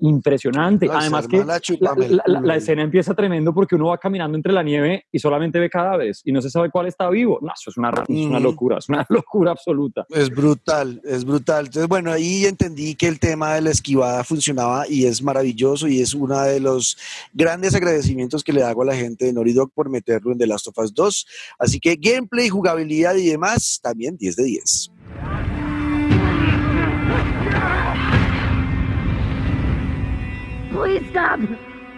impresionante. 0.00 0.88
Además 0.90 1.28
que 1.28 1.44
la, 1.44 2.56
escena 2.56 2.82
empieza 2.82 3.14
tremendo 3.14 3.54
porque 3.54 3.74
uno 3.74 3.86
va 3.86 3.98
caminando 3.98 4.36
entre 4.36 4.52
la 4.52 4.62
nieve 4.62 5.06
y 5.10 5.18
solamente 5.18 5.58
ve 5.58 5.70
cadáveres 5.70 6.20
y 6.24 6.32
no 6.32 6.42
se 6.42 6.50
sabe 6.50 6.70
cuál 6.70 6.86
está 6.86 7.08
vivo. 7.10 7.38
No, 7.40 7.48
eso 7.48 7.70
es 7.70 7.76
una, 7.76 7.92
una 8.08 8.40
locura, 8.40 8.78
es 8.78 8.88
una 8.88 9.06
locura 9.08 9.52
absoluta. 9.52 10.04
Es 10.10 10.30
brutal, 10.30 11.00
es 11.04 11.24
brutal. 11.24 11.66
Entonces, 11.66 11.88
bueno, 11.88 12.12
ahí 12.12 12.44
entendí 12.44 12.94
que 12.94 13.08
el 13.08 13.18
tema 13.18 13.54
de 13.54 13.62
la 13.62 13.70
esquivada 13.70 14.24
funcionaba 14.24 14.88
y 14.88 15.06
es 15.06 15.22
maravilloso 15.22 15.88
y 15.88 16.00
es 16.00 16.14
uno 16.14 16.40
de 16.40 16.60
los 16.60 16.96
grandes 17.32 17.74
agradecimientos 17.74 18.42
que 18.42 18.52
le 18.52 18.62
hago 18.62 18.82
a 18.82 18.86
la 18.86 18.96
gente 18.96 19.24
de 19.26 19.32
Noridog 19.32 19.70
por 19.72 19.88
meterlo 19.88 20.32
en 20.32 20.38
The 20.38 20.46
Last 20.46 20.68
of 20.68 20.78
Us 20.78 20.92
2. 20.92 21.26
Así 21.58 21.80
que 21.80 21.96
gameplay, 21.96 22.48
jugabilidad 22.48 23.14
y 23.14 23.28
demás, 23.28 23.80
también 23.82 24.16
10 24.16 24.36
de 24.36 24.44
10. 24.44 24.90
Please 30.74 31.08
stop. 31.10 31.38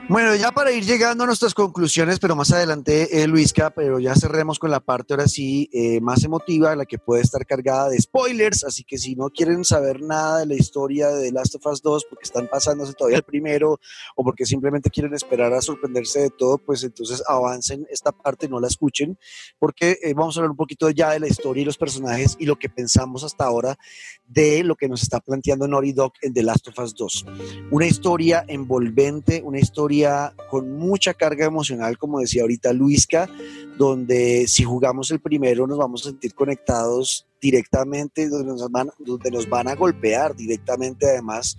Bueno, 0.08 0.36
ya 0.36 0.52
para 0.52 0.70
ir 0.70 0.84
llegando 0.84 1.24
a 1.24 1.26
nuestras 1.26 1.52
conclusiones, 1.52 2.20
pero 2.20 2.36
más 2.36 2.52
adelante, 2.52 3.20
eh, 3.20 3.26
Luisca, 3.26 3.70
pero 3.70 3.98
ya 3.98 4.14
cerremos 4.14 4.60
con 4.60 4.70
la 4.70 4.78
parte 4.78 5.14
ahora 5.14 5.26
sí 5.26 5.68
eh, 5.72 6.00
más 6.00 6.22
emotiva, 6.22 6.76
la 6.76 6.86
que 6.86 6.96
puede 6.96 7.22
estar 7.22 7.44
cargada 7.44 7.88
de 7.88 8.00
spoilers, 8.00 8.62
así 8.62 8.84
que 8.84 8.98
si 8.98 9.16
no 9.16 9.30
quieren 9.30 9.64
saber 9.64 10.00
nada 10.00 10.38
de 10.38 10.46
la 10.46 10.54
historia 10.54 11.08
de 11.08 11.24
The 11.24 11.32
Last 11.32 11.56
of 11.56 11.66
Us 11.66 11.82
2 11.82 12.04
porque 12.08 12.22
están 12.22 12.46
pasándose 12.46 12.92
todavía 12.92 13.16
el 13.16 13.24
primero 13.24 13.80
o 14.14 14.22
porque 14.22 14.46
simplemente 14.46 14.90
quieren 14.90 15.12
esperar 15.12 15.52
a 15.52 15.60
sorprenderse 15.60 16.20
de 16.20 16.30
todo, 16.30 16.58
pues 16.58 16.84
entonces 16.84 17.24
avancen 17.26 17.84
esta 17.90 18.12
parte, 18.12 18.48
no 18.48 18.60
la 18.60 18.68
escuchen, 18.68 19.18
porque 19.58 19.98
eh, 20.04 20.14
vamos 20.14 20.36
a 20.36 20.40
hablar 20.40 20.52
un 20.52 20.56
poquito 20.56 20.88
ya 20.90 21.10
de 21.10 21.18
la 21.18 21.26
historia 21.26 21.62
y 21.62 21.64
los 21.64 21.78
personajes 21.78 22.36
y 22.38 22.46
lo 22.46 22.60
que 22.60 22.68
pensamos 22.68 23.24
hasta 23.24 23.44
ahora 23.44 23.76
de 24.24 24.62
lo 24.62 24.76
que 24.76 24.88
nos 24.88 25.02
está 25.02 25.18
planteando 25.18 25.66
Naughty 25.66 25.92
Dog 25.92 26.12
en 26.22 26.32
The 26.32 26.44
Last 26.44 26.68
of 26.68 26.78
Us 26.78 26.94
2. 26.94 27.26
Una 27.72 27.86
historia 27.86 28.44
envolvente, 28.46 29.42
una 29.44 29.58
historia 29.58 29.95
con 30.50 30.72
mucha 30.72 31.14
carga 31.14 31.46
emocional, 31.46 31.98
como 31.98 32.20
decía 32.20 32.42
ahorita 32.42 32.72
Luisca, 32.72 33.28
donde 33.78 34.46
si 34.46 34.64
jugamos 34.64 35.10
el 35.10 35.20
primero 35.20 35.66
nos 35.66 35.78
vamos 35.78 36.02
a 36.02 36.10
sentir 36.10 36.34
conectados 36.34 37.26
directamente, 37.40 38.28
donde 38.28 38.46
nos 38.46 38.70
van, 38.70 38.90
donde 38.98 39.30
nos 39.30 39.48
van 39.48 39.68
a 39.68 39.74
golpear 39.74 40.34
directamente 40.34 41.06
además 41.06 41.56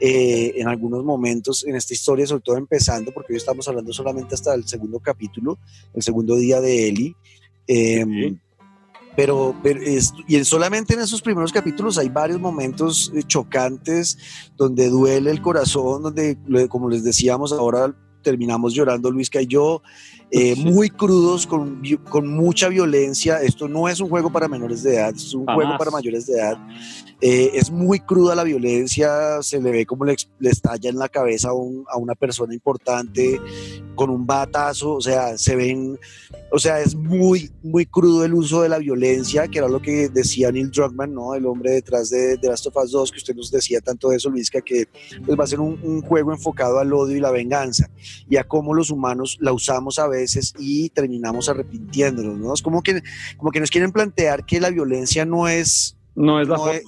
eh, 0.00 0.52
en 0.56 0.68
algunos 0.68 1.04
momentos 1.04 1.64
en 1.66 1.76
esta 1.76 1.94
historia, 1.94 2.26
sobre 2.26 2.42
todo 2.42 2.56
empezando, 2.56 3.12
porque 3.12 3.32
hoy 3.32 3.38
estamos 3.38 3.66
hablando 3.68 3.92
solamente 3.92 4.34
hasta 4.34 4.54
el 4.54 4.66
segundo 4.66 4.98
capítulo, 5.00 5.58
el 5.94 6.02
segundo 6.02 6.36
día 6.36 6.60
de 6.60 6.88
Eli. 6.88 7.16
Em, 7.66 8.38
pero, 9.16 9.54
pero 9.62 9.80
es, 9.80 10.12
y 10.28 10.42
solamente 10.44 10.94
en 10.94 11.00
esos 11.00 11.22
primeros 11.22 11.52
capítulos 11.52 11.98
hay 11.98 12.08
varios 12.08 12.40
momentos 12.40 13.12
eh, 13.14 13.22
chocantes 13.26 14.18
donde 14.56 14.88
duele 14.88 15.30
el 15.30 15.42
corazón, 15.42 16.02
donde, 16.02 16.38
como 16.68 16.88
les 16.88 17.02
decíamos, 17.02 17.52
ahora 17.52 17.94
terminamos 18.22 18.74
llorando 18.74 19.10
Luisca 19.10 19.40
y 19.40 19.46
yo, 19.46 19.82
eh, 20.32 20.54
muy 20.56 20.90
crudos, 20.90 21.44
con, 21.46 21.82
con, 22.08 22.28
mucha 22.28 22.68
violencia. 22.68 23.42
Esto 23.42 23.66
no 23.66 23.88
es 23.88 23.98
un 24.00 24.08
juego 24.08 24.30
para 24.30 24.46
menores 24.46 24.84
de 24.84 24.94
edad, 24.94 25.12
es 25.14 25.34
un 25.34 25.44
juego 25.44 25.76
para 25.76 25.90
mayores 25.90 26.26
de 26.26 26.34
edad. 26.34 26.56
Eh, 27.20 27.50
es 27.54 27.70
muy 27.70 27.98
cruda 27.98 28.34
la 28.34 28.44
violencia, 28.44 29.42
se 29.42 29.60
le 29.60 29.70
ve 29.72 29.86
como 29.86 30.04
le, 30.04 30.16
le 30.38 30.50
estalla 30.50 30.88
en 30.88 30.98
la 30.98 31.08
cabeza 31.08 31.48
a, 31.48 31.52
a, 31.92 31.96
una 31.98 32.14
persona 32.14 32.54
importante 32.54 33.40
con 33.94 34.08
un 34.08 34.24
batazo, 34.24 34.94
o 34.94 35.00
sea, 35.02 35.36
se 35.36 35.54
ven, 35.54 35.98
o 36.50 36.58
sea, 36.58 36.80
es 36.80 36.94
muy, 36.94 37.50
muy 37.62 37.84
crudo 37.84 38.24
el 38.24 38.32
uso 38.32 38.62
de 38.62 38.70
la 38.70 38.78
violencia, 38.78 39.48
que 39.48 39.58
era 39.58 39.68
lo 39.68 39.82
que 39.82 40.08
decía 40.08 40.50
Neil 40.50 40.70
Druckmann, 40.70 41.12
¿no? 41.12 41.34
El 41.34 41.44
hombre 41.44 41.72
detrás 41.72 42.08
de, 42.08 42.38
de 42.38 42.48
Last 42.48 42.66
of 42.66 42.76
Us 42.76 42.92
2, 42.92 43.12
que 43.12 43.18
usted 43.18 43.34
nos 43.34 43.50
decía 43.50 43.82
tanto 43.82 44.08
de 44.08 44.16
eso, 44.16 44.30
Luisca, 44.30 44.62
que 44.62 44.86
pues, 45.26 45.38
va 45.38 45.44
a 45.44 45.48
ser 45.48 45.60
un, 45.60 45.78
un 45.82 46.00
juego 46.00 46.32
enfocado 46.32 46.78
al 46.78 46.90
odio 46.94 47.16
y 47.16 47.20
la 47.20 47.30
venganza 47.30 47.90
y 48.30 48.36
a 48.36 48.44
cómo 48.44 48.72
los 48.72 48.90
humanos 48.90 49.36
la 49.40 49.52
usamos 49.52 49.98
a 49.98 50.06
veces 50.06 50.19
y 50.58 50.90
terminamos 50.90 51.48
arrepintiéndonos, 51.48 52.38
¿no? 52.38 52.54
Es 52.54 52.62
como 52.62 52.82
que, 52.82 53.02
como 53.36 53.50
que 53.50 53.60
nos 53.60 53.70
quieren 53.70 53.92
plantear 53.92 54.44
que 54.44 54.60
la 54.60 54.70
violencia 54.70 55.24
no 55.24 55.48
es 55.48 55.96
no 56.14 56.40
es 56.40 56.48
la 56.48 56.56
forma. 56.56 56.80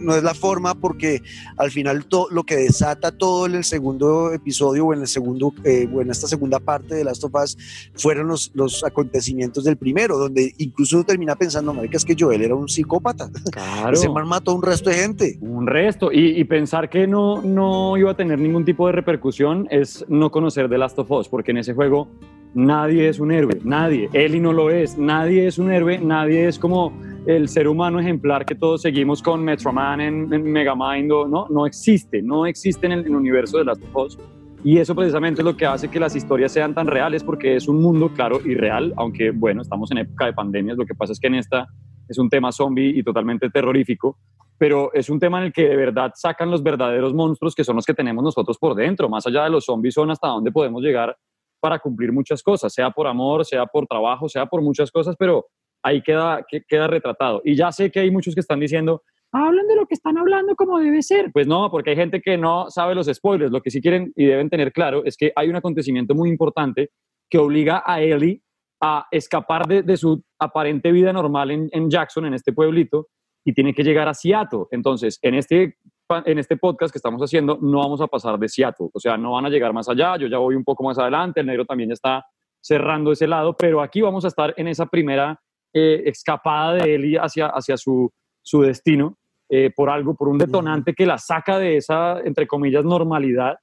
no 0.00 0.14
es 0.14 0.22
la 0.22 0.34
forma 0.34 0.74
porque 0.74 1.22
al 1.56 1.70
final 1.70 2.06
lo 2.30 2.42
que 2.44 2.56
desata 2.56 3.12
todo 3.12 3.46
en 3.46 3.54
el 3.54 3.64
segundo 3.64 4.32
episodio 4.32 4.86
o 4.86 4.94
en 4.94 5.00
el 5.00 5.06
segundo 5.06 5.52
eh, 5.64 5.88
o 5.92 6.00
en 6.00 6.10
esta 6.10 6.26
segunda 6.26 6.58
parte 6.58 6.94
de 6.94 7.04
Last 7.04 7.24
of 7.24 7.34
Us 7.34 7.56
fueron 7.94 8.28
los, 8.28 8.50
los 8.54 8.84
acontecimientos 8.84 9.64
del 9.64 9.76
primero, 9.76 10.18
donde 10.18 10.54
incluso 10.58 10.96
uno 10.96 11.04
termina 11.04 11.36
pensando, 11.36 11.72
marica, 11.72 11.96
es 11.96 12.04
que 12.04 12.16
Joel 12.18 12.42
era 12.42 12.54
un 12.54 12.68
psicópata. 12.68 13.30
Claro. 13.50 13.92
Ese 13.92 14.08
man 14.08 14.28
mató 14.28 14.52
a 14.52 14.54
un 14.54 14.62
resto 14.62 14.90
de 14.90 14.96
gente. 14.96 15.38
Un 15.40 15.66
resto. 15.66 16.12
Y, 16.12 16.40
y, 16.40 16.44
pensar 16.44 16.88
que 16.88 17.06
no, 17.06 17.42
no 17.42 17.96
iba 17.96 18.10
a 18.10 18.16
tener 18.16 18.38
ningún 18.38 18.64
tipo 18.64 18.86
de 18.86 18.92
repercusión 18.92 19.66
es 19.70 20.04
no 20.08 20.30
conocer 20.30 20.68
The 20.68 20.78
Last 20.78 20.98
of 20.98 21.10
Us, 21.10 21.28
porque 21.28 21.50
en 21.50 21.58
ese 21.58 21.74
juego 21.74 22.08
nadie 22.54 23.08
es 23.08 23.20
un 23.20 23.32
héroe, 23.32 23.58
nadie. 23.64 24.08
Eli 24.12 24.40
no 24.40 24.52
lo 24.52 24.70
es, 24.70 24.98
nadie 24.98 25.46
es 25.46 25.58
un 25.58 25.70
héroe, 25.70 25.98
nadie 25.98 26.48
es 26.48 26.58
como 26.58 26.92
el 27.26 27.48
ser 27.48 27.68
humano 27.68 28.00
ejemplar 28.00 28.44
que 28.44 28.54
todos 28.54 28.82
seguimos 28.82 29.22
con 29.22 29.42
Metro 29.44 29.72
Man 29.72 30.00
en, 30.00 30.32
en 30.32 30.42
Megamind, 30.42 31.08
¿no? 31.08 31.46
No 31.48 31.66
existe, 31.66 32.22
no 32.22 32.46
existe 32.46 32.86
en 32.86 32.92
el, 32.92 33.14
universo 33.14 33.58
de 33.58 33.64
las 33.64 33.78
dos. 33.92 34.18
Y 34.64 34.78
eso 34.78 34.94
precisamente 34.94 35.40
es 35.40 35.44
lo 35.44 35.56
que 35.56 35.66
hace 35.66 35.88
que 35.88 36.00
las 36.00 36.14
historias 36.14 36.52
sean 36.52 36.74
tan 36.74 36.86
reales, 36.86 37.24
porque 37.24 37.56
es 37.56 37.68
un 37.68 37.80
mundo, 37.80 38.10
claro, 38.10 38.40
irreal, 38.44 38.92
aunque, 38.96 39.30
bueno, 39.30 39.62
estamos 39.62 39.90
en 39.90 39.98
época 39.98 40.26
de 40.26 40.32
pandemias, 40.32 40.76
lo 40.76 40.84
que 40.84 40.94
pasa 40.94 41.12
es 41.12 41.20
que 41.20 41.28
en 41.28 41.36
esta 41.36 41.66
es 42.08 42.18
un 42.18 42.28
tema 42.28 42.52
zombie 42.52 42.98
y 42.98 43.02
totalmente 43.02 43.48
terrorífico, 43.48 44.18
pero 44.58 44.92
es 44.92 45.08
un 45.08 45.18
tema 45.18 45.38
en 45.38 45.44
el 45.46 45.52
que 45.52 45.68
de 45.68 45.76
verdad 45.76 46.12
sacan 46.14 46.50
los 46.50 46.62
verdaderos 46.62 47.14
monstruos 47.14 47.54
que 47.54 47.64
son 47.64 47.76
los 47.76 47.86
que 47.86 47.94
tenemos 47.94 48.22
nosotros 48.22 48.58
por 48.58 48.74
dentro, 48.74 49.08
más 49.08 49.26
allá 49.26 49.44
de 49.44 49.50
los 49.50 49.64
zombies 49.64 49.94
son 49.94 50.10
hasta 50.10 50.28
dónde 50.28 50.52
podemos 50.52 50.82
llegar 50.82 51.16
para 51.60 51.78
cumplir 51.78 52.12
muchas 52.12 52.42
cosas, 52.42 52.72
sea 52.72 52.90
por 52.90 53.06
amor, 53.06 53.44
sea 53.44 53.64
por 53.66 53.86
trabajo, 53.86 54.28
sea 54.28 54.46
por 54.46 54.60
muchas 54.60 54.90
cosas, 54.90 55.14
pero 55.18 55.46
ahí 55.82 56.02
queda, 56.02 56.44
queda 56.68 56.86
retratado. 56.86 57.42
Y 57.44 57.56
ya 57.56 57.72
sé 57.72 57.90
que 57.90 58.00
hay 58.00 58.10
muchos 58.10 58.34
que 58.34 58.40
están 58.40 58.60
diciendo, 58.60 59.02
hablan 59.32 59.66
de 59.66 59.76
lo 59.76 59.86
que 59.86 59.94
están 59.94 60.18
hablando 60.18 60.54
como 60.56 60.78
debe 60.78 61.02
ser. 61.02 61.30
Pues 61.32 61.46
no, 61.46 61.70
porque 61.70 61.90
hay 61.90 61.96
gente 61.96 62.20
que 62.20 62.36
no 62.36 62.70
sabe 62.70 62.94
los 62.94 63.06
spoilers. 63.06 63.52
Lo 63.52 63.60
que 63.60 63.70
sí 63.70 63.80
quieren 63.80 64.12
y 64.16 64.26
deben 64.26 64.50
tener 64.50 64.72
claro 64.72 65.02
es 65.04 65.16
que 65.16 65.32
hay 65.36 65.48
un 65.48 65.56
acontecimiento 65.56 66.14
muy 66.14 66.28
importante 66.28 66.90
que 67.28 67.38
obliga 67.38 67.82
a 67.86 68.00
Ellie 68.02 68.42
a 68.82 69.06
escapar 69.10 69.66
de, 69.66 69.96
su 69.96 70.22
aparente 70.38 70.90
vida 70.90 71.12
normal 71.12 71.50
en, 71.50 71.68
en, 71.70 71.90
Jackson, 71.90 72.24
en 72.24 72.34
este 72.34 72.52
pueblito, 72.52 73.08
y 73.44 73.52
tiene 73.52 73.74
que 73.74 73.84
llegar 73.84 74.08
a 74.08 74.14
Seattle. 74.14 74.64
Entonces, 74.70 75.18
en 75.20 75.34
este, 75.34 75.76
en 76.24 76.38
este 76.38 76.56
podcast 76.56 76.90
que 76.92 76.98
estamos 76.98 77.20
haciendo, 77.20 77.58
no 77.60 77.78
vamos 77.78 78.00
a 78.00 78.06
pasar 78.06 78.38
de 78.38 78.48
Seattle. 78.48 78.88
O 78.92 78.98
sea, 78.98 79.18
no 79.18 79.32
van 79.32 79.46
a 79.46 79.50
llegar 79.50 79.72
más 79.72 79.88
allá. 79.88 80.16
Yo 80.16 80.28
ya 80.28 80.38
voy 80.38 80.54
un 80.54 80.64
poco 80.64 80.82
más 80.82 80.98
adelante. 80.98 81.40
El 81.40 81.46
negro 81.46 81.66
también 81.66 81.92
está 81.92 82.24
cerrando 82.62 83.12
ese 83.12 83.26
lado, 83.26 83.54
pero 83.56 83.82
aquí 83.82 84.00
vamos 84.00 84.24
a 84.24 84.28
estar 84.28 84.54
en 84.56 84.68
esa 84.68 84.86
primera 84.86 85.40
eh, 85.72 86.02
escapada 86.06 86.74
de 86.74 86.94
Ellie 86.94 87.18
hacia, 87.18 87.46
hacia 87.46 87.76
su, 87.76 88.10
su 88.42 88.62
destino 88.62 89.16
eh, 89.48 89.70
por 89.74 89.90
algo, 89.90 90.14
por 90.14 90.28
un 90.28 90.38
detonante 90.38 90.94
que 90.94 91.06
la 91.06 91.18
saca 91.18 91.58
de 91.58 91.76
esa, 91.76 92.20
entre 92.20 92.46
comillas, 92.46 92.84
normalidad. 92.84 93.56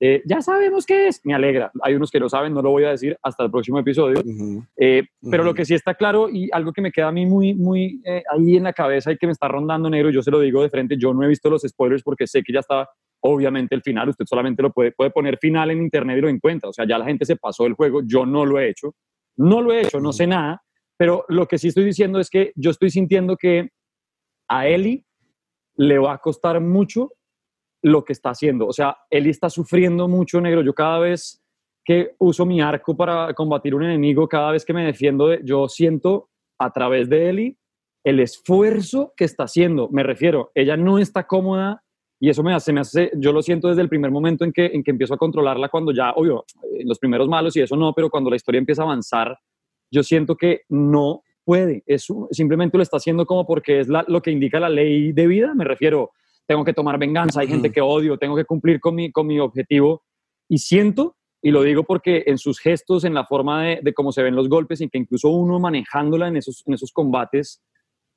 Eh, 0.00 0.20
ya 0.26 0.40
sabemos 0.40 0.84
qué 0.84 1.06
es, 1.06 1.20
me 1.24 1.34
alegra. 1.34 1.70
Hay 1.82 1.94
unos 1.94 2.10
que 2.10 2.18
lo 2.18 2.28
saben, 2.28 2.52
no 2.52 2.62
lo 2.62 2.70
voy 2.70 2.84
a 2.84 2.90
decir 2.90 3.16
hasta 3.22 3.44
el 3.44 3.50
próximo 3.50 3.78
episodio. 3.78 4.20
Pero 4.76 5.44
lo 5.44 5.54
que 5.54 5.64
sí 5.64 5.74
está 5.74 5.94
claro 5.94 6.28
y 6.28 6.50
algo 6.52 6.72
que 6.72 6.82
me 6.82 6.90
queda 6.90 7.08
a 7.08 7.12
mí 7.12 7.24
muy, 7.24 7.54
muy 7.54 8.02
ahí 8.28 8.56
en 8.56 8.64
la 8.64 8.72
cabeza 8.72 9.12
y 9.12 9.16
que 9.16 9.26
me 9.26 9.32
está 9.32 9.46
rondando 9.46 9.88
negro, 9.88 10.10
yo 10.10 10.22
se 10.22 10.32
lo 10.32 10.40
digo 10.40 10.60
de 10.62 10.70
frente, 10.70 10.96
yo 10.98 11.14
no 11.14 11.22
he 11.22 11.28
visto 11.28 11.48
los 11.48 11.62
spoilers 11.62 12.02
porque 12.02 12.26
sé 12.26 12.42
que 12.42 12.52
ya 12.52 12.60
está 12.60 12.88
obviamente 13.22 13.74
el 13.74 13.82
final, 13.82 14.08
usted 14.08 14.24
solamente 14.26 14.62
lo 14.62 14.72
puede, 14.72 14.92
puede 14.92 15.10
poner 15.10 15.38
final 15.38 15.70
en 15.70 15.82
internet 15.82 16.18
y 16.18 16.20
lo 16.22 16.28
encuentra. 16.28 16.68
O 16.68 16.72
sea, 16.72 16.86
ya 16.86 16.98
la 16.98 17.04
gente 17.04 17.24
se 17.24 17.36
pasó 17.36 17.66
el 17.66 17.74
juego, 17.74 18.02
yo 18.04 18.26
no 18.26 18.44
lo 18.44 18.58
he 18.58 18.68
hecho. 18.68 18.94
No 19.36 19.62
lo 19.62 19.72
he 19.72 19.82
hecho, 19.82 20.00
no 20.00 20.12
sé 20.12 20.26
nada, 20.26 20.62
pero 20.96 21.24
lo 21.28 21.46
que 21.46 21.58
sí 21.58 21.68
estoy 21.68 21.84
diciendo 21.84 22.20
es 22.20 22.30
que 22.30 22.52
yo 22.54 22.70
estoy 22.70 22.90
sintiendo 22.90 23.36
que 23.36 23.70
a 24.48 24.66
Eli 24.68 25.04
le 25.76 25.98
va 25.98 26.14
a 26.14 26.18
costar 26.18 26.60
mucho 26.60 27.12
lo 27.82 28.04
que 28.04 28.12
está 28.12 28.30
haciendo. 28.30 28.66
O 28.66 28.72
sea, 28.72 28.96
Eli 29.10 29.30
está 29.30 29.50
sufriendo 29.50 30.08
mucho, 30.08 30.40
negro. 30.40 30.62
Yo 30.62 30.74
cada 30.74 30.98
vez 31.00 31.42
que 31.84 32.14
uso 32.18 32.46
mi 32.46 32.60
arco 32.60 32.96
para 32.96 33.34
combatir 33.34 33.74
un 33.74 33.82
enemigo, 33.82 34.28
cada 34.28 34.52
vez 34.52 34.64
que 34.64 34.72
me 34.72 34.84
defiendo, 34.84 35.34
yo 35.40 35.68
siento 35.68 36.28
a 36.58 36.72
través 36.72 37.08
de 37.08 37.28
Eli 37.30 37.58
el 38.04 38.20
esfuerzo 38.20 39.12
que 39.16 39.24
está 39.24 39.44
haciendo. 39.44 39.88
Me 39.90 40.02
refiero, 40.02 40.50
ella 40.54 40.76
no 40.76 40.98
está 40.98 41.26
cómoda 41.26 41.82
y 42.20 42.30
eso 42.30 42.42
me 42.44 42.54
hace, 42.54 42.72
me 42.72 42.80
hace, 42.80 43.10
yo 43.16 43.32
lo 43.32 43.42
siento 43.42 43.68
desde 43.68 43.82
el 43.82 43.88
primer 43.88 44.12
momento 44.12 44.44
en 44.44 44.52
que, 44.52 44.66
en 44.66 44.84
que 44.84 44.92
empiezo 44.92 45.14
a 45.14 45.18
controlarla, 45.18 45.68
cuando 45.68 45.92
ya, 45.92 46.12
obvio, 46.12 46.44
los 46.84 46.98
primeros 47.00 47.28
malos 47.28 47.56
y 47.56 47.60
eso 47.62 47.76
no, 47.76 47.92
pero 47.92 48.10
cuando 48.10 48.30
la 48.30 48.36
historia 48.36 48.60
empieza 48.60 48.82
a 48.82 48.84
avanzar, 48.84 49.36
yo 49.92 50.02
siento 50.02 50.36
que 50.36 50.62
no 50.68 51.22
puede, 51.44 51.82
eso 51.86 52.28
simplemente 52.30 52.76
lo 52.76 52.82
está 52.82 52.96
haciendo 52.96 53.26
como 53.26 53.46
porque 53.46 53.80
es 53.80 53.88
lo 53.88 54.22
que 54.22 54.30
indica 54.30 54.58
la 54.58 54.68
ley 54.68 55.12
de 55.12 55.26
vida, 55.26 55.54
me 55.54 55.64
refiero, 55.64 56.12
tengo 56.46 56.64
que 56.64 56.72
tomar 56.72 56.98
venganza, 56.98 57.40
hay 57.40 57.48
gente 57.48 57.70
que 57.70 57.80
odio, 57.80 58.16
tengo 58.16 58.34
que 58.34 58.44
cumplir 58.44 58.80
con 58.80 58.94
mi, 58.94 59.12
con 59.12 59.26
mi 59.26 59.38
objetivo 59.38 60.02
y 60.48 60.58
siento, 60.58 61.16
y 61.42 61.50
lo 61.50 61.62
digo 61.62 61.84
porque 61.84 62.24
en 62.26 62.38
sus 62.38 62.58
gestos, 62.58 63.04
en 63.04 63.14
la 63.14 63.26
forma 63.26 63.64
de, 63.82 63.94
cómo 63.94 64.12
se 64.12 64.22
ven 64.22 64.34
los 64.34 64.48
golpes 64.48 64.80
y 64.80 64.88
que 64.88 64.98
incluso 64.98 65.28
uno 65.28 65.60
manejándola 65.60 66.28
en 66.28 66.36
esos, 66.36 66.62
en 66.66 66.74
esos 66.74 66.90
combates, 66.92 67.62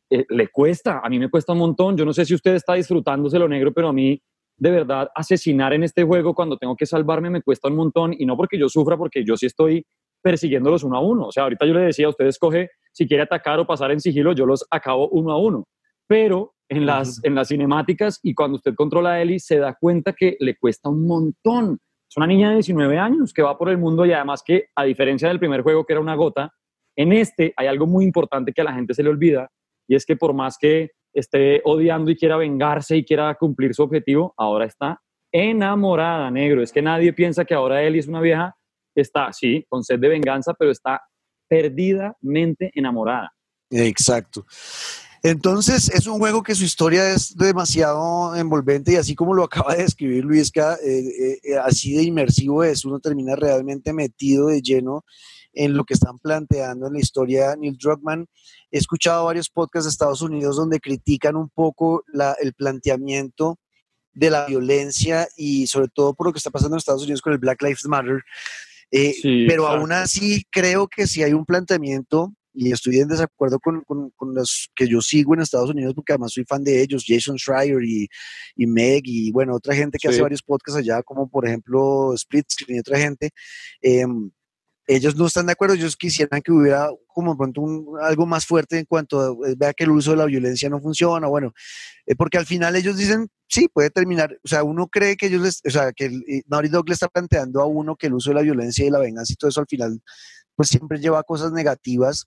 eh, 0.09 0.25
le 0.29 0.47
cuesta, 0.49 1.01
a 1.03 1.09
mí 1.09 1.19
me 1.19 1.29
cuesta 1.29 1.53
un 1.53 1.59
montón, 1.59 1.97
yo 1.97 2.05
no 2.05 2.13
sé 2.13 2.25
si 2.25 2.35
usted 2.35 2.55
está 2.55 2.75
disfrutándose 2.75 3.39
lo 3.39 3.49
negro, 3.49 3.73
pero 3.73 3.89
a 3.89 3.93
mí 3.93 4.21
de 4.57 4.71
verdad 4.71 5.09
asesinar 5.13 5.73
en 5.73 5.83
este 5.83 6.03
juego 6.03 6.33
cuando 6.33 6.57
tengo 6.57 6.75
que 6.75 6.85
salvarme 6.85 7.29
me 7.29 7.41
cuesta 7.41 7.67
un 7.67 7.75
montón 7.75 8.15
y 8.17 8.25
no 8.25 8.37
porque 8.37 8.57
yo 8.57 8.69
sufra, 8.69 8.97
porque 8.97 9.25
yo 9.25 9.35
sí 9.35 9.47
estoy 9.47 9.85
persiguiéndolos 10.25 10.83
uno 10.83 10.97
a 10.97 11.01
uno. 11.01 11.27
O 11.27 11.31
sea, 11.31 11.43
ahorita 11.43 11.67
yo 11.67 11.75
le 11.75 11.81
decía, 11.81 12.09
usted 12.09 12.25
escoge 12.25 12.71
si 12.91 13.07
quiere 13.07 13.21
atacar 13.21 13.59
o 13.59 13.67
pasar 13.67 13.91
en 13.91 14.01
sigilo, 14.01 14.33
yo 14.33 14.47
los 14.47 14.65
acabo 14.71 15.07
uno 15.09 15.31
a 15.31 15.37
uno. 15.37 15.67
Pero 16.07 16.55
en 16.67 16.87
las, 16.87 17.23
en 17.23 17.35
las 17.35 17.49
cinemáticas 17.49 18.19
y 18.23 18.33
cuando 18.33 18.55
usted 18.55 18.73
controla 18.73 19.11
a 19.11 19.21
Ellie, 19.21 19.39
se 19.39 19.59
da 19.59 19.77
cuenta 19.79 20.13
que 20.13 20.35
le 20.39 20.57
cuesta 20.57 20.89
un 20.89 21.05
montón. 21.05 21.77
Es 22.09 22.17
una 22.17 22.25
niña 22.25 22.49
de 22.49 22.55
19 22.55 22.97
años 22.97 23.33
que 23.33 23.43
va 23.43 23.55
por 23.55 23.69
el 23.69 23.77
mundo 23.77 24.03
y 24.03 24.13
además 24.13 24.41
que, 24.43 24.69
a 24.75 24.83
diferencia 24.83 25.27
del 25.27 25.37
primer 25.37 25.61
juego 25.61 25.85
que 25.85 25.93
era 25.93 25.99
una 25.99 26.15
gota, 26.15 26.51
en 26.95 27.13
este 27.13 27.53
hay 27.55 27.67
algo 27.67 27.85
muy 27.85 28.03
importante 28.03 28.51
que 28.51 28.61
a 28.61 28.63
la 28.63 28.73
gente 28.73 28.95
se 28.95 29.03
le 29.03 29.09
olvida 29.09 29.51
y 29.87 29.93
es 29.93 30.07
que 30.07 30.15
por 30.15 30.33
más 30.33 30.57
que 30.57 30.89
esté 31.13 31.61
odiando 31.65 32.09
y 32.09 32.15
quiera 32.15 32.37
vengarse 32.37 32.97
y 32.97 33.05
quiera 33.05 33.35
cumplir 33.35 33.75
su 33.75 33.83
objetivo, 33.83 34.33
ahora 34.37 34.65
está 34.65 34.99
enamorada, 35.31 36.31
negro. 36.31 36.63
Es 36.63 36.73
que 36.73 36.81
nadie 36.81 37.13
piensa 37.13 37.45
que 37.45 37.53
ahora 37.53 37.83
Ellie 37.83 37.99
es 37.99 38.07
una 38.07 38.21
vieja 38.21 38.55
está, 39.01 39.31
sí, 39.33 39.65
con 39.69 39.83
sed 39.83 39.99
de 39.99 40.09
venganza, 40.09 40.53
pero 40.53 40.71
está 40.71 41.01
perdidamente 41.47 42.71
enamorada. 42.73 43.31
Exacto. 43.69 44.45
Entonces, 45.25 45.89
es 45.89 46.05
un 46.05 46.19
juego 46.19 46.43
que 46.43 46.53
su 46.53 46.63
historia 46.65 47.09
es 47.09 47.35
demasiado 47.35 48.35
envolvente 48.35 48.91
y 48.91 48.95
así 48.97 49.15
como 49.15 49.33
lo 49.33 49.43
acaba 49.43 49.73
de 49.73 49.81
describir 49.81 50.23
Luisca, 50.23 50.75
eh, 50.75 50.99
eh, 50.99 51.39
eh, 51.43 51.57
así 51.57 51.95
de 51.95 52.03
inmersivo 52.03 52.63
es, 52.63 52.85
uno 52.85 52.99
termina 52.99 53.35
realmente 53.35 53.91
metido 53.91 54.49
de 54.49 54.61
lleno 54.61 55.03
en 55.51 55.75
lo 55.75 55.83
que 55.83 55.95
están 55.95 56.19
planteando 56.19 56.85
en 56.85 56.93
la 56.93 56.99
historia 56.99 57.55
Neil 57.55 57.75
Druckmann. 57.75 58.27
He 58.69 58.77
escuchado 58.77 59.25
varios 59.25 59.49
podcasts 59.49 59.85
de 59.85 59.89
Estados 59.89 60.21
Unidos 60.21 60.57
donde 60.57 60.79
critican 60.79 61.35
un 61.35 61.49
poco 61.49 62.03
el 62.39 62.53
planteamiento 62.53 63.57
de 64.13 64.29
la 64.29 64.45
violencia 64.45 65.27
y 65.35 65.65
sobre 65.65 65.87
todo 65.87 66.13
por 66.13 66.27
lo 66.27 66.33
que 66.33 66.37
está 66.37 66.51
pasando 66.51 66.75
en 66.75 66.77
Estados 66.77 67.01
Unidos 67.01 67.21
con 67.21 67.33
el 67.33 67.39
Black 67.39 67.63
Lives 67.63 67.85
Matter, 67.85 68.23
eh, 68.91 69.13
pero 69.47 69.67
aún 69.67 69.91
así 69.91 70.43
creo 70.51 70.87
que 70.87 71.07
si 71.07 71.23
hay 71.23 71.33
un 71.33 71.45
planteamiento, 71.45 72.33
y 72.55 72.71
estoy 72.71 72.99
en 72.99 73.09
desacuerdo 73.09 73.59
con, 73.59 73.81
con, 73.81 74.33
los 74.33 74.69
que 74.75 74.87
yo 74.87 75.01
sigo 75.01 75.33
en 75.33 75.41
Estados 75.41 75.69
Unidos, 75.69 75.93
porque 75.93 76.13
además 76.13 76.31
soy 76.31 76.45
fan 76.45 76.63
de 76.63 76.81
ellos, 76.81 77.03
Jason 77.05 77.37
Schreier 77.37 77.83
y, 77.83 78.07
y 78.55 78.65
Meg, 78.65 79.01
y 79.03 79.31
bueno, 79.31 79.55
otra 79.55 79.75
gente 79.75 79.97
que 80.01 80.07
hace 80.07 80.21
varios 80.21 80.41
podcasts 80.41 80.79
allá, 80.79 81.03
como 81.03 81.29
por 81.29 81.45
ejemplo 81.45 82.13
Split 82.13 82.45
y 82.67 82.79
otra 82.79 82.97
gente. 82.97 83.31
Eh, 83.81 84.05
ellos 84.87 85.15
no 85.15 85.25
están 85.25 85.47
de 85.47 85.53
acuerdo, 85.53 85.75
ellos 85.75 85.95
quisieran 85.95 86.41
que 86.41 86.51
hubiera 86.51 86.89
como 87.07 87.37
pronto 87.37 87.61
un, 87.61 87.97
algo 88.01 88.25
más 88.25 88.45
fuerte 88.45 88.77
en 88.77 88.85
cuanto 88.85 89.19
a, 89.19 89.49
eh, 89.49 89.55
vea 89.57 89.73
que 89.73 89.85
el 89.85 89.91
uso 89.91 90.11
de 90.11 90.17
la 90.17 90.25
violencia 90.25 90.69
no 90.69 90.79
funciona, 90.79 91.27
bueno, 91.27 91.53
eh, 92.05 92.15
porque 92.15 92.37
al 92.37 92.45
final 92.45 92.75
ellos 92.75 92.97
dicen, 92.97 93.29
sí, 93.47 93.67
puede 93.67 93.89
terminar, 93.89 94.37
o 94.43 94.47
sea, 94.47 94.63
uno 94.63 94.87
cree 94.87 95.17
que 95.17 95.27
ellos, 95.27 95.41
les, 95.41 95.61
o 95.65 95.69
sea, 95.69 95.91
que 95.93 96.05
el, 96.05 96.23
Naughty 96.47 96.69
Dog 96.69 96.87
le 96.87 96.93
está 96.93 97.07
planteando 97.07 97.61
a 97.61 97.65
uno 97.65 97.95
que 97.95 98.07
el 98.07 98.13
uso 98.13 98.29
de 98.29 98.35
la 98.35 98.41
violencia 98.41 98.85
y 98.85 98.89
la 98.89 98.99
venganza 98.99 99.33
y 99.33 99.35
todo 99.35 99.49
eso 99.49 99.61
al 99.61 99.67
final, 99.67 100.01
pues 100.55 100.69
siempre 100.69 100.99
lleva 100.99 101.19
a 101.19 101.23
cosas 101.23 101.51
negativas, 101.51 102.25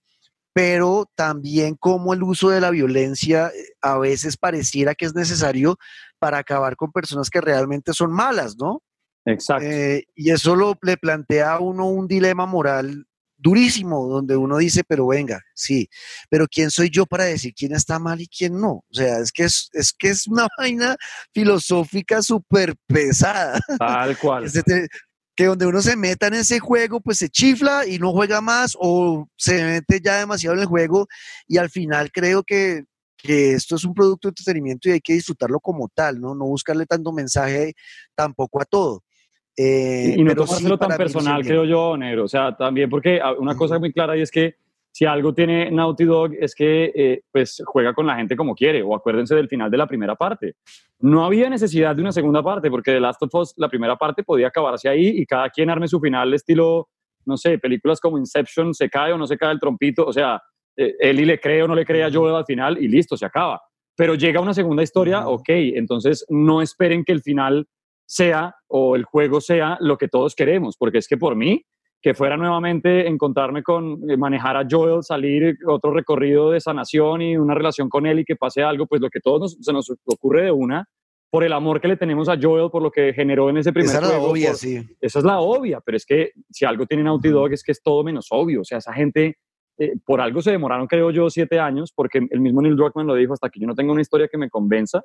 pero 0.53 1.09
también 1.15 1.77
como 1.77 2.15
el 2.15 2.23
uso 2.23 2.51
de 2.51 2.61
la 2.61 2.71
violencia 2.71 3.49
eh, 3.49 3.75
a 3.81 3.99
veces 3.99 4.37
pareciera 4.37 4.95
que 4.95 5.07
es 5.07 5.15
necesario 5.15 5.79
para 6.19 6.39
acabar 6.39 6.77
con 6.77 6.91
personas 6.91 7.31
que 7.31 7.41
realmente 7.41 7.93
son 7.93 8.13
malas, 8.13 8.57
¿no? 8.59 8.83
Exacto. 9.29 9.67
Eh, 9.67 10.05
y 10.15 10.31
eso 10.31 10.57
lo, 10.57 10.79
le 10.83 10.97
plantea 10.97 11.55
a 11.55 11.61
uno 11.61 11.87
un 11.87 12.09
dilema 12.09 12.47
moral 12.47 13.07
durísimo, 13.39 14.09
donde 14.09 14.37
uno 14.37 14.59
dice, 14.59 14.83
pero 14.87 15.07
venga, 15.07 15.41
sí, 15.55 15.89
pero 16.29 16.47
¿quién 16.49 16.71
soy 16.71 16.91
yo 16.91 17.07
para 17.07 17.25
decir 17.25 17.55
quién 17.55 17.73
está 17.73 17.99
mal 17.99 18.21
y 18.21 18.27
quién 18.27 18.61
no? 18.61 18.71
O 18.71 18.85
sea, 18.91 19.19
es 19.19 19.31
que 19.31 19.45
es, 19.45 19.69
es, 19.73 19.93
que 19.93 20.09
es 20.09 20.27
una 20.27 20.49
vaina 20.59 20.97
filosófica 21.33 22.21
súper 22.21 22.75
pesada. 22.87 23.61
Tal 23.79 24.19
cual. 24.19 24.51
que 25.37 25.45
donde 25.45 25.67
uno 25.67 25.81
se 25.81 25.95
meta 25.95 26.27
en 26.27 26.35
ese 26.35 26.59
juego, 26.59 27.01
pues 27.01 27.19
se 27.19 27.29
chifla 27.29 27.87
y 27.87 27.99
no 27.99 28.13
juega 28.13 28.41
más 28.41 28.77
o 28.79 29.29
se 29.37 29.63
mete 29.63 30.01
ya 30.03 30.19
demasiado 30.19 30.57
en 30.57 30.63
el 30.63 30.67
juego 30.67 31.07
y 31.47 31.59
al 31.59 31.71
final 31.71 32.11
creo 32.11 32.43
que, 32.43 32.85
que 33.17 33.53
esto 33.53 33.77
es 33.77 33.85
un 33.85 33.95
producto 33.95 34.29
de 34.29 34.31
entretenimiento 34.31 34.89
y 34.89 34.93
hay 34.93 35.01
que 35.01 35.13
disfrutarlo 35.13 35.61
como 35.61 35.89
tal, 35.89 36.21
¿no? 36.21 36.35
No 36.35 36.47
buscarle 36.47 36.87
tanto 36.87 37.13
mensaje 37.13 37.75
tampoco 38.17 38.61
a 38.61 38.65
todo. 38.65 39.05
Eh, 39.61 40.15
y 40.17 40.23
no 40.23 40.35
tomárselo 40.37 40.79
tan 40.79 40.97
personal, 40.97 41.45
creo 41.45 41.65
yo, 41.65 41.97
Negro. 41.97 42.25
O 42.25 42.29
sea, 42.29 42.57
también 42.57 42.89
porque 42.89 43.21
una 43.39 43.57
cosa 43.57 43.79
muy 43.81 43.93
clara 43.93 44.17
y 44.17 44.21
es 44.21 44.31
que 44.31 44.55
si 44.93 45.05
algo 45.05 45.35
tiene 45.35 45.71
Naughty 45.71 46.05
Dog 46.05 46.33
es 46.41 46.55
que 46.55 46.93
eh, 46.95 47.23
pues 47.31 47.63
juega 47.67 47.93
con 47.93 48.07
la 48.07 48.17
gente 48.17 48.37
como 48.37 48.55
quiere, 48.55 48.83
o 48.83 48.95
acuérdense 48.95 49.35
del 49.35 49.49
final 49.49 49.71
de 49.71 49.77
la 49.77 49.87
primera 49.87 50.15
parte. 50.15 50.55
No 51.01 51.25
había 51.25 51.51
necesidad 51.51 51.95
de 51.95 52.03
una 52.03 52.13
segunda 52.13 52.43
parte, 52.43 52.71
porque 52.71 52.93
The 52.93 53.01
Last 53.01 53.23
of 53.23 53.35
Us, 53.35 53.55
la 53.57 53.69
primera 53.69 53.97
parte 53.97 54.23
podía 54.23 54.49
acabarse 54.49 54.89
ahí 54.89 55.09
y 55.09 55.27
cada 55.27 55.51
quien 55.51 55.71
arme 55.71 55.89
su 55.89 56.01
final 56.01 56.33
estilo, 56.35 56.89
no 57.27 57.37
sé, 57.37 57.59
películas 57.59 58.01
como 58.01 58.19
Inception, 58.19 58.75
se 58.75 58.89
cae 58.89 59.13
o 59.13 59.19
no 59.19 59.27
se 59.27 59.37
cae 59.37 59.53
el 59.53 59.61
trompito, 59.61 60.05
o 60.07 60.13
sea, 60.13 60.41
eh, 60.77 60.95
Eli 61.01 61.25
le 61.25 61.39
cree 61.39 61.63
o 61.63 61.69
no 61.69 61.75
le 61.75 61.85
cree 61.85 62.05
a 62.05 62.11
Joel 62.13 62.35
al 62.35 62.45
final 62.45 62.79
y 62.83 62.89
listo, 62.89 63.17
se 63.17 63.27
acaba. 63.27 63.61
Pero 63.97 64.15
llega 64.15 64.41
una 64.41 64.55
segunda 64.55 64.83
historia, 64.83 65.29
ok, 65.29 65.49
entonces 65.49 66.25
no 66.29 66.63
esperen 66.63 67.05
que 67.05 67.13
el 67.13 67.23
final 67.23 67.69
sea 68.09 68.55
o 68.67 68.97
el 68.97 69.05
juego 69.05 69.41
sea 69.41 69.77
lo 69.81 69.99
que 69.99 70.09
todos 70.09 70.35
queremos, 70.35 70.77
porque 70.79 70.99
es 70.99 71.07
que 71.07 71.19
por 71.19 71.37
mí, 71.37 71.63
que 72.01 72.15
fuera 72.15 72.37
nuevamente 72.37 73.07
encontrarme 73.07 73.63
con, 73.63 74.11
eh, 74.11 74.17
manejar 74.17 74.57
a 74.57 74.67
Joel, 74.69 75.03
salir 75.03 75.59
otro 75.67 75.93
recorrido 75.93 76.51
de 76.51 76.61
sanación 76.61 77.21
y 77.23 77.37
una 77.37 77.55
relación 77.55 77.89
con 77.89 78.07
él 78.07 78.21
y 78.21 78.25
que 78.25 78.37
pase 78.37 78.63
algo, 78.63 78.87
pues 78.87 79.03
lo 79.03 79.11
que 79.11 79.21
todos 79.21 79.59
se 79.61 79.73
nos 79.73 79.91
ocurre 80.07 80.45
de 80.45 80.53
una, 80.53 80.87
por 81.31 81.45
el 81.45 81.53
amor 81.53 81.81
que 81.83 81.89
le 81.89 81.97
tenemos 81.99 82.31
a 82.31 82.39
Joel, 82.41 82.71
por 82.71 82.83
lo 82.83 82.91
que 82.91 83.13
generó 83.13 83.51
en 83.51 83.59
ese 83.59 83.73
primer 83.73 83.91
esa 83.91 83.99
juego. 83.99 84.15
Es 84.15 84.23
la 84.23 84.31
obvia, 84.31 84.55
sí. 84.55 84.89
Esa 85.01 85.19
es 85.19 85.25
la 85.25 85.41
obvia, 85.41 85.81
pero 85.85 85.97
es 85.97 86.07
que 86.07 86.33
si 86.51 86.65
algo 86.65 86.87
tiene 86.87 87.03
Naughty 87.03 87.29
Dog 87.29 87.53
es 87.53 87.63
que 87.63 87.73
es 87.73 87.83
todo 87.83 88.03
menos 88.03 88.29
obvio. 88.31 88.63
O 88.63 88.65
sea, 88.65 88.79
esa 88.79 88.95
gente, 88.95 89.37
eh, 89.77 89.93
por 90.07 90.23
algo 90.23 90.41
se 90.41 90.53
demoraron, 90.53 90.87
creo 90.87 91.11
yo, 91.11 91.29
siete 91.29 91.61
años, 91.61 91.93
porque 91.95 92.27
el 92.31 92.41
mismo 92.41 92.63
Neil 92.63 92.77
Druckmann 92.77 93.07
lo 93.07 93.15
dijo, 93.15 93.35
hasta 93.35 93.51
que 93.51 93.61
yo 93.61 93.67
no 93.67 93.75
tenga 93.75 93.93
una 93.93 94.01
historia 94.01 94.29
que 94.29 94.39
me 94.39 94.49
convenza, 94.49 95.03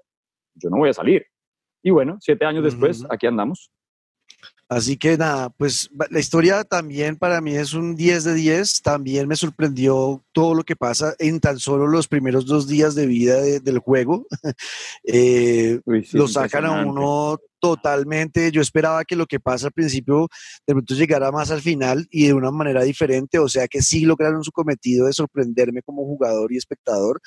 yo 0.56 0.70
no 0.70 0.78
voy 0.78 0.89
a 0.89 0.93
salir. 0.93 1.26
Y 1.84 1.91
bueno, 1.91 2.17
siete 2.21 2.45
años 2.45 2.63
después, 2.63 3.05
aquí 3.09 3.27
andamos. 3.27 3.69
Así 4.69 4.97
que 4.97 5.17
nada, 5.17 5.49
pues 5.51 5.89
la 6.09 6.19
historia 6.19 6.63
también 6.63 7.17
para 7.17 7.41
mí 7.41 7.53
es 7.53 7.73
un 7.73 7.95
10 7.95 8.23
de 8.23 8.34
10. 8.34 8.81
También 8.81 9.27
me 9.27 9.36
sorprendió 9.36 10.23
todo 10.31 10.55
lo 10.55 10.63
que 10.63 10.75
pasa 10.75 11.13
en 11.19 11.39
tan 11.39 11.59
solo 11.59 11.86
los 11.86 12.07
primeros 12.07 12.47
dos 12.47 12.67
días 12.67 12.95
de 12.95 13.05
vida 13.05 13.39
del 13.41 13.77
juego. 13.79 14.25
eh, 15.03 15.79
lo 16.13 16.27
sacan 16.27 16.65
a 16.65 16.86
uno 16.86 17.38
totalmente. 17.59 18.51
Yo 18.51 18.61
esperaba 18.61 19.03
que 19.05 19.15
lo 19.15 19.27
que 19.27 19.39
pasa 19.39 19.67
al 19.67 19.73
principio 19.73 20.27
de 20.65 20.73
pronto 20.73 20.95
llegara 20.95 21.31
más 21.31 21.51
al 21.51 21.61
final 21.61 22.07
y 22.09 22.27
de 22.27 22.34
una 22.34 22.49
manera 22.49 22.84
diferente. 22.84 23.38
O 23.38 23.49
sea 23.49 23.67
que 23.67 23.81
sí 23.81 24.05
lograron 24.05 24.43
su 24.43 24.51
cometido 24.51 25.05
de 25.05 25.13
sorprenderme 25.13 25.84
como 25.84 26.03
jugador 26.03 26.51
y 26.51 26.57
espectador. 26.57 27.21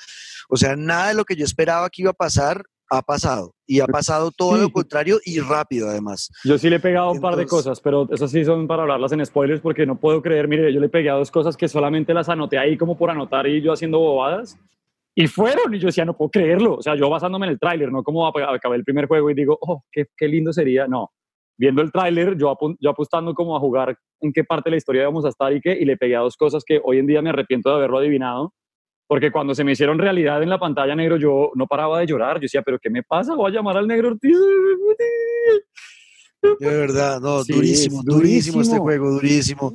O 0.49 0.57
sea, 0.57 0.75
nada 0.75 1.09
de 1.09 1.13
lo 1.13 1.23
que 1.23 1.35
yo 1.35 1.45
esperaba 1.45 1.89
que 1.89 2.01
iba 2.01 2.11
a 2.11 2.13
pasar 2.13 2.63
ha 2.89 3.01
pasado. 3.01 3.53
Y 3.65 3.81
ha 3.81 3.87
pasado 3.87 4.31
todo 4.31 4.57
lo 4.57 4.69
contrario 4.69 5.17
y 5.25 5.39
rápido 5.39 5.89
además. 5.89 6.31
Yo 6.43 6.57
sí 6.57 6.69
le 6.69 6.77
he 6.77 6.79
pegado 6.79 7.11
un 7.11 7.19
par 7.19 7.35
de 7.35 7.45
cosas, 7.45 7.81
pero 7.81 8.07
esas 8.11 8.31
sí 8.31 8.45
son 8.45 8.67
para 8.67 8.83
hablarlas 8.83 9.11
en 9.11 9.25
spoilers 9.25 9.61
porque 9.61 9.85
no 9.85 9.99
puedo 9.99 10.21
creer, 10.21 10.47
mire, 10.47 10.73
yo 10.73 10.79
le 10.79 10.85
he 10.85 10.89
pegado 10.89 11.19
dos 11.19 11.31
cosas 11.31 11.57
que 11.57 11.67
solamente 11.67 12.13
las 12.13 12.29
anoté 12.29 12.57
ahí 12.57 12.77
como 12.77 12.97
por 12.97 13.09
anotar 13.09 13.47
y 13.47 13.61
yo 13.61 13.73
haciendo 13.73 13.99
bobadas. 13.99 14.57
Y 15.15 15.27
fueron, 15.27 15.73
y 15.73 15.79
yo 15.79 15.87
decía, 15.87 16.05
no 16.05 16.15
puedo 16.15 16.29
creerlo. 16.29 16.75
O 16.75 16.81
sea, 16.81 16.95
yo 16.95 17.09
basándome 17.09 17.47
en 17.47 17.53
el 17.53 17.59
tráiler, 17.59 17.91
no 17.91 18.03
como 18.03 18.27
acabé 18.27 18.75
el 18.75 18.83
primer 18.83 19.07
juego 19.07 19.29
y 19.31 19.33
digo, 19.33 19.57
oh, 19.59 19.83
qué, 19.91 20.05
qué 20.15 20.27
lindo 20.27 20.53
sería. 20.53 20.87
No, 20.87 21.11
viendo 21.57 21.81
el 21.81 21.91
tráiler, 21.91 22.37
yo, 22.37 22.55
yo 22.79 22.89
apostando 22.89 23.33
como 23.33 23.55
a 23.57 23.59
jugar 23.59 23.97
en 24.21 24.31
qué 24.31 24.43
parte 24.43 24.69
de 24.69 24.71
la 24.71 24.77
historia 24.77 25.01
íbamos 25.01 25.25
a 25.25 25.29
estar 25.29 25.51
y 25.53 25.59
qué, 25.59 25.77
y 25.77 25.85
le 25.85 25.97
pegué 25.97 26.15
a 26.15 26.19
dos 26.19 26.37
cosas 26.37 26.63
que 26.63 26.79
hoy 26.83 26.99
en 26.99 27.07
día 27.07 27.21
me 27.21 27.29
arrepiento 27.31 27.69
de 27.69 27.75
haberlo 27.75 27.97
adivinado 27.97 28.53
porque 29.07 29.31
cuando 29.31 29.55
se 29.55 29.63
me 29.63 29.71
hicieron 29.71 29.97
realidad 29.97 30.43
en 30.43 30.49
la 30.49 30.59
pantalla 30.59 30.95
negro, 30.95 31.17
yo 31.17 31.51
no 31.55 31.65
paraba 31.65 31.99
de 31.99 32.07
llorar. 32.07 32.35
Yo 32.35 32.41
decía, 32.41 32.61
¿pero 32.61 32.77
qué 32.77 32.89
me 32.89 33.03
pasa? 33.03 33.35
Voy 33.35 33.49
a 33.51 33.55
llamar 33.55 33.77
al 33.77 33.87
negro 33.87 34.09
Ortiz. 34.09 34.37
De 36.59 36.67
verdad, 36.67 37.19
no, 37.19 37.43
durísimo, 37.43 38.01
durísimo, 38.03 38.61
este 38.61 38.77
juego, 38.77 39.11
durísimo. 39.11 39.73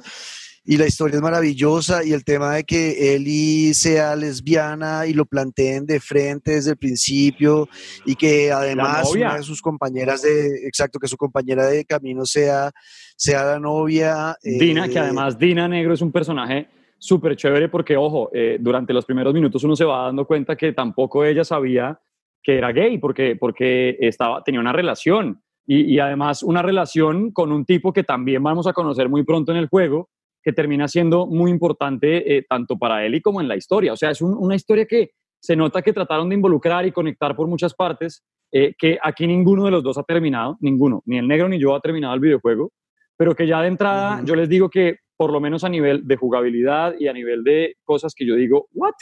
Y 0.65 0.77
la 0.77 0.87
historia 0.87 1.17
es 1.17 1.23
maravillosa 1.23 2.05
y 2.05 2.13
el 2.13 2.25
tema 2.25 2.55
de 2.55 2.63
que 2.63 3.15
Ellie 3.15 3.75
sea 3.75 4.15
lesbiana 4.15 5.07
y 5.07 5.13
lo 5.13 5.25
planteen 5.25 5.87
de 5.87 5.99
frente 5.99 6.53
desde 6.53 6.73
el 6.73 6.77
principio 6.77 7.69
y 8.07 8.15
que 8.15 8.53
además 8.53 9.11
una 9.11 9.39
de 9.39 9.43
sus 9.43 9.61
compañeras 9.61 10.23
de, 10.23 10.69
exacto, 10.69 11.01
que 11.01 11.09
su 11.09 11.17
compañera 11.17 11.67
de 11.67 11.85
camino 11.85 12.25
sea, 12.25 12.71
sea 13.17 13.45
la 13.45 13.59
novia. 13.59 14.37
Dina, 14.41 14.87
que 14.87 14.95
eh, 14.95 15.01
además 15.01 15.37
Dina 15.37 15.67
Negro 15.67 15.95
es 15.95 16.01
un 16.01 16.13
personaje 16.13 16.69
súper 17.03 17.35
chévere 17.35 17.69
porque, 17.69 17.97
ojo, 17.97 18.31
eh, 18.33 18.59
durante 18.61 18.93
los 18.93 19.05
primeros 19.05 19.35
minutos 19.35 19.65
uno 19.65 19.75
se 19.75 19.85
va 19.85 20.05
dando 20.05 20.25
cuenta 20.25 20.55
que 20.55 20.73
tampoco 20.73 21.25
ella 21.25 21.43
sabía 21.43 22.01
que 22.41 22.57
era 22.59 22.71
gay 22.71 22.99
porque, 22.99 23.35
porque 23.35 23.97
estaba, 23.99 24.45
tenía 24.45 24.61
una 24.61 24.73
relación 24.73 25.43
y, 25.67 25.99
además 25.99 26.45
una 26.45 26.63
relación 26.63 27.33
con 27.33 27.51
un 27.51 27.65
tipo 27.65 27.93
que 27.93 28.05
también 28.05 28.41
vamos 28.41 28.69
a 28.69 28.73
conocer 28.73 29.09
muy 29.09 29.25
pronto 29.25 29.51
en 29.51 29.59
el 29.59 29.69
juego, 29.69 30.11
que 30.45 30.53
termina 30.53 30.87
siendo 30.87 31.27
muy 31.27 31.51
importante 31.51 32.37
eh, 32.37 32.47
tanto 32.49 32.79
para 32.79 33.05
él 33.05 33.17
y 33.17 33.21
como 33.21 33.41
en 33.41 33.49
la 33.49 33.57
historia. 33.57 33.93
O 33.93 33.97
sea, 33.97 34.11
es 34.11 34.23
una 34.23 34.55
historia 34.55 34.87
que 34.87 35.11
se 35.41 35.57
nota 35.57 35.83
que 35.83 35.93
trataron 35.93 36.29
de 36.29 36.37
involucrar 36.37 36.87
y 36.87 36.93
conectar 36.93 37.35
por 37.35 37.49
muchas 37.49 37.75
partes, 37.75 38.23
eh, 38.53 38.75
que 38.79 38.97
aquí 39.03 39.27
ninguno 39.27 39.65
de 39.65 39.73
los 39.73 39.83
dos 39.83 39.99
ha 39.99 40.05
terminado, 40.05 40.57
ninguno, 40.61 41.03
ni 41.07 41.19
el 41.19 41.27
negro 41.27 41.49
ni 41.49 41.59
yo 41.59 41.75
ha 41.75 41.81
terminado 41.81 42.15
el 42.15 42.21
videojuego, 42.21 42.71
pero 43.17 43.35
que 43.35 43.49
ya 43.49 43.61
de 43.61 43.69
entrada 43.69 44.23
yo 44.25 44.37
les 44.37 44.49
digo 44.49 44.71
que 44.71 44.99
por 45.23 45.33
lo 45.33 45.39
menos 45.39 45.63
a 45.63 45.69
nivel 45.69 46.05
de 46.05 46.17
jugabilidad 46.17 46.97
y 46.99 47.07
a 47.07 47.13
nivel 47.13 47.45
de 47.45 47.77
cosas 47.85 48.13
que 48.13 48.27
yo 48.27 48.35
digo, 48.35 48.67
¿what? 48.73 48.95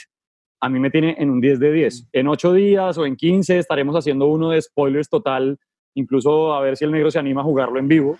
A 0.59 0.69
mí 0.69 0.79
me 0.79 0.91
tiene 0.91 1.15
en 1.17 1.31
un 1.31 1.41
10 1.41 1.59
de 1.59 1.71
10. 1.71 2.09
En 2.13 2.27
8 2.27 2.53
días 2.53 2.95
o 2.99 3.07
en 3.07 3.15
15 3.15 3.57
estaremos 3.57 3.95
haciendo 3.95 4.27
uno 4.27 4.51
de 4.51 4.61
spoilers 4.61 5.09
total, 5.09 5.57
incluso 5.95 6.53
a 6.53 6.61
ver 6.61 6.77
si 6.77 6.85
el 6.85 6.91
negro 6.91 7.09
se 7.09 7.17
anima 7.17 7.41
a 7.41 7.43
jugarlo 7.43 7.79
en 7.79 7.87
vivo, 7.87 8.19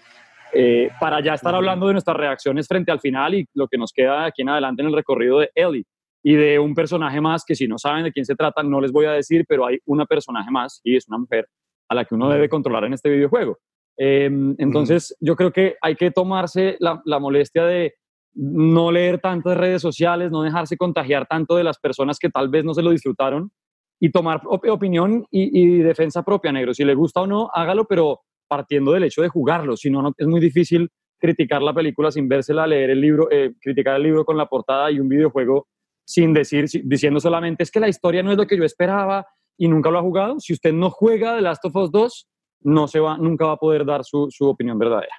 eh, 0.51 0.89
para 0.99 1.21
ya 1.21 1.35
estar 1.35 1.53
hablando 1.53 1.85
de 1.85 1.93
nuestras 1.93 2.17
reacciones 2.17 2.67
frente 2.67 2.91
al 2.91 2.99
final 2.99 3.35
y 3.35 3.47
lo 3.53 3.67
que 3.67 3.77
nos 3.77 3.93
queda 3.93 4.25
aquí 4.25 4.41
en 4.41 4.49
adelante 4.49 4.81
en 4.81 4.87
el 4.87 4.95
recorrido 4.95 5.37
de 5.37 5.51
Ellie 5.53 5.85
y 6.23 6.33
de 6.33 6.57
un 6.57 6.73
personaje 6.73 7.21
más 7.21 7.45
que 7.45 7.53
si 7.53 7.67
no 7.67 7.77
saben 7.77 8.05
de 8.05 8.11
quién 8.11 8.25
se 8.25 8.33
trata 8.33 8.63
no 8.63 8.81
les 8.81 8.91
voy 8.91 9.05
a 9.05 9.11
decir, 9.11 9.45
pero 9.47 9.67
hay 9.67 9.77
una 9.85 10.07
personaje 10.07 10.49
más 10.49 10.81
y 10.83 10.95
es 10.95 11.07
una 11.07 11.19
mujer 11.19 11.47
a 11.87 11.93
la 11.93 12.03
que 12.03 12.15
uno 12.15 12.29
debe 12.29 12.49
controlar 12.49 12.83
en 12.85 12.93
este 12.93 13.11
videojuego. 13.11 13.59
Em, 13.97 14.55
entonces, 14.57 15.15
yo 15.19 15.35
creo 15.35 15.51
que 15.51 15.75
hay 15.81 15.95
que 15.95 16.11
tomarse 16.11 16.77
la, 16.79 17.19
molestia 17.19 17.65
de 17.65 17.93
no 18.33 18.91
leer 18.91 19.19
tantas 19.19 19.57
redes 19.57 19.81
sociales, 19.81 20.31
no 20.31 20.43
dejarse 20.43 20.77
contagiar 20.77 21.27
tanto 21.27 21.55
de 21.55 21.63
las 21.63 21.79
personas 21.79 22.17
que 22.17 22.29
tal 22.29 22.49
vez 22.49 22.63
no 22.63 22.73
se 22.73 22.81
lo 22.81 22.91
disfrutaron 22.91 23.51
y 23.99 24.11
tomar 24.11 24.41
opinión 24.45 25.25
y, 25.29 25.77
defensa 25.79 26.23
propia, 26.23 26.51
negro. 26.51 26.73
Si 26.73 26.83
le 26.83 26.95
gusta 26.95 27.21
o 27.21 27.27
no, 27.27 27.49
hágalo, 27.53 27.85
pero 27.85 28.21
partiendo 28.47 28.93
del 28.93 29.03
hecho 29.03 29.21
de 29.21 29.29
jugarlo. 29.29 29.77
Si 29.77 29.89
no, 29.89 30.13
es 30.17 30.27
muy 30.27 30.39
difícil 30.39 30.89
criticar 31.19 31.61
la 31.61 31.73
película 31.73 32.09
sin 32.09 32.27
vérsela, 32.27 32.65
leer 32.65 32.89
el 32.89 33.01
libro, 33.01 33.29
eh, 33.29 33.53
criticar 33.61 33.97
el 33.97 34.03
libro 34.03 34.25
con 34.25 34.37
la 34.37 34.47
portada 34.47 34.89
y 34.91 34.99
un 34.99 35.07
videojuego 35.07 35.67
sin 36.03 36.33
decir, 36.33 36.65
diciendo 36.83 37.19
solamente 37.19 37.63
es 37.63 37.71
que 37.71 37.79
la 37.79 37.87
historia 37.87 38.23
no 38.23 38.31
es 38.31 38.37
lo 38.37 38.47
que 38.47 38.57
yo 38.57 38.63
esperaba 38.63 39.25
y 39.57 39.67
nunca 39.67 39.91
lo 39.91 39.99
ha 39.99 40.01
jugado. 40.01 40.39
Si 40.39 40.53
usted 40.53 40.73
no 40.73 40.89
juega 40.89 41.35
The 41.35 41.41
Last 41.41 41.63
of 41.65 41.75
Us 41.75 41.91
2, 41.91 42.27
no 42.63 42.87
se 42.87 42.99
va, 42.99 43.17
nunca 43.17 43.45
va 43.45 43.53
a 43.53 43.57
poder 43.57 43.85
dar 43.85 44.03
su, 44.03 44.27
su 44.29 44.47
opinión 44.47 44.77
verdadera. 44.77 45.15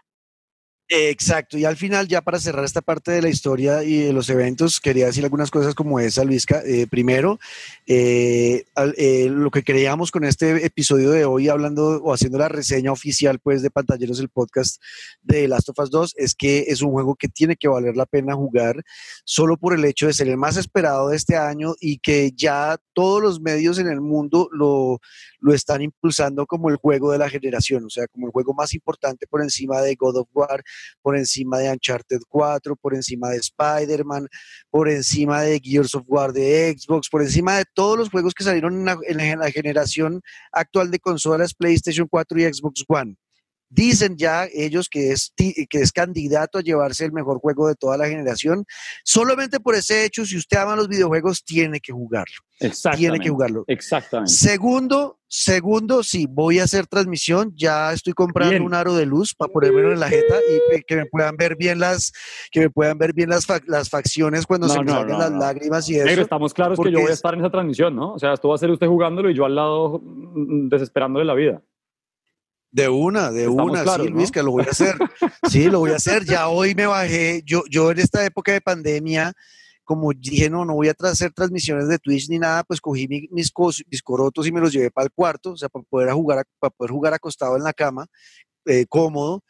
Exacto, 0.94 1.56
y 1.56 1.64
al 1.64 1.78
final, 1.78 2.06
ya 2.06 2.20
para 2.20 2.38
cerrar 2.38 2.66
esta 2.66 2.82
parte 2.82 3.12
de 3.12 3.22
la 3.22 3.30
historia 3.30 3.82
y 3.82 3.96
de 3.96 4.12
los 4.12 4.28
eventos, 4.28 4.78
quería 4.78 5.06
decir 5.06 5.24
algunas 5.24 5.50
cosas 5.50 5.74
como 5.74 5.98
esa, 5.98 6.22
Luisca. 6.22 6.60
Eh, 6.66 6.86
primero, 6.86 7.40
eh, 7.86 8.66
eh, 8.98 9.28
lo 9.30 9.50
que 9.50 9.64
creíamos 9.64 10.10
con 10.10 10.22
este 10.24 10.66
episodio 10.66 11.10
de 11.10 11.24
hoy, 11.24 11.48
hablando 11.48 11.96
o 12.02 12.12
haciendo 12.12 12.36
la 12.36 12.50
reseña 12.50 12.92
oficial 12.92 13.38
pues 13.38 13.62
de 13.62 13.70
Pantalleros 13.70 14.18
del 14.18 14.28
podcast 14.28 14.82
de 15.22 15.48
Last 15.48 15.70
of 15.70 15.78
Us 15.78 15.90
2, 15.90 16.14
es 16.18 16.34
que 16.34 16.66
es 16.68 16.82
un 16.82 16.90
juego 16.90 17.14
que 17.14 17.28
tiene 17.28 17.56
que 17.56 17.68
valer 17.68 17.96
la 17.96 18.04
pena 18.04 18.34
jugar 18.34 18.84
solo 19.24 19.56
por 19.56 19.72
el 19.72 19.86
hecho 19.86 20.08
de 20.08 20.12
ser 20.12 20.28
el 20.28 20.36
más 20.36 20.58
esperado 20.58 21.08
de 21.08 21.16
este 21.16 21.36
año 21.36 21.72
y 21.80 22.00
que 22.00 22.32
ya 22.36 22.76
todos 22.92 23.22
los 23.22 23.40
medios 23.40 23.78
en 23.78 23.88
el 23.88 24.02
mundo 24.02 24.50
lo, 24.52 25.00
lo 25.40 25.54
están 25.54 25.80
impulsando 25.80 26.44
como 26.44 26.68
el 26.68 26.76
juego 26.76 27.12
de 27.12 27.18
la 27.18 27.30
generación, 27.30 27.86
o 27.86 27.90
sea, 27.90 28.06
como 28.08 28.26
el 28.26 28.32
juego 28.32 28.52
más 28.52 28.74
importante 28.74 29.26
por 29.26 29.40
encima 29.40 29.80
de 29.80 29.94
God 29.94 30.18
of 30.18 30.28
War 30.34 30.62
por 31.02 31.16
encima 31.16 31.58
de 31.58 31.70
Uncharted 31.70 32.20
4, 32.28 32.76
por 32.76 32.94
encima 32.94 33.30
de 33.30 33.38
Spider-Man, 33.38 34.28
por 34.70 34.88
encima 34.88 35.42
de 35.42 35.60
Gears 35.62 35.94
of 35.94 36.04
War 36.06 36.32
de 36.32 36.74
Xbox, 36.76 37.08
por 37.08 37.22
encima 37.22 37.58
de 37.58 37.64
todos 37.74 37.98
los 37.98 38.10
juegos 38.10 38.34
que 38.34 38.44
salieron 38.44 38.88
en 39.06 39.38
la, 39.38 39.50
generación 39.50 40.20
actual 40.52 40.90
de 40.90 40.98
consolas 40.98 41.54
PlayStation 41.54 42.06
4 42.08 42.40
y 42.40 42.52
Xbox 42.52 42.84
One. 42.88 43.16
Dicen 43.74 44.18
ya 44.18 44.46
ellos 44.52 44.90
que 44.90 45.12
es, 45.12 45.32
que 45.34 45.78
es 45.78 45.92
candidato 45.92 46.58
a 46.58 46.62
llevarse 46.62 47.06
el 47.06 47.12
mejor 47.12 47.38
juego 47.38 47.68
de 47.68 47.74
toda 47.74 47.96
la 47.96 48.06
generación. 48.06 48.66
Solamente 49.02 49.60
por 49.60 49.74
ese 49.74 50.04
hecho, 50.04 50.26
si 50.26 50.36
usted 50.36 50.58
ama 50.58 50.76
los 50.76 50.88
videojuegos, 50.88 51.42
tiene 51.42 51.80
que 51.80 51.90
jugarlo. 51.90 52.36
Tiene 52.96 53.18
que 53.18 53.30
jugarlo. 53.30 53.64
Exactamente. 53.66 54.30
Segundo, 54.30 55.18
segundo, 55.26 56.02
sí, 56.02 56.26
voy 56.28 56.58
a 56.58 56.64
hacer 56.64 56.86
transmisión. 56.86 57.54
Ya 57.56 57.94
estoy 57.94 58.12
comprando 58.12 58.62
un 58.62 58.74
aro 58.74 58.94
de 58.94 59.06
luz 59.06 59.34
para 59.34 59.50
ponerlo 59.50 59.92
en 59.92 60.00
la 60.00 60.08
jeta 60.10 60.36
y 60.76 60.82
que 60.82 60.96
me 60.96 61.06
puedan 61.06 61.36
ver 61.36 61.56
bien 61.56 61.80
las, 61.80 62.12
que 62.50 62.60
me 62.60 62.70
puedan 62.70 62.98
ver 62.98 63.14
bien 63.14 63.30
las, 63.30 63.46
las 63.66 63.88
facciones 63.88 64.44
cuando 64.44 64.68
se 64.68 64.80
me 64.80 64.90
salgan 64.90 65.18
las 65.18 65.32
lágrimas 65.32 65.88
y 65.88 65.96
eso. 65.96 66.04
Pero 66.04 66.22
estamos 66.22 66.52
claros 66.52 66.78
que 66.78 66.92
yo 66.92 67.00
voy 67.00 67.10
a 67.10 67.14
estar 67.14 67.32
en 67.32 67.40
esa 67.40 67.50
transmisión, 67.50 67.96
¿no? 67.96 68.12
O 68.12 68.18
sea, 68.18 68.34
esto 68.34 68.50
va 68.50 68.54
a 68.54 68.58
ser 68.58 68.70
usted 68.70 68.86
jugándolo 68.86 69.30
y 69.30 69.34
yo 69.34 69.46
al 69.46 69.54
lado 69.54 70.00
mm, 70.04 70.68
desesperándole 70.68 71.24
la 71.24 71.34
vida. 71.34 71.62
De 72.72 72.88
una, 72.88 73.30
de 73.30 73.48
una, 73.48 73.84
sí, 73.84 74.08
Luis, 74.08 74.30
que 74.30 74.42
lo 74.42 74.52
voy 74.52 74.64
a 74.66 74.70
hacer. 74.70 74.96
Sí, 75.50 75.68
lo 75.68 75.80
voy 75.80 75.90
a 75.90 75.96
hacer. 75.96 76.24
Ya 76.24 76.48
hoy 76.48 76.74
me 76.74 76.86
bajé. 76.86 77.42
Yo, 77.44 77.64
yo 77.70 77.90
en 77.90 77.98
esta 77.98 78.24
época 78.24 78.50
de 78.52 78.62
pandemia, 78.62 79.34
como 79.84 80.10
dije, 80.14 80.48
no, 80.48 80.64
no 80.64 80.74
voy 80.74 80.88
a 80.88 80.94
hacer 80.98 81.32
transmisiones 81.32 81.86
de 81.88 81.98
Twitch 81.98 82.30
ni 82.30 82.38
nada, 82.38 82.64
pues 82.64 82.80
cogí 82.80 83.06
mis, 83.08 83.28
mis 83.30 84.02
corotos 84.02 84.46
y 84.46 84.52
me 84.52 84.60
los 84.60 84.72
llevé 84.72 84.90
para 84.90 85.04
el 85.04 85.12
cuarto, 85.12 85.52
o 85.52 85.56
sea, 85.56 85.68
para 85.68 85.84
poder 85.84 86.12
jugar, 86.12 86.46
para 86.58 86.70
poder 86.70 86.90
jugar 86.90 87.12
acostado 87.12 87.58
en 87.58 87.62
la 87.62 87.74
cama, 87.74 88.06
eh, 88.64 88.86
cómodo 88.88 89.42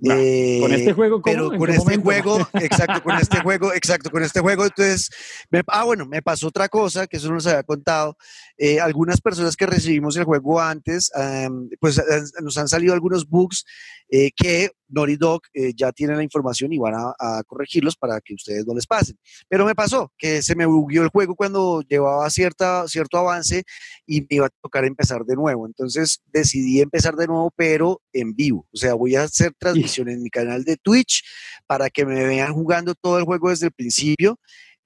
con 0.00 0.72
este 0.72 0.90
eh, 0.90 0.92
juego, 0.92 1.20
Pero 1.22 1.50
con 1.50 1.70
este 1.70 1.96
juego, 1.96 2.48
exacto, 2.54 3.02
con 3.02 3.16
este 3.16 3.40
juego, 3.40 3.72
exacto, 3.74 4.10
con 4.10 4.22
este 4.22 4.40
juego, 4.40 4.64
entonces, 4.64 5.10
ah, 5.66 5.84
bueno, 5.84 6.06
me 6.06 6.22
pasó 6.22 6.48
otra 6.48 6.68
cosa, 6.68 7.06
que 7.06 7.16
eso 7.16 7.32
no 7.32 7.40
se 7.40 7.50
había 7.50 7.64
contado. 7.64 8.16
Eh, 8.56 8.80
algunas 8.80 9.20
personas 9.20 9.56
que 9.56 9.66
recibimos 9.66 10.16
el 10.16 10.24
juego 10.24 10.60
antes, 10.60 11.10
pues 11.80 12.00
nos 12.40 12.56
han 12.58 12.68
salido 12.68 12.94
algunos 12.94 13.28
bugs 13.28 13.64
eh, 14.10 14.30
que 14.34 14.70
Naughty 14.88 15.16
Dog 15.16 15.42
ya 15.76 15.92
tiene 15.92 16.16
la 16.16 16.22
información 16.22 16.72
y 16.72 16.78
van 16.78 16.94
a, 16.94 17.42
corregirlos 17.46 17.96
para 17.96 18.20
que 18.20 18.34
ustedes 18.34 18.66
no 18.66 18.74
les 18.74 18.86
pasen. 18.86 19.18
Pero 19.48 19.64
me 19.64 19.74
pasó 19.74 20.12
que 20.18 20.42
se 20.42 20.54
me 20.54 20.66
bugueó 20.66 21.02
el 21.02 21.08
juego 21.08 21.34
cuando 21.34 21.82
llevaba 21.82 22.28
cierta, 22.30 22.86
cierto 22.88 23.18
avance 23.18 23.64
y 24.06 24.22
me 24.22 24.26
iba 24.30 24.46
a 24.46 24.50
tocar 24.62 24.84
empezar 24.84 25.24
de 25.24 25.36
nuevo. 25.36 25.66
Entonces 25.66 26.20
decidí 26.26 26.80
empezar 26.80 27.14
de 27.16 27.26
nuevo, 27.26 27.52
pero 27.56 28.00
en 28.12 28.34
vivo. 28.34 28.66
O 28.72 28.76
sea, 28.76 28.94
voy 28.94 29.16
a 29.16 29.24
hacer 29.24 29.52
transmisión 29.58 30.08
en 30.08 30.22
mi 30.22 30.30
canal 30.30 30.64
de 30.64 30.76
Twitch 30.76 31.24
para 31.66 31.90
que 31.90 32.04
me 32.04 32.24
vean 32.26 32.52
jugando 32.54 32.94
todo 32.94 33.18
el 33.18 33.24
juego 33.24 33.50
desde 33.50 33.66
el 33.66 33.72
principio. 33.72 34.38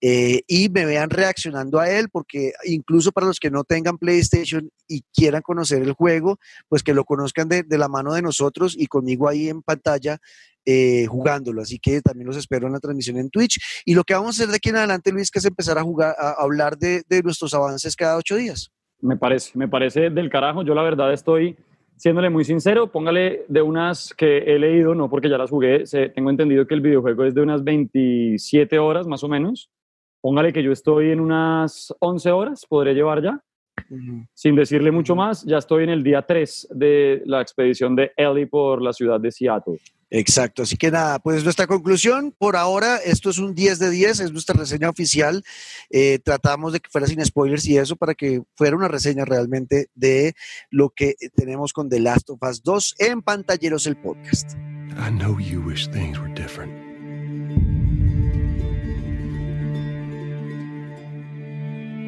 Eh, 0.04 0.42
y 0.48 0.68
me 0.68 0.84
vean 0.84 1.10
reaccionando 1.10 1.78
a 1.78 1.88
él, 1.88 2.08
porque 2.10 2.52
incluso 2.64 3.12
para 3.12 3.28
los 3.28 3.38
que 3.38 3.52
no 3.52 3.62
tengan 3.62 3.98
PlayStation 3.98 4.68
y 4.88 5.02
quieran 5.14 5.42
conocer 5.42 5.80
el 5.80 5.92
juego, 5.92 6.38
pues 6.68 6.82
que 6.82 6.92
lo 6.92 7.04
conozcan 7.04 7.48
de, 7.48 7.64
la 7.68 7.88
mano 7.88 8.12
de 8.12 8.20
nosotros 8.20 8.74
y 8.76 8.88
conmigo 8.88 9.28
ahí 9.28 9.48
en 9.48 9.62
pantalla 9.62 10.18
eh, 10.66 11.06
jugándolo. 11.06 11.62
Así 11.62 11.78
que 11.78 12.00
también 12.00 12.26
los 12.26 12.36
espero 12.36 12.66
en 12.66 12.72
la 12.72 12.80
transmisión 12.80 13.16
en 13.16 13.30
Twitch. 13.30 13.60
Y 13.84 13.94
lo 13.94 14.02
que 14.02 14.14
vamos 14.14 14.40
a 14.40 14.42
hacer 14.42 14.48
de 14.50 14.56
aquí 14.56 14.70
en 14.70 14.76
adelante, 14.76 15.12
Luis, 15.12 15.30
que 15.30 15.38
es 15.38 15.44
empezar 15.44 15.78
a 15.78 15.82
jugar, 15.82 16.16
a 16.18 16.32
hablar 16.32 16.76
de, 16.76 17.04
de 17.08 17.22
nuestros 17.22 17.54
avances 17.54 17.94
cada 17.94 18.16
ocho 18.16 18.34
días. 18.34 18.72
Me 19.00 19.16
parece, 19.16 19.52
me 19.54 19.68
parece 19.68 20.10
del 20.10 20.30
carajo. 20.30 20.64
Yo 20.64 20.74
la 20.74 20.82
verdad 20.82 21.12
estoy 21.12 21.56
siéndole 21.96 22.28
muy 22.28 22.44
sincero, 22.44 22.90
póngale 22.90 23.44
de 23.46 23.62
unas 23.62 24.12
que 24.14 24.38
he 24.38 24.58
leído, 24.58 24.96
no 24.96 25.08
porque 25.08 25.28
ya 25.28 25.38
las 25.38 25.50
jugué, 25.50 25.84
tengo 26.12 26.30
entendido 26.30 26.66
que 26.66 26.74
el 26.74 26.80
videojuego 26.80 27.24
es 27.24 27.34
de 27.34 27.42
unas 27.42 27.62
27 27.62 28.80
horas 28.80 29.06
más 29.06 29.22
o 29.22 29.28
menos. 29.28 29.70
Póngale 30.22 30.52
que 30.52 30.62
yo 30.62 30.70
estoy 30.70 31.10
en 31.10 31.18
unas 31.18 31.92
11 31.98 32.30
horas, 32.30 32.64
podré 32.66 32.94
llevar 32.94 33.22
ya. 33.22 33.42
Sin 34.34 34.54
decirle 34.54 34.92
mucho 34.92 35.16
más, 35.16 35.44
ya 35.44 35.58
estoy 35.58 35.84
en 35.84 35.90
el 35.90 36.02
día 36.02 36.22
3 36.22 36.68
de 36.70 37.22
la 37.26 37.42
expedición 37.42 37.96
de 37.96 38.12
Ellie 38.16 38.46
por 38.46 38.80
la 38.80 38.92
ciudad 38.92 39.18
de 39.18 39.32
Seattle. 39.32 39.78
Exacto, 40.10 40.62
así 40.62 40.76
que 40.76 40.90
nada, 40.90 41.18
pues 41.18 41.42
nuestra 41.42 41.66
conclusión 41.66 42.34
por 42.38 42.54
ahora, 42.54 42.98
esto 42.98 43.30
es 43.30 43.38
un 43.38 43.54
10 43.54 43.78
de 43.78 43.90
10, 43.90 44.20
es 44.20 44.32
nuestra 44.32 44.54
reseña 44.54 44.90
oficial. 44.90 45.42
Eh, 45.90 46.20
tratamos 46.22 46.74
de 46.74 46.80
que 46.80 46.90
fuera 46.90 47.06
sin 47.06 47.24
spoilers 47.24 47.66
y 47.66 47.78
eso 47.78 47.96
para 47.96 48.14
que 48.14 48.42
fuera 48.54 48.76
una 48.76 48.88
reseña 48.88 49.24
realmente 49.24 49.88
de 49.94 50.34
lo 50.70 50.90
que 50.90 51.14
tenemos 51.34 51.72
con 51.72 51.88
The 51.88 51.98
Last 51.98 52.30
of 52.30 52.38
Us 52.42 52.62
2 52.62 52.94
en 52.98 53.22
Pantalleros 53.22 53.86
el 53.86 53.96
podcast. 53.96 54.52
I 54.98 55.10
know 55.10 55.40
you 55.40 55.60
wish 55.62 55.88
things 55.88 56.18
were 56.18 56.32
different. 56.34 56.81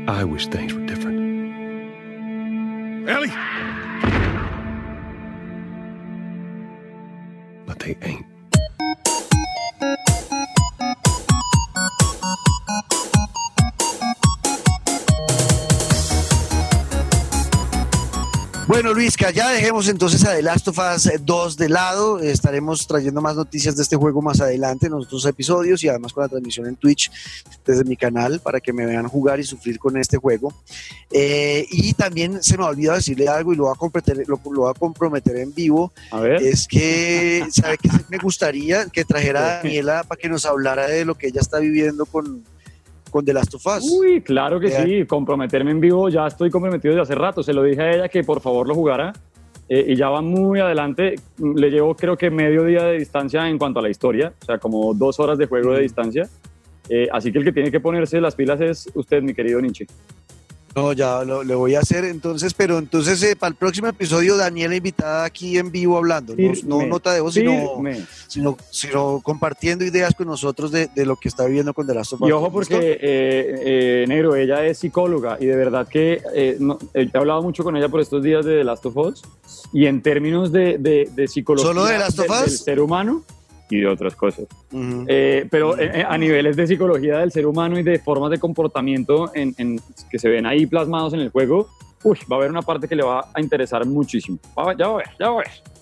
I 0.07 0.23
wish 0.25 0.49
things 0.49 0.75
were 0.75 0.85
different. 0.85 1.19
Ellie! 3.09 3.33
but 7.67 7.79
they 7.79 7.97
ain't. 8.03 8.27
Bueno, 18.75 18.93
Luisca, 18.93 19.31
ya 19.31 19.53
dejemos 19.53 19.89
entonces 19.89 20.25
a 20.25 20.35
The 20.35 20.43
Last 20.43 20.67
of 20.67 20.81
Us 20.81 21.09
2 21.21 21.57
de 21.57 21.69
lado. 21.69 22.19
Estaremos 22.19 22.89
trayendo 22.89 23.21
más 23.21 23.37
noticias 23.37 23.77
de 23.77 23.85
este 23.85 23.95
juego 23.95 24.21
más 24.21 24.41
adelante 24.41 24.87
en 24.87 24.95
los 24.95 25.07
otros 25.07 25.25
episodios 25.27 25.85
y 25.85 25.89
además 25.89 26.13
con 26.13 26.23
la 26.23 26.29
transmisión 26.29 26.67
en 26.67 26.75
Twitch 26.75 27.09
desde 27.65 27.85
mi 27.85 27.97
canal 27.97 28.41
para 28.41 28.59
que 28.59 28.73
me 28.73 28.85
vean 28.85 29.07
jugar 29.07 29.39
y 29.39 29.45
sufrir 29.45 29.79
con 29.79 29.97
este 29.97 30.17
juego. 30.17 30.53
Eh, 31.13 31.69
y 31.71 31.95
también 31.95 32.43
se 32.43 32.59
me 32.59 32.65
ha 32.65 32.67
olvidado 32.67 32.97
decirle 32.97 33.29
algo 33.29 33.53
y 33.53 33.57
lo 33.57 33.67
voy 33.67 33.75
a 33.77 33.79
comprometer, 33.79 34.25
lo, 34.27 34.41
lo 34.51 34.67
a 34.67 34.75
comprometer 34.75 35.37
en 35.37 35.55
vivo. 35.55 35.93
A 36.11 36.19
ver. 36.19 36.43
Es 36.43 36.67
que, 36.67 37.47
¿sabe 37.53 37.79
qué 37.79 37.89
me 38.09 38.19
gustaría? 38.19 38.87
Que 38.87 39.05
trajera 39.05 39.39
a 39.39 39.57
Daniela 39.63 40.03
para 40.03 40.21
que 40.21 40.29
nos 40.29 40.47
hablara 40.47 40.89
de 40.89 41.05
lo 41.05 41.15
que 41.15 41.29
ella 41.29 41.41
está 41.41 41.61
viviendo 41.61 42.07
con 42.07 42.43
con 43.15 43.25
The 43.25 43.33
Last 43.33 43.55
of 43.55 43.65
Us. 43.65 43.93
Uy, 43.93 44.23
claro 44.23 44.59
que 44.59 44.73
sí, 44.73 45.07
comprometerme 45.07 45.71
en 45.71 45.79
vivo, 45.79 46.09
ya 46.09 46.27
estoy 46.27 46.51
comprometido 46.51 46.95
desde 46.95 47.03
hace 47.03 47.15
rato, 47.15 47.45
se 47.45 47.53
lo 47.53 47.63
dije 47.63 47.81
a 47.81 47.93
ella 47.95 48.09
que 48.09 48.25
por 48.25 48.41
favor 48.41 48.67
lo 48.67 48.75
jugara 48.75 49.13
eh, 49.69 49.85
y 49.87 49.95
ya 49.95 50.09
va 50.09 50.21
muy 50.21 50.59
adelante, 50.59 51.15
le 51.39 51.71
llevo 51.71 51.95
creo 51.95 52.17
que 52.17 52.29
medio 52.29 52.65
día 52.65 52.83
de 52.83 52.99
distancia 52.99 53.49
en 53.49 53.57
cuanto 53.57 53.79
a 53.79 53.83
la 53.83 53.89
historia, 53.89 54.33
o 54.43 54.45
sea, 54.45 54.59
como 54.59 54.95
dos 54.95 55.21
horas 55.21 55.39
de 55.39 55.47
juego 55.47 55.75
de 55.75 55.83
distancia, 55.83 56.29
eh, 56.89 57.07
así 57.13 57.31
que 57.31 57.39
el 57.39 57.45
que 57.45 57.53
tiene 57.53 57.71
que 57.71 57.79
ponerse 57.79 58.21
las 58.21 58.35
pilas 58.35 58.61
es 58.61 58.91
usted, 58.97 59.23
mi 59.23 59.33
querido 59.33 59.61
Nietzsche. 59.61 59.87
No, 60.75 60.93
ya 60.93 61.23
lo, 61.25 61.45
le 61.45 61.55
voy 61.55 61.77
a 61.77 61.81
hacer 61.81 62.05
entonces, 62.05 62.53
pero 62.53 62.79
entonces 62.79 63.23
eh, 63.23 63.37
para 63.37 63.51
el 63.51 63.55
próximo 63.55 63.87
episodio 63.87 64.37
Daniela 64.37 64.75
invitada 64.75 65.25
aquí 65.25 65.57
en 65.57 65.71
vivo 65.71 65.97
hablando, 65.97 66.35
no, 66.67 66.85
nota 66.87 67.13
de 67.13 67.21
voz, 67.21 67.35
sino, 67.35 68.57
sino, 68.71 69.21
compartiendo 69.23 69.85
ideas 69.85 70.15
con 70.15 70.27
nosotros 70.27 70.73
de, 70.73 70.89
lo 70.97 71.17
que 71.17 71.29
está 71.29 71.45
viviendo 71.47 71.73
con 71.75 71.87
The 71.87 71.95
Last 71.95 72.15
of 72.15 72.23
Us. 72.23 72.29
Y 72.29 72.33
ojo 72.33 72.51
porque, 72.51 72.75
eh, 72.75 72.99
eh, 73.03 74.05
Negro, 74.09 74.35
ella 74.35 74.65
es 74.67 74.79
psicóloga 74.79 75.37
y 75.41 75.47
de 75.47 75.57
verdad 75.57 75.87
que 75.87 76.21
eh, 76.35 76.59
he 76.95 77.11
hablado 77.15 77.43
mucho 77.43 77.63
con 77.63 77.77
ella 77.77 77.89
por 77.89 78.01
estos 78.01 78.23
días 78.23 78.45
de 78.45 78.59
The 78.59 78.65
Last 78.65 78.87
of 78.87 78.97
Us 78.97 79.23
y 79.73 79.87
en 79.87 80.03
términos 80.03 80.51
de, 80.51 80.79
de, 80.79 81.29
psicología 81.29 81.69
¿Solo 81.69 81.85
de 81.85 81.99
Last 81.99 82.19
of 82.19 82.31
Us? 82.31 82.41
del 82.41 82.51
ser 82.51 82.81
humano, 82.81 83.23
y 83.71 83.81
de 83.81 83.87
otras 83.87 84.15
cosas. 84.15 84.47
Eh, 85.09 85.47
pero 85.51 85.79
eh, 85.79 86.05
a 86.07 86.17
niveles 86.19 86.57
de 86.57 86.67
psicología 86.67 87.19
del 87.19 87.33
ser 87.33 87.47
humano 87.47 87.79
y 87.79 87.83
de 87.83 87.99
formas 87.99 88.31
de 88.31 88.39
comportamiento 88.39 89.31
en, 89.35 89.81
que 90.11 90.19
se 90.19 90.29
ven 90.29 90.47
ahí 90.47 90.67
plasmados 90.67 91.15
en 91.15 91.21
el 91.21 91.31
juego, 91.31 91.69
uy, 92.03 92.19
va 92.31 92.37
a 92.37 92.39
haber 92.41 92.51
una 92.51 92.63
parte 92.63 92.89
que 92.89 92.97
le 92.97 93.03
va 93.03 93.29
a 93.33 93.41
interesar 93.41 93.87
muchísimo. 93.87 94.39
ya 94.79 94.89
va 94.89 94.95
a 94.95 94.97
ver, 94.97 95.11
ya 95.19 95.31
va 95.31 95.35
a 95.35 95.39
ver. 95.39 95.74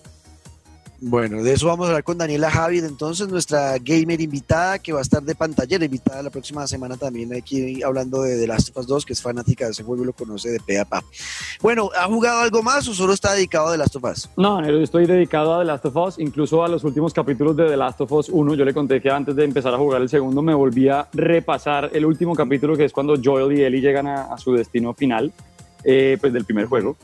Bueno, 1.05 1.43
de 1.43 1.51
eso 1.51 1.67
vamos 1.67 1.87
a 1.87 1.89
hablar 1.89 2.05
con 2.05 2.17
Daniela 2.17 2.49
Javid, 2.49 2.85
entonces 2.85 3.27
nuestra 3.27 3.77
gamer 3.77 4.21
invitada 4.21 4.79
que 4.79 4.93
va 4.93 4.99
a 4.99 5.01
estar 5.01 5.21
de 5.21 5.35
pantalla, 5.35 5.75
invitada 5.75 6.23
la 6.23 6.29
próxima 6.29 6.65
semana 6.65 6.95
también 6.95 7.33
aquí 7.33 7.83
hablando 7.83 8.21
de 8.21 8.39
The 8.39 8.47
Last 8.47 8.69
of 8.69 8.77
Us 8.77 8.87
2, 8.87 9.05
que 9.05 9.11
es 9.11 9.21
fanática 9.21 9.65
de 9.65 9.71
ese 9.71 9.83
juego 9.83 10.03
y 10.03 10.05
lo 10.05 10.13
conoce 10.13 10.49
de 10.49 10.61
pe 10.61 10.79
a 10.79 10.85
pa. 10.85 11.03
Bueno, 11.61 11.89
¿ha 11.99 12.05
jugado 12.05 12.39
algo 12.39 12.63
más 12.63 12.87
o 12.87 12.93
solo 12.93 13.11
está 13.11 13.33
dedicado 13.33 13.67
a 13.67 13.71
The 13.73 13.79
Last 13.79 13.95
of 13.97 14.03
Us? 14.05 14.29
No, 14.37 14.61
estoy 14.61 15.05
dedicado 15.05 15.53
a 15.53 15.59
The 15.59 15.65
Last 15.65 15.85
of 15.87 15.95
Us, 15.97 16.19
incluso 16.19 16.63
a 16.63 16.69
los 16.69 16.85
últimos 16.85 17.13
capítulos 17.13 17.57
de 17.57 17.67
The 17.67 17.75
Last 17.75 17.99
of 17.99 18.11
Us 18.13 18.29
1. 18.29 18.55
Yo 18.55 18.63
le 18.63 18.73
conté 18.73 19.01
que 19.01 19.09
antes 19.09 19.35
de 19.35 19.43
empezar 19.43 19.73
a 19.73 19.77
jugar 19.77 20.01
el 20.01 20.07
segundo 20.07 20.41
me 20.41 20.53
volví 20.53 20.87
a 20.87 21.09
repasar 21.11 21.89
el 21.91 22.05
último 22.05 22.33
capítulo, 22.33 22.77
que 22.77 22.85
es 22.85 22.93
cuando 22.93 23.15
Joel 23.21 23.51
y 23.57 23.61
Ellie 23.61 23.81
llegan 23.81 24.07
a, 24.07 24.37
su 24.37 24.53
destino 24.53 24.93
final, 24.93 25.33
eh, 25.83 26.17
pues 26.21 26.31
del 26.31 26.45
primer 26.45 26.67
juego. 26.67 26.95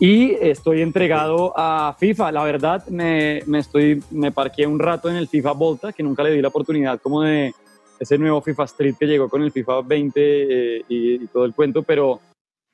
Y 0.00 0.30
estoy 0.34 0.82
entregado 0.82 1.52
a 1.56 1.96
FIFA. 1.98 2.30
La 2.30 2.44
verdad, 2.44 2.86
me, 2.88 3.42
me, 3.46 3.58
estoy, 3.58 4.00
me 4.12 4.30
parqué 4.30 4.64
un 4.64 4.78
rato 4.78 5.10
en 5.10 5.16
el 5.16 5.26
FIFA 5.26 5.52
Volta, 5.52 5.92
que 5.92 6.04
nunca 6.04 6.22
le 6.22 6.30
di 6.30 6.40
la 6.40 6.48
oportunidad 6.48 7.00
como 7.00 7.22
de 7.22 7.52
ese 7.98 8.16
nuevo 8.16 8.40
FIFA 8.40 8.64
Street 8.64 8.94
que 8.98 9.06
llegó 9.06 9.28
con 9.28 9.42
el 9.42 9.50
FIFA 9.50 9.82
20 9.82 10.20
eh, 10.20 10.84
y, 10.88 11.26
todo 11.26 11.44
el 11.44 11.52
cuento, 11.52 11.82
pero 11.82 12.20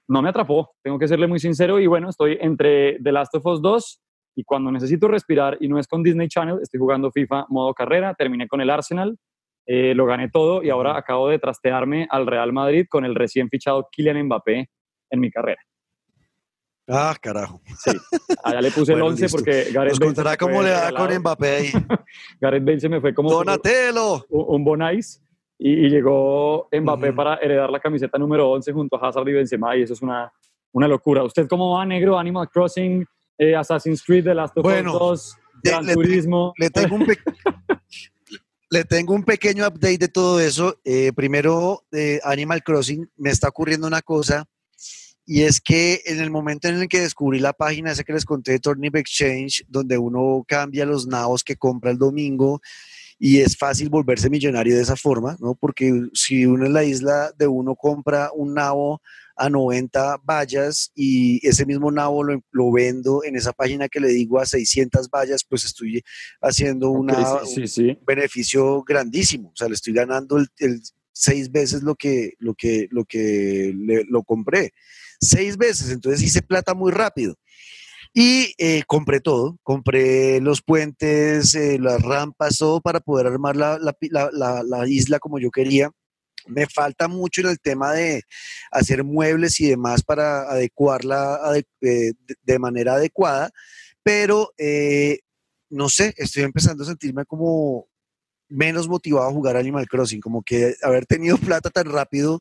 no 0.06 0.20
me 0.20 0.28
atrapó. 0.28 0.72
Tengo 0.82 0.98
que 0.98 1.08
serle 1.08 1.26
muy 1.26 1.40
sincero. 1.40 1.80
Y 1.80 1.86
bueno, 1.86 2.10
estoy 2.10 2.36
entre 2.40 2.98
The 3.02 3.12
Last 3.12 3.34
of 3.36 3.46
Us 3.46 3.62
2 3.62 4.00
y 4.36 4.44
cuando 4.44 4.70
necesito 4.70 5.08
respirar 5.08 5.56
y 5.60 5.68
no 5.68 5.78
es 5.78 5.86
con 5.86 6.02
Disney 6.02 6.28
Channel, 6.28 6.58
estoy 6.60 6.78
jugando 6.78 7.10
FIFA 7.10 7.46
modo 7.48 7.72
carrera. 7.72 8.12
Terminé 8.12 8.48
con 8.48 8.60
el 8.60 8.68
Arsenal, 8.68 9.16
eh, 9.66 9.94
lo 9.94 10.04
gané 10.04 10.28
todo 10.28 10.62
y 10.62 10.68
ahora 10.68 10.98
acabo 10.98 11.30
de 11.30 11.38
trastearme 11.38 12.06
al 12.10 12.26
Real 12.26 12.52
Madrid 12.52 12.84
con 12.86 13.06
el 13.06 13.14
recién 13.14 13.48
fichado 13.48 13.88
Kylian 13.90 14.24
Mbappé 14.24 14.68
en 15.10 15.20
mi 15.20 15.30
carrera. 15.30 15.62
Ah, 16.86 17.14
carajo. 17.20 17.62
Sí, 17.78 17.92
allá 18.42 18.60
le 18.60 18.70
puse 18.70 18.92
el 18.92 19.00
11 19.00 19.28
porque 19.30 19.68
Gareth 19.72 19.92
Nos 19.92 20.00
contará 20.00 20.36
cómo 20.36 20.62
le 20.62 20.70
da 20.70 20.92
con 20.92 21.14
Mbappé 21.18 21.48
ahí. 21.48 21.70
Gareth 22.40 22.64
Bale 22.64 22.80
se 22.80 22.88
me 22.88 23.00
fue 23.00 23.14
como 23.14 23.30
Donatello. 23.30 24.26
un, 24.28 24.56
un 24.56 24.64
Bonais 24.64 25.22
y, 25.58 25.88
llegó 25.88 26.68
Mbappé 26.72 27.12
para 27.12 27.36
heredar 27.36 27.70
la 27.70 27.80
camiseta 27.80 28.18
número 28.18 28.50
11 28.50 28.72
junto 28.72 28.96
a 28.96 29.08
Hazard 29.08 29.28
y 29.28 29.32
Benzema 29.32 29.76
y 29.76 29.82
eso 29.82 29.94
es 29.94 30.02
una, 30.02 30.30
una 30.72 30.86
locura. 30.86 31.24
¿Usted 31.24 31.48
cómo 31.48 31.74
va, 31.74 31.86
negro? 31.86 32.18
Animal 32.18 32.50
Crossing, 32.50 33.06
eh, 33.38 33.56
Assassin's 33.56 34.02
Creed, 34.02 34.24
The 34.24 34.34
Last 34.34 34.58
of 34.58 34.66
Us 34.66 34.84
2, 34.84 35.36
Gran 35.62 35.86
Turismo. 35.86 36.52
Le 36.58 36.68
tengo 36.68 36.96
un 36.96 37.06
Le 38.70 38.84
tengo 38.84 39.14
un 39.14 39.22
pequeño 39.22 39.66
update 39.68 39.98
de 39.98 40.08
todo 40.08 40.40
eso. 40.40 40.80
Eh, 40.84 41.12
primero, 41.14 41.84
de 41.92 42.20
Animal 42.24 42.62
Crossing, 42.64 43.08
me 43.16 43.30
está 43.30 43.48
ocurriendo 43.48 43.86
una 43.86 44.02
cosa 44.02 44.44
y 45.26 45.42
es 45.42 45.60
que 45.60 46.02
en 46.04 46.20
el 46.20 46.30
momento 46.30 46.68
en 46.68 46.80
el 46.80 46.88
que 46.88 47.00
descubrí 47.00 47.38
la 47.38 47.54
página 47.54 47.92
esa 47.92 48.04
que 48.04 48.12
les 48.12 48.24
conté 48.24 48.52
de 48.52 48.58
Turnip 48.58 48.96
Exchange, 48.96 49.64
donde 49.68 49.96
uno 49.96 50.44
cambia 50.46 50.84
los 50.84 51.06
nabos 51.06 51.42
que 51.42 51.56
compra 51.56 51.90
el 51.90 51.98
domingo 51.98 52.60
y 53.18 53.38
es 53.38 53.56
fácil 53.56 53.88
volverse 53.88 54.28
millonario 54.28 54.76
de 54.76 54.82
esa 54.82 54.96
forma, 54.96 55.36
¿no? 55.40 55.54
Porque 55.54 55.92
si 56.12 56.44
uno 56.44 56.66
en 56.66 56.74
la 56.74 56.84
isla 56.84 57.32
de 57.38 57.46
uno 57.46 57.74
compra 57.74 58.30
un 58.34 58.54
nabo 58.54 59.00
a 59.36 59.48
90 59.48 60.18
vallas 60.24 60.92
y 60.94 61.44
ese 61.46 61.64
mismo 61.64 61.90
nabo 61.90 62.22
lo, 62.22 62.72
vendo 62.72 63.24
en 63.24 63.36
esa 63.36 63.52
página 63.52 63.88
que 63.88 64.00
le 64.00 64.08
digo 64.08 64.38
a 64.38 64.46
600 64.46 65.08
vallas, 65.08 65.44
pues 65.48 65.64
estoy 65.64 66.04
haciendo 66.42 66.90
una, 66.90 67.42
un 67.42 67.98
beneficio 68.06 68.82
grandísimo. 68.82 69.50
O 69.50 69.56
sea, 69.56 69.68
le 69.68 69.74
estoy 69.74 69.94
ganando 69.94 70.36
el, 70.36 70.82
seis 71.12 71.50
veces 71.50 71.82
lo 71.82 71.94
que, 71.94 72.34
lo 72.38 72.54
que, 72.54 72.88
lo 72.90 73.04
que 73.04 73.72
lo 74.08 74.22
compré 74.22 74.72
seis 75.20 75.56
veces, 75.56 75.90
entonces 75.90 76.22
hice 76.22 76.42
plata 76.42 76.74
muy 76.74 76.92
rápido. 76.92 77.36
Y 78.12 78.54
eh, 78.58 78.84
compré 78.86 79.20
todo, 79.20 79.58
compré 79.64 80.40
los 80.40 80.62
puentes, 80.62 81.54
eh, 81.54 81.78
las 81.80 82.00
rampas, 82.00 82.58
todo 82.58 82.80
para 82.80 83.00
poder 83.00 83.26
armar 83.26 83.56
la, 83.56 83.78
la, 83.80 84.88
isla 84.88 85.18
como 85.18 85.40
yo 85.40 85.50
quería. 85.50 85.90
Me 86.46 86.66
falta 86.66 87.08
mucho 87.08 87.40
en 87.40 87.48
el 87.48 87.58
tema 87.58 87.92
de 87.92 88.22
hacer 88.70 89.02
muebles 89.02 89.58
y 89.60 89.68
demás 89.68 90.04
para 90.04 90.42
adecuarla 90.42 91.40
eh, 91.80 92.12
de 92.42 92.58
manera 92.58 92.94
adecuada, 92.94 93.50
pero 94.04 94.52
no 95.70 95.88
sé, 95.88 96.14
estoy 96.16 96.44
empezando 96.44 96.84
a 96.84 96.86
sentirme 96.86 97.24
como, 97.24 97.88
menos 98.48 98.88
motivado 98.88 99.28
a 99.28 99.32
jugar 99.32 99.56
Animal 99.56 99.88
Crossing, 99.88 100.20
como 100.20 100.42
que 100.42 100.74
haber 100.82 101.06
tenido 101.06 101.36
plata 101.38 101.70
tan 101.70 101.86
rápido, 101.86 102.40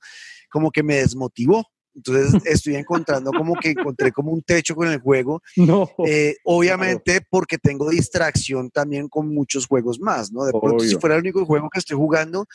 como 0.49 0.71
que 0.71 0.83
me 0.83 0.95
desmotivó. 0.95 1.65
Entonces 1.95 2.33
estoy 2.45 2.75
encontrando 2.75 3.31
como 3.31 3.55
que 3.55 3.71
encontré 3.71 4.11
como 4.11 4.31
un 4.31 4.41
techo 4.41 4.75
con 4.75 4.87
el 4.87 4.99
juego. 4.99 5.41
No. 5.57 5.89
Eh, 6.05 6.35
obviamente 6.45 7.21
porque 7.29 7.57
tengo 7.57 7.89
distracción 7.89 8.69
también 8.69 9.07
con 9.07 9.33
muchos 9.33 9.67
juegos 9.67 9.99
más, 9.99 10.31
¿no? 10.31 10.45
De 10.45 10.51
pronto 10.51 10.79
si 10.79 10.89
Obvio. 10.89 10.99
fuera 10.99 11.15
el 11.15 11.21
único 11.21 11.45
juego 11.45 11.69
que 11.69 11.79
estoy 11.79 11.97
jugando, 11.97 12.45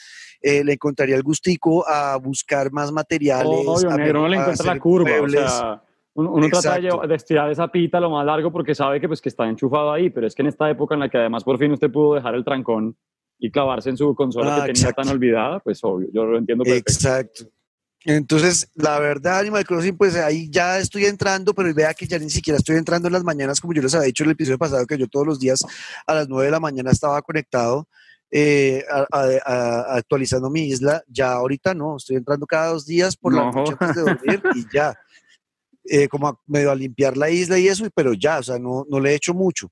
eh, 0.40 0.64
le 0.64 0.74
encontraría 0.74 1.16
el 1.16 1.22
gustico 1.22 1.86
a 1.88 2.16
buscar 2.16 2.72
más 2.72 2.92
materiales. 2.92 3.52
Obvio, 3.66 3.90
a, 3.90 3.96
negro, 3.96 4.22
no 4.22 4.28
le 4.28 4.36
encuentra 4.36 4.74
la 4.74 4.80
curva. 4.80 5.10
O 5.22 5.28
sea, 5.28 5.82
uno, 6.14 6.32
uno 6.32 6.48
trata 6.48 7.06
de 7.06 7.14
estirar 7.14 7.50
esa 7.50 7.68
pita 7.68 8.00
lo 8.00 8.10
más 8.10 8.26
largo 8.26 8.50
porque 8.50 8.74
sabe 8.74 9.00
que, 9.00 9.06
pues, 9.06 9.20
que 9.20 9.28
está 9.28 9.48
enchufado 9.48 9.92
ahí, 9.92 10.10
pero 10.10 10.26
es 10.26 10.34
que 10.34 10.42
en 10.42 10.48
esta 10.48 10.68
época 10.68 10.94
en 10.94 11.00
la 11.00 11.08
que 11.08 11.18
además 11.18 11.44
por 11.44 11.58
fin 11.58 11.70
usted 11.70 11.90
pudo 11.92 12.14
dejar 12.14 12.34
el 12.34 12.44
trancón 12.44 12.96
y 13.38 13.50
clavarse 13.50 13.90
en 13.90 13.96
su 13.96 14.14
consola 14.14 14.50
Ah, 14.50 14.56
que 14.56 14.72
tenía 14.72 14.88
exacto. 14.88 15.02
tan 15.02 15.12
olvidada, 15.12 15.60
pues 15.60 15.78
obvio, 15.84 16.08
yo 16.12 16.24
lo 16.24 16.38
entiendo 16.38 16.64
perfecto. 16.64 16.92
Exacto. 16.92 17.44
Entonces, 18.04 18.70
la 18.74 18.98
verdad, 19.00 19.40
Animal 19.40 19.64
Crossing, 19.66 19.96
pues 19.96 20.14
ahí 20.16 20.48
ya 20.50 20.78
estoy 20.78 21.04
entrando, 21.06 21.52
pero 21.52 21.72
vea 21.74 21.92
que 21.94 22.06
ya 22.06 22.18
ni 22.18 22.30
siquiera 22.30 22.56
estoy 22.58 22.76
entrando 22.76 23.08
en 23.08 23.12
las 23.12 23.24
mañanas, 23.24 23.60
como 23.60 23.74
yo 23.74 23.82
les 23.82 23.94
había 23.94 24.06
dicho 24.06 24.22
en 24.22 24.28
el 24.30 24.32
episodio 24.34 24.56
pasado, 24.58 24.86
que 24.86 24.96
yo 24.96 25.08
todos 25.08 25.26
los 25.26 25.38
días 25.40 25.60
a 26.06 26.14
las 26.14 26.28
9 26.28 26.46
de 26.46 26.52
la 26.52 26.60
mañana 26.60 26.90
estaba 26.90 27.20
conectado 27.22 27.86
eh, 28.30 28.84
a- 28.92 29.06
a- 29.10 29.28
a- 29.46 29.96
actualizando 29.96 30.50
mi 30.50 30.66
isla. 30.68 31.02
Ya 31.08 31.32
ahorita 31.32 31.72
no, 31.74 31.96
estoy 31.96 32.16
entrando 32.16 32.46
cada 32.46 32.68
dos 32.72 32.84
días 32.84 33.16
por 33.16 33.32
la 33.34 33.44
No. 33.46 33.52
noche 33.52 33.74
antes 33.80 33.96
de 33.96 34.02
dormir 34.20 34.42
y 34.54 34.64
ya. 34.72 34.94
Eh, 35.90 36.06
como 36.08 36.28
a, 36.28 36.38
medio 36.46 36.70
a 36.70 36.74
limpiar 36.74 37.16
la 37.16 37.30
isla 37.30 37.58
y 37.58 37.66
eso, 37.68 37.88
pero 37.94 38.12
ya, 38.12 38.38
o 38.38 38.42
sea, 38.42 38.58
no, 38.58 38.84
no 38.90 39.00
le 39.00 39.12
he 39.12 39.14
hecho 39.14 39.32
mucho. 39.32 39.70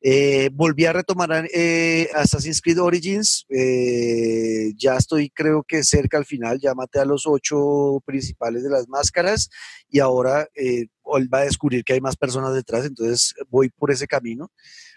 Eh, 0.00 0.50
volví 0.52 0.84
a 0.84 0.92
retomar 0.92 1.48
eh, 1.52 2.08
Assassin's 2.14 2.60
Creed 2.60 2.80
Origins. 2.80 3.44
eh, 3.48 4.72
ya 4.76 4.96
estoy, 4.96 5.30
creo 5.30 5.64
que 5.66 5.82
cerca 5.82 6.18
al 6.18 6.26
final. 6.26 6.58
Ya 6.60 6.74
maté 6.74 7.00
a 7.00 7.04
los 7.04 7.26
ocho 7.26 8.00
principales 8.04 8.62
de 8.62 8.70
las 8.70 8.88
máscaras 8.88 9.48
y 9.88 10.00
ahora 10.00 10.48
eh, 10.54 10.86
él 11.14 11.32
va 11.32 11.38
a 11.38 11.44
descubrir 11.44 11.84
que 11.84 11.94
hay 11.94 12.00
más 12.00 12.16
personas 12.16 12.54
detrás. 12.54 12.84
Entonces 12.84 13.34
voy 13.48 13.70
por 13.70 13.90
ese 13.90 14.06
camino. 14.06 14.50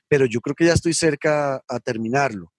Pero 0.08 0.26
yo 0.26 0.42
creo 0.42 0.56
que 0.56 0.66
ya 0.66 0.74
estoy 0.74 0.94
cerca 0.94 1.64
a 1.68 1.80
terminarlo. 1.80 2.52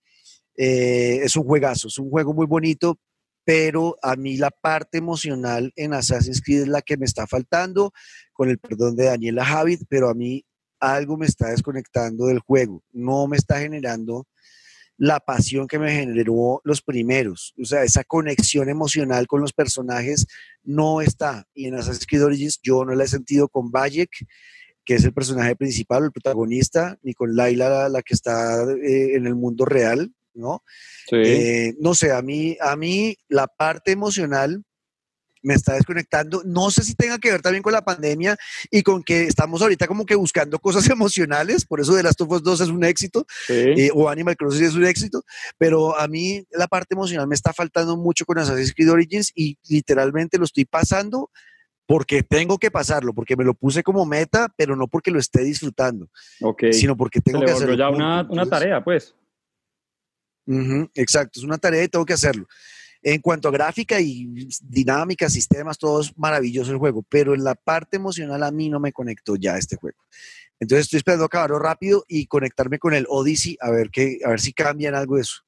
Eh, 0.57 1.21
es 1.23 1.37
un 1.37 1.45
juegazo, 1.45 1.89
es 1.89 1.99
un 1.99 2.11
juego 2.11 2.35
muy 2.35 2.47
bonito, 2.47 2.99
pero 3.45 3.97
a 4.03 4.15
mí 4.15 4.37
la 4.37 4.51
parte 4.51 4.99
emocional 4.99 5.73
en 5.75 5.95
Assassin's 5.95 6.43
Creed 6.43 6.63
es 6.63 6.69
la 6.69 6.83
que 6.83 6.97
me 6.97 7.07
está 7.07 7.27
faltando, 7.27 7.93
con 8.33 8.51
el 8.51 8.59
perdón 8.59 8.95
de 8.95 9.07
Daniela 9.07 9.45
Javid, 9.45 9.83
pero 9.89 10.11
a 10.11 10.15
mí 10.15 10.45
algo 10.81 11.17
me 11.17 11.27
está 11.27 11.51
desconectando 11.51 12.27
del 12.27 12.41
juego, 12.41 12.83
no 12.93 13.27
me 13.27 13.37
está 13.37 13.61
generando 13.61 14.27
la 14.97 15.19
pasión 15.19 15.67
que 15.67 15.79
me 15.79 15.93
generó 15.93 16.61
los 16.65 16.83
primeros, 16.83 17.55
o 17.61 17.65
sea, 17.65 17.85
esa 17.85 18.05
conexión 18.05 18.69
emocional 18.69 19.27
con 19.27 19.41
los 19.41 19.53
personajes 19.53 20.27
no 20.63 21.01
está, 21.01 21.47
y 21.55 21.67
en 21.67 21.75
Assassin's 21.75 22.07
Creed 22.07 22.25
Origins 22.25 22.61
yo 22.63 22.85
no 22.85 22.95
la 22.95 23.05
he 23.05 23.09
sentido 23.09 23.49
con 23.49 23.71
Bayek, 23.71 24.11
que 24.85 24.95
es 24.95 25.05
el 25.05 25.13
personaje 25.13 25.57
principal, 25.57 26.05
el 26.05 26.13
protagonista, 26.13 26.99
ni 27.03 27.15
con 27.15 27.37
Laila, 27.37 27.69
la, 27.69 27.89
la 27.89 28.03
que 28.03 28.15
está 28.15 28.63
eh, 28.65 29.15
en 29.15 29.27
el 29.27 29.37
mundo 29.37 29.65
real, 29.65 30.13
¿no? 30.35 30.65
Sí. 31.09 31.17
Eh, 31.17 31.75
no 31.79 31.95
sé, 31.95 32.13
a 32.13 32.23
mí, 32.23 32.57
a 32.61 32.77
mí 32.77 33.17
la 33.29 33.47
parte 33.47 33.93
emocional 33.93 34.65
me 35.43 35.55
está 35.55 35.75
desconectando. 35.75 36.43
No 36.45 36.71
sé 36.71 36.83
si 36.83 36.95
tenga 36.95 37.19
que 37.19 37.31
ver 37.31 37.43
también 37.43 37.63
con 37.63 37.73
la 37.73 37.83
pandemia 37.83 38.37
y 38.71 38.83
con 38.83 39.03
que 39.03 39.25
estamos 39.25 39.63
ahorita 39.63 39.87
como 39.87 40.07
que 40.07 40.15
buscando 40.15 40.59
cosas 40.59 40.89
emocionales, 40.91 41.65
por 41.65 41.81
eso 41.81 41.95
The 41.95 42.03
Last 42.03 42.21
of 42.21 42.31
Us 42.31 42.43
2 42.43 42.61
es 42.63 42.69
un 42.69 42.85
éxito, 42.85 43.27
sí. 43.47 43.55
eh, 43.55 43.91
o 43.95 44.09
Animal 44.09 44.37
Crossing 44.37 44.65
es 44.65 44.75
un 44.75 44.85
éxito, 44.85 45.23
pero 45.59 45.99
a 45.99 46.09
mí 46.09 46.45
la 46.51 46.67
parte 46.67 46.95
emocional 46.95 47.27
me 47.27 47.35
está 47.35 47.53
faltando 47.53 47.97
mucho 47.97 48.25
con 48.25 48.39
Assassin's 48.39 48.75
Creed 48.75 48.91
Origins 48.91 49.33
y 49.35 49.59
literalmente 49.69 50.39
lo 50.39 50.45
estoy 50.45 50.65
pasando 50.65 51.31
porque 51.91 52.23
tengo 52.23 52.57
que 52.59 52.71
pasarlo, 52.71 53.13
porque 53.13 53.35
me 53.35 53.43
lo 53.43 53.53
puse 53.53 53.83
como 53.83 54.07
meta, 54.07 54.53
pero 54.57 54.77
no 54.77 54.87
porque 54.87 55.11
lo 55.11 55.19
esté 55.19 55.43
disfrutando, 55.43 56.09
ok. 56.41 56.67
sino 56.71 56.97
porque 56.97 57.21
tengo 57.21 57.41
que 57.41 57.51
hacerlo. 57.51 57.75
ya 57.75 57.91
una, 57.91 58.47
tarea, 58.49 58.85
pues. 58.85 59.13
Ujú, 60.47 60.89
exacto, 60.95 61.41
es 61.41 61.45
una 61.45 61.59
tarea 61.59 61.83
y 61.83 61.89
tengo 61.89 62.07
que 62.07 62.13
hacerlo. 62.13 62.47
En 63.03 63.21
cuanto 63.21 63.49
a 63.49 63.53
gráfica 63.53 64.01
y 64.01 64.29
dinámica, 64.63 65.31
sistemas, 65.31 65.79
todo 65.79 66.03
es 66.03 66.17
maravilloso 66.19 66.71
el 66.73 66.79
juego, 66.79 67.03
pero 67.09 67.35
en 67.35 67.45
la 67.45 67.55
parte 67.55 67.97
emocional 67.97 68.43
a 68.43 68.51
mí 68.51 68.69
no 68.69 68.79
me 68.79 68.93
conectó 68.93 69.37
ya 69.37 69.57
este 69.57 69.77
juego. 69.77 69.99
Entonces 70.59 70.85
estoy 70.85 70.99
esperando 70.99 71.25
acabarlo 71.25 71.59
rápido 71.59 72.05
y 72.07 72.27
conectarme 72.27 72.79
con 72.79 72.93
el 72.93 73.07
Odyssey 73.09 73.57
a 73.61 73.71
ver, 73.71 73.91
qué, 73.91 74.19
a 74.25 74.29
ver 74.29 74.41
si 74.41 74.53
cambian 74.53 74.95
algo 74.95 75.17
de 75.17 75.23
eso. 75.23 75.39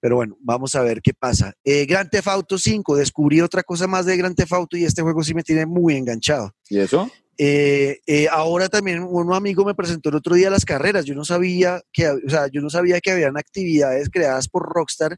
Pero 0.00 0.16
bueno, 0.16 0.36
vamos 0.40 0.74
a 0.74 0.82
ver 0.82 1.00
qué 1.00 1.14
pasa. 1.14 1.54
Eh, 1.64 1.86
Grand 1.86 2.10
Theft 2.10 2.28
Auto 2.28 2.58
5, 2.58 2.96
descubrí 2.96 3.40
otra 3.40 3.62
cosa 3.62 3.86
más 3.86 4.04
de 4.04 4.18
Grand 4.18 4.36
Theft 4.36 4.52
Auto 4.52 4.76
y 4.76 4.84
este 4.84 5.00
juego 5.00 5.24
sí 5.24 5.32
me 5.32 5.42
tiene 5.42 5.64
muy 5.64 5.96
enganchado. 5.96 6.54
¿Y 6.68 6.80
eso? 6.80 7.10
Eh, 7.38 8.00
eh, 8.06 8.28
ahora 8.30 8.68
también 8.68 9.02
un 9.02 9.32
amigo 9.32 9.64
me 9.64 9.74
presentó 9.74 10.10
el 10.10 10.16
otro 10.16 10.34
día 10.34 10.50
las 10.50 10.66
carreras. 10.66 11.06
Yo 11.06 11.14
no 11.14 11.24
sabía 11.24 11.80
que, 11.90 12.08
o 12.08 12.28
sea, 12.28 12.48
yo 12.48 12.60
no 12.60 12.68
sabía 12.68 13.00
que 13.00 13.12
habían 13.12 13.38
actividades 13.38 14.10
creadas 14.10 14.46
por 14.46 14.68
Rockstar 14.68 15.16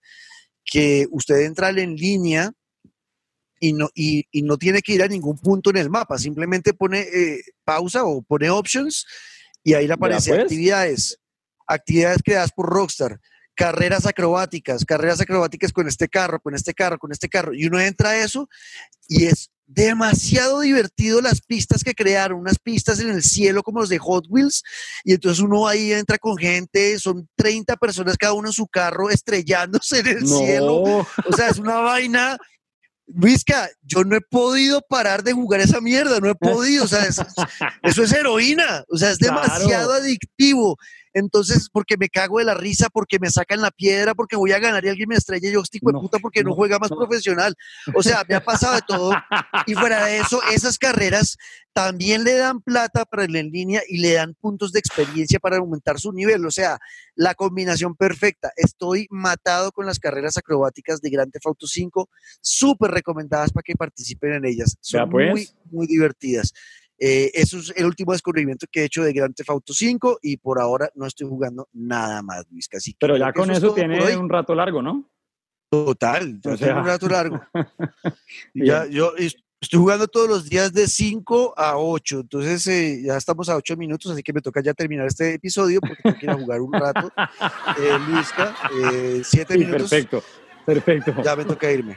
que 0.66 1.06
usted 1.10 1.42
entra 1.42 1.70
en 1.70 1.94
línea 1.94 2.52
y 3.58 3.72
no, 3.72 3.88
y, 3.94 4.26
y 4.30 4.42
no 4.42 4.58
tiene 4.58 4.82
que 4.82 4.92
ir 4.92 5.02
a 5.02 5.08
ningún 5.08 5.38
punto 5.38 5.70
en 5.70 5.78
el 5.78 5.88
mapa. 5.88 6.18
Simplemente 6.18 6.74
pone 6.74 7.00
eh, 7.00 7.40
pausa 7.64 8.04
o 8.04 8.20
pone 8.22 8.50
options 8.50 9.06
y 9.62 9.74
ahí 9.74 9.86
le 9.86 9.94
aparece 9.94 10.30
pues. 10.30 10.42
actividades, 10.42 11.18
actividades 11.66 12.22
creadas 12.22 12.52
por 12.52 12.68
Rockstar. 12.68 13.20
Carreras 13.54 14.04
acrobáticas, 14.04 14.84
carreras 14.84 15.20
acrobáticas 15.22 15.72
con 15.72 15.88
este 15.88 16.08
carro, 16.08 16.40
con 16.40 16.54
este 16.54 16.74
carro, 16.74 16.98
con 16.98 17.10
este 17.10 17.28
carro. 17.30 17.54
Y 17.54 17.64
uno 17.66 17.80
entra 17.80 18.10
a 18.10 18.18
eso 18.18 18.50
y 19.08 19.24
es 19.24 19.50
demasiado 19.66 20.60
divertido 20.60 21.20
las 21.20 21.40
pistas 21.40 21.82
que 21.82 21.94
crearon, 21.94 22.38
unas 22.40 22.58
pistas 22.58 23.00
en 23.00 23.10
el 23.10 23.22
cielo 23.22 23.62
como 23.62 23.80
los 23.80 23.88
de 23.88 23.98
Hot 23.98 24.24
Wheels, 24.28 24.62
y 25.04 25.12
entonces 25.12 25.42
uno 25.42 25.66
ahí 25.66 25.92
entra 25.92 26.18
con 26.18 26.36
gente, 26.36 26.98
son 26.98 27.28
30 27.36 27.76
personas 27.76 28.16
cada 28.16 28.32
uno 28.32 28.48
en 28.48 28.52
su 28.52 28.66
carro 28.68 29.10
estrellándose 29.10 30.00
en 30.00 30.06
el 30.06 30.24
no. 30.24 30.38
cielo, 30.38 30.76
o 30.82 31.32
sea, 31.36 31.48
es 31.48 31.58
una 31.58 31.76
vaina. 31.78 32.38
Luisca, 33.08 33.68
yo 33.82 34.02
no 34.02 34.16
he 34.16 34.20
podido 34.20 34.82
parar 34.88 35.22
de 35.22 35.32
jugar 35.32 35.60
esa 35.60 35.80
mierda, 35.80 36.18
no 36.18 36.28
he 36.30 36.34
podido, 36.34 36.84
o 36.84 36.88
sea, 36.88 37.04
es- 37.04 37.20
eso 37.84 38.02
es 38.02 38.12
heroína, 38.12 38.84
o 38.88 38.96
sea, 38.98 39.10
es 39.12 39.18
Claro. 39.20 39.40
demasiado 39.42 39.92
adictivo. 39.92 40.76
Entonces, 41.18 41.70
porque 41.72 41.96
me 41.96 42.10
cago 42.10 42.40
de 42.40 42.44
la 42.44 42.52
risa, 42.52 42.88
porque 42.92 43.18
me 43.18 43.30
sacan 43.30 43.62
la 43.62 43.70
piedra, 43.70 44.14
porque 44.14 44.36
voy 44.36 44.52
a 44.52 44.58
ganar 44.58 44.84
y 44.84 44.90
alguien 44.90 45.08
me 45.08 45.14
estrella, 45.14 45.48
y 45.48 45.52
yo, 45.52 45.62
tipo 45.62 45.90
de 45.90 45.98
puta, 45.98 46.18
porque 46.18 46.44
no, 46.44 46.50
no, 46.50 46.56
juega 46.56 46.78
más 46.78 46.90
no. 46.90 46.98
profesional. 46.98 47.54
O 47.94 48.02
sea, 48.02 48.22
me 48.28 48.34
ha 48.34 48.44
pasado 48.44 48.74
de 48.74 48.82
todo. 48.86 49.12
Y 49.66 49.72
fuera 49.72 50.04
de 50.04 50.18
eso, 50.18 50.42
esas 50.52 50.76
carreras 50.76 51.38
también 51.72 52.22
le 52.22 52.34
dan 52.34 52.60
plata 52.60 53.06
para 53.06 53.24
el 53.24 53.34
en 53.34 53.48
línea 53.48 53.80
y 53.88 53.96
le 53.96 54.12
dan 54.12 54.34
puntos 54.34 54.72
de 54.72 54.78
experiencia 54.78 55.38
para 55.38 55.56
aumentar 55.56 55.98
su 55.98 56.12
nivel. 56.12 56.44
O 56.44 56.50
sea, 56.50 56.78
la 57.14 57.34
combinación 57.34 57.96
perfecta. 57.96 58.52
Estoy 58.54 59.06
matado 59.08 59.72
con 59.72 59.86
las 59.86 59.98
carreras 59.98 60.36
acrobáticas 60.36 61.00
de 61.00 61.08
Grand 61.08 61.32
Theft 61.32 61.46
Auto 61.46 61.66
5, 61.66 62.10
súper 62.42 62.90
recomendadas 62.90 63.52
para 63.52 63.62
que 63.62 63.74
participen 63.74 64.34
en 64.34 64.44
ellas. 64.44 64.76
Son 64.82 65.00
Vea, 65.00 65.10
pues. 65.10 65.30
muy, 65.30 65.48
muy 65.70 65.86
divertidas. 65.86 66.52
Eh, 66.98 67.30
eso 67.34 67.58
es 67.58 67.72
el 67.76 67.84
último 67.86 68.12
descubrimiento 68.12 68.66
que 68.70 68.80
he 68.80 68.84
hecho 68.84 69.02
de 69.02 69.12
Grand 69.12 69.34
Theft 69.34 69.50
Auto 69.50 69.72
5 69.74 70.18
y 70.22 70.36
por 70.38 70.60
ahora 70.60 70.88
no 70.94 71.06
estoy 71.06 71.28
jugando 71.28 71.68
nada 71.72 72.22
más, 72.22 72.46
Luis. 72.50 72.68
Así 72.74 72.92
que 72.92 72.98
Pero 73.00 73.16
ya 73.16 73.32
con 73.32 73.50
es 73.50 73.58
eso 73.58 73.66
por 73.68 73.76
tiene 73.76 74.16
un 74.16 74.28
rato 74.28 74.54
largo, 74.54 74.80
¿no? 74.82 75.10
Total, 75.70 76.36
O 76.38 76.40
tengo 76.40 76.56
sea. 76.56 76.78
un 76.80 76.86
rato 76.86 77.08
largo. 77.08 77.40
Ya, 78.54 78.86
yo 78.86 79.12
es- 79.16 79.36
estoy 79.60 79.80
jugando 79.80 80.06
todos 80.06 80.28
los 80.28 80.48
días 80.48 80.72
de 80.72 80.86
5 80.86 81.54
a 81.56 81.76
8, 81.78 82.20
entonces 82.20 82.66
eh, 82.68 83.02
ya 83.04 83.16
estamos 83.16 83.48
a 83.48 83.56
8 83.56 83.76
minutos, 83.76 84.10
así 84.12 84.22
que 84.22 84.32
me 84.32 84.40
toca 84.40 84.62
ya 84.62 84.72
terminar 84.74 85.06
este 85.06 85.34
episodio 85.34 85.80
porque 85.80 86.02
tengo 86.02 86.18
que 86.18 86.26
ir 86.26 86.30
a 86.30 86.34
jugar 86.36 86.60
un 86.60 86.72
rato. 86.72 87.12
Eh, 87.78 87.98
Luisca, 88.08 88.54
7 89.22 89.52
Sí, 89.54 89.58
minutos, 89.58 89.90
perfecto, 89.90 90.22
perfecto. 90.66 91.14
ya 91.22 91.36
me 91.36 91.44
toca 91.44 91.72
irme 91.72 91.96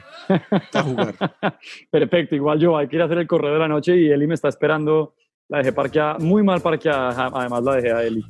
a 0.72 0.82
jugar. 0.82 1.14
Perfecto, 1.90 2.34
igual 2.34 2.58
yo 2.58 2.76
hay 2.76 2.88
que 2.88 2.96
ir 2.96 3.02
a 3.02 3.06
hacer 3.06 3.18
el 3.18 3.26
correo 3.26 3.52
de 3.52 3.58
la 3.58 3.68
noche 3.68 3.96
y 3.96 4.10
Eli 4.10 4.26
me 4.26 4.34
está 4.34 4.48
esperando. 4.48 5.14
La 5.48 5.58
dejé 5.58 5.72
parqueada, 5.72 6.16
muy 6.18 6.42
mal 6.42 6.60
parqueada, 6.60 7.30
además 7.34 7.62
la 7.64 7.74
dejé 7.74 7.92
a 7.92 8.04
Eli. 8.04 8.24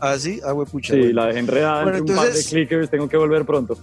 ¿Ah, 0.00 0.16
sí? 0.16 0.40
Ah, 0.44 0.54
pucha. 0.70 0.94
Sí, 0.94 1.00
bueno. 1.00 1.14
la 1.14 1.26
dejé 1.26 1.38
enredada 1.38 1.82
Bueno, 1.82 1.98
entre 1.98 2.14
un 2.14 2.18
par 2.18 2.32
de 2.32 2.44
clickers, 2.44 2.90
tengo 2.90 3.08
que 3.08 3.16
volver 3.16 3.44
pronto. 3.44 3.76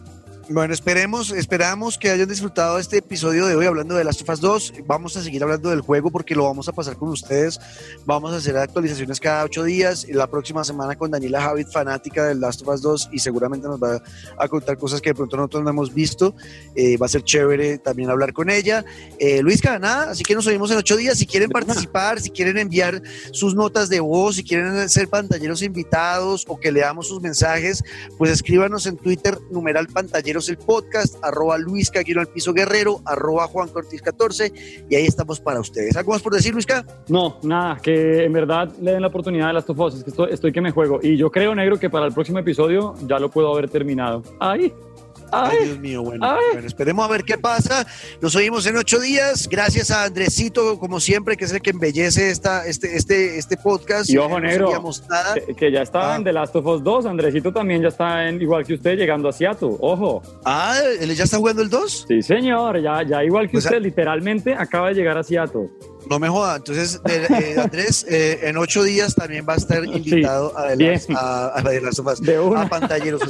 Bueno, 0.50 0.74
esperemos, 0.74 1.32
esperamos 1.32 1.98
que 1.98 2.10
hayan 2.10 2.28
disfrutado 2.28 2.78
este 2.78 2.98
episodio 2.98 3.46
de 3.46 3.56
hoy 3.56 3.66
hablando 3.66 3.96
de 3.96 4.04
Last 4.04 4.24
of 4.24 4.30
Us 4.30 4.41
2. 4.41 4.74
Vamos 4.86 5.16
a 5.16 5.24
seguir 5.24 5.41
hablando 5.41 5.70
del 5.70 5.80
juego 5.80 6.12
porque 6.12 6.36
lo 6.36 6.44
vamos 6.44 6.68
a 6.68 6.74
pasar 6.74 6.98
con 6.98 7.08
ustedes. 7.08 7.62
Vamos 8.06 8.34
a 8.34 8.38
hacer 8.38 8.58
actualizaciones 8.58 9.22
cada 9.22 9.46
ocho 9.46 9.64
días. 9.64 10.06
La 10.10 10.28
próxima 10.28 10.66
semana 10.66 10.98
con 10.98 11.12
Daniela 11.12 11.41
Javid, 11.41 11.68
fanática 11.68 12.26
del 12.26 12.41
Last 12.41 12.62
of 12.62 12.68
Us 12.68 12.82
2, 12.82 13.10
y 13.14 13.20
seguramente 13.20 13.70
nos 13.70 13.82
va 13.82 14.04
a 14.38 14.48
contar 14.50 14.78
cosas 14.78 15.00
que 15.00 15.12
de 15.12 15.16
pronto 15.16 15.38
nosotros 15.38 15.64
no 15.64 15.70
hemos 15.70 15.94
visto. 15.94 16.36
Eh, 16.76 16.98
va 16.98 17.06
a 17.06 17.10
ser 17.10 17.24
chévere 17.24 17.78
también 17.78 18.10
hablar 18.10 18.34
con 18.34 18.50
ella. 18.50 18.84
Eh, 19.20 19.41
Luis 19.41 19.64
nada, 19.64 20.12
así 20.12 20.26
que 20.26 20.36
nos 20.36 20.46
oímos 20.46 20.70
en 20.72 20.78
ocho 20.78 20.98
días. 20.98 21.18
Si 21.18 21.26
quieren 21.26 21.52
participar, 21.52 22.20
si 22.20 22.30
quieren 22.30 22.58
enviar 22.58 23.02
sus 23.32 23.56
notas 23.56 23.88
de 23.88 24.02
voz, 24.02 24.36
si 24.36 24.44
quieren 24.44 24.89
ser 24.89 25.08
pantalleros 25.08 25.62
invitados 25.62 26.44
o 26.50 26.60
que 26.60 26.70
leamos 26.70 27.08
sus 27.08 27.22
mensajes, 27.22 27.82
pues 28.18 28.30
escríbanos 28.30 28.86
en 28.88 28.98
Twitter, 28.98 29.39
numeral 29.50 29.88
pantallero 29.88 30.32
el 30.49 30.57
podcast, 30.57 31.15
arroba 31.23 31.57
Luisca 31.57 31.99
al 31.99 32.27
piso 32.27 32.53
guerrero, 32.53 33.01
arroba 33.05 33.47
Juan 33.47 33.69
Cortés 33.69 34.01
14 34.01 34.51
y 34.89 34.95
ahí 34.95 35.05
estamos 35.05 35.39
para 35.39 35.59
ustedes. 35.59 35.95
¿Algo 35.95 36.11
más 36.11 36.21
por 36.21 36.34
decir, 36.34 36.53
Luisca? 36.53 36.86
No, 37.07 37.38
nada, 37.43 37.77
que 37.81 38.25
en 38.25 38.34
verdad 38.34 38.71
le 38.81 38.91
den 38.91 39.01
la 39.01 39.07
oportunidad 39.07 39.47
de 39.47 39.53
las 39.53 39.65
tofos, 39.65 39.95
es 39.95 40.03
que 40.03 40.09
estoy, 40.09 40.31
estoy 40.31 40.51
que 40.51 40.61
me 40.61 40.71
juego 40.71 40.99
y 41.01 41.17
yo 41.17 41.31
creo, 41.31 41.55
negro, 41.55 41.79
que 41.79 41.89
para 41.89 42.05
el 42.05 42.13
próximo 42.13 42.39
episodio 42.39 42.95
ya 43.07 43.19
lo 43.19 43.29
puedo 43.29 43.51
haber 43.51 43.69
terminado. 43.69 44.23
Ahí. 44.39 44.73
Ay, 45.34 45.65
Dios 45.65 45.79
mío, 45.79 46.03
bueno, 46.03 46.39
esperemos 46.63 47.05
a 47.05 47.11
ver 47.11 47.23
qué 47.23 47.38
pasa. 47.38 47.86
Nos 48.21 48.36
oímos 48.36 48.65
en 48.67 48.77
ocho 48.77 48.99
días. 48.99 49.47
Gracias 49.49 49.89
a 49.89 50.03
Andresito, 50.03 50.77
como 50.79 50.99
siempre, 50.99 51.36
que 51.36 51.45
es 51.45 51.53
el 51.53 51.61
que 51.61 51.71
embellece 51.71 52.29
esta, 52.29 52.65
este, 52.67 52.95
este, 52.95 53.38
este 53.38 53.57
podcast. 53.57 54.09
Y 54.09 54.17
ojo, 54.17 54.39
negro, 54.39 54.71
Que, 55.57 55.71
ya 55.71 55.81
está 55.81 56.13
ah. 56.13 56.15
en 56.17 56.23
The 56.23 56.34
Last 56.34 56.55
of 56.55 56.65
Us 56.65 56.84
2. 56.84 57.05
Andresito 57.07 57.51
también 57.51 57.81
ya 57.81 57.88
está 57.88 58.27
en, 58.27 58.41
igual 58.41 58.65
que 58.65 58.75
usted, 58.75 58.97
llegando 58.97 59.29
a 59.29 59.34
Seattle. 59.34 59.75
Ojo. 59.79 60.21
Ah, 60.45 60.77
¿él 60.99 61.15
ya 61.15 61.23
está 61.23 61.38
jugando 61.38 61.61
el 61.61 61.69
2? 61.69 62.05
Sí, 62.07 62.21
señor. 62.21 62.81
Ya, 62.81 63.03
ya 63.03 63.23
igual 63.23 63.49
que 63.49 63.57
usted, 63.57 63.81
literalmente 63.81 64.53
acaba 64.53 64.89
de 64.89 64.95
llegar 64.95 65.17
a 65.17 65.23
Seattle. 65.23 65.69
No 66.10 66.20
me 66.20 66.30
joda. 66.30 66.58
Entonces, 66.58 67.01
eh, 67.06 67.28
eh, 67.30 67.56
Andrés, 67.60 68.06
eh, 68.10 68.39
en 68.43 68.58
ocho 68.58 68.84
días 68.84 69.16
también 69.16 69.45
va 69.47 69.54
a 69.54 69.58
estar 69.58 69.84
invitado 69.86 70.58
a, 70.58 70.70
The 70.70 70.76
Last, 70.76 71.10
a, 71.12 71.54
of 71.99 72.08
Us, 72.08 72.22
a 72.58 72.70
pantalleros. 72.70 73.22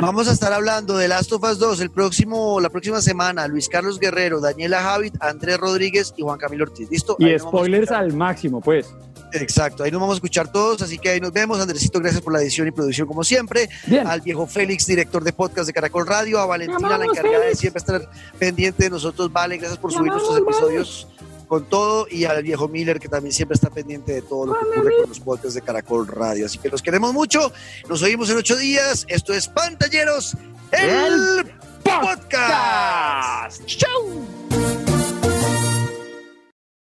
vamos 0.00 0.28
a 0.28 0.32
estar 0.32 0.52
hablando 0.52 0.96
de 0.96 1.08
Last 1.08 1.32
of 1.32 1.42
Us 1.42 1.58
2 1.58 1.80
el 1.80 1.90
próximo, 1.90 2.60
la 2.60 2.70
próxima 2.70 3.00
semana. 3.00 3.46
Luis 3.48 3.68
Carlos 3.68 3.98
Guerrero, 3.98 4.40
Daniela 4.40 4.82
Javit, 4.82 5.14
Andrés 5.20 5.58
Rodríguez 5.58 6.14
y 6.16 6.22
Juan 6.22 6.38
Camilo 6.38 6.64
Ortiz. 6.64 6.90
¿Listo? 6.90 7.16
Y 7.18 7.38
spoilers 7.38 7.90
al 7.90 8.12
máximo, 8.12 8.60
pues. 8.60 8.86
Exacto, 9.34 9.82
ahí 9.82 9.90
nos 9.90 10.00
vamos 10.00 10.14
a 10.14 10.18
escuchar 10.18 10.50
todos, 10.50 10.80
así 10.82 10.96
que 10.96 11.08
ahí 11.08 11.20
nos 11.20 11.32
vemos. 11.32 11.58
Andresito, 11.58 11.98
gracias 11.98 12.22
por 12.22 12.32
la 12.32 12.40
edición 12.40 12.68
y 12.68 12.70
producción 12.70 13.08
como 13.08 13.24
siempre. 13.24 13.68
Al 14.06 14.20
viejo 14.20 14.46
Félix, 14.46 14.86
director 14.86 15.24
de 15.24 15.32
podcast 15.32 15.66
de 15.66 15.72
Caracol 15.72 16.06
Radio, 16.06 16.38
a 16.38 16.46
Valentina, 16.46 16.96
la 16.96 17.04
encargada 17.04 17.44
de 17.44 17.56
siempre 17.56 17.80
estar 17.80 18.08
pendiente 18.38 18.84
de 18.84 18.90
nosotros. 18.90 19.32
Vale, 19.32 19.56
gracias 19.56 19.78
por 19.78 19.92
subir 19.92 20.12
nuestros 20.12 20.38
episodios 20.38 21.08
con 21.46 21.68
todo 21.68 22.06
y 22.10 22.24
al 22.24 22.42
viejo 22.42 22.68
Miller 22.68 22.98
que 22.98 23.08
también 23.08 23.32
siempre 23.32 23.54
está 23.54 23.70
pendiente 23.70 24.12
de 24.12 24.22
todo 24.22 24.46
lo 24.46 24.54
que 24.54 24.66
ocurre 24.66 24.96
con 25.00 25.08
los 25.08 25.20
podcasts 25.20 25.54
de 25.54 25.62
Caracol 25.62 26.06
Radio. 26.06 26.46
Así 26.46 26.58
que 26.58 26.68
los 26.68 26.82
queremos 26.82 27.12
mucho. 27.12 27.52
Nos 27.88 28.02
oímos 28.02 28.30
en 28.30 28.36
ocho 28.36 28.56
días. 28.56 29.04
Esto 29.08 29.32
es 29.32 29.48
Pantalleros, 29.48 30.36
el, 30.72 31.52
podcast. 31.82 33.64
Chau. 33.66 34.93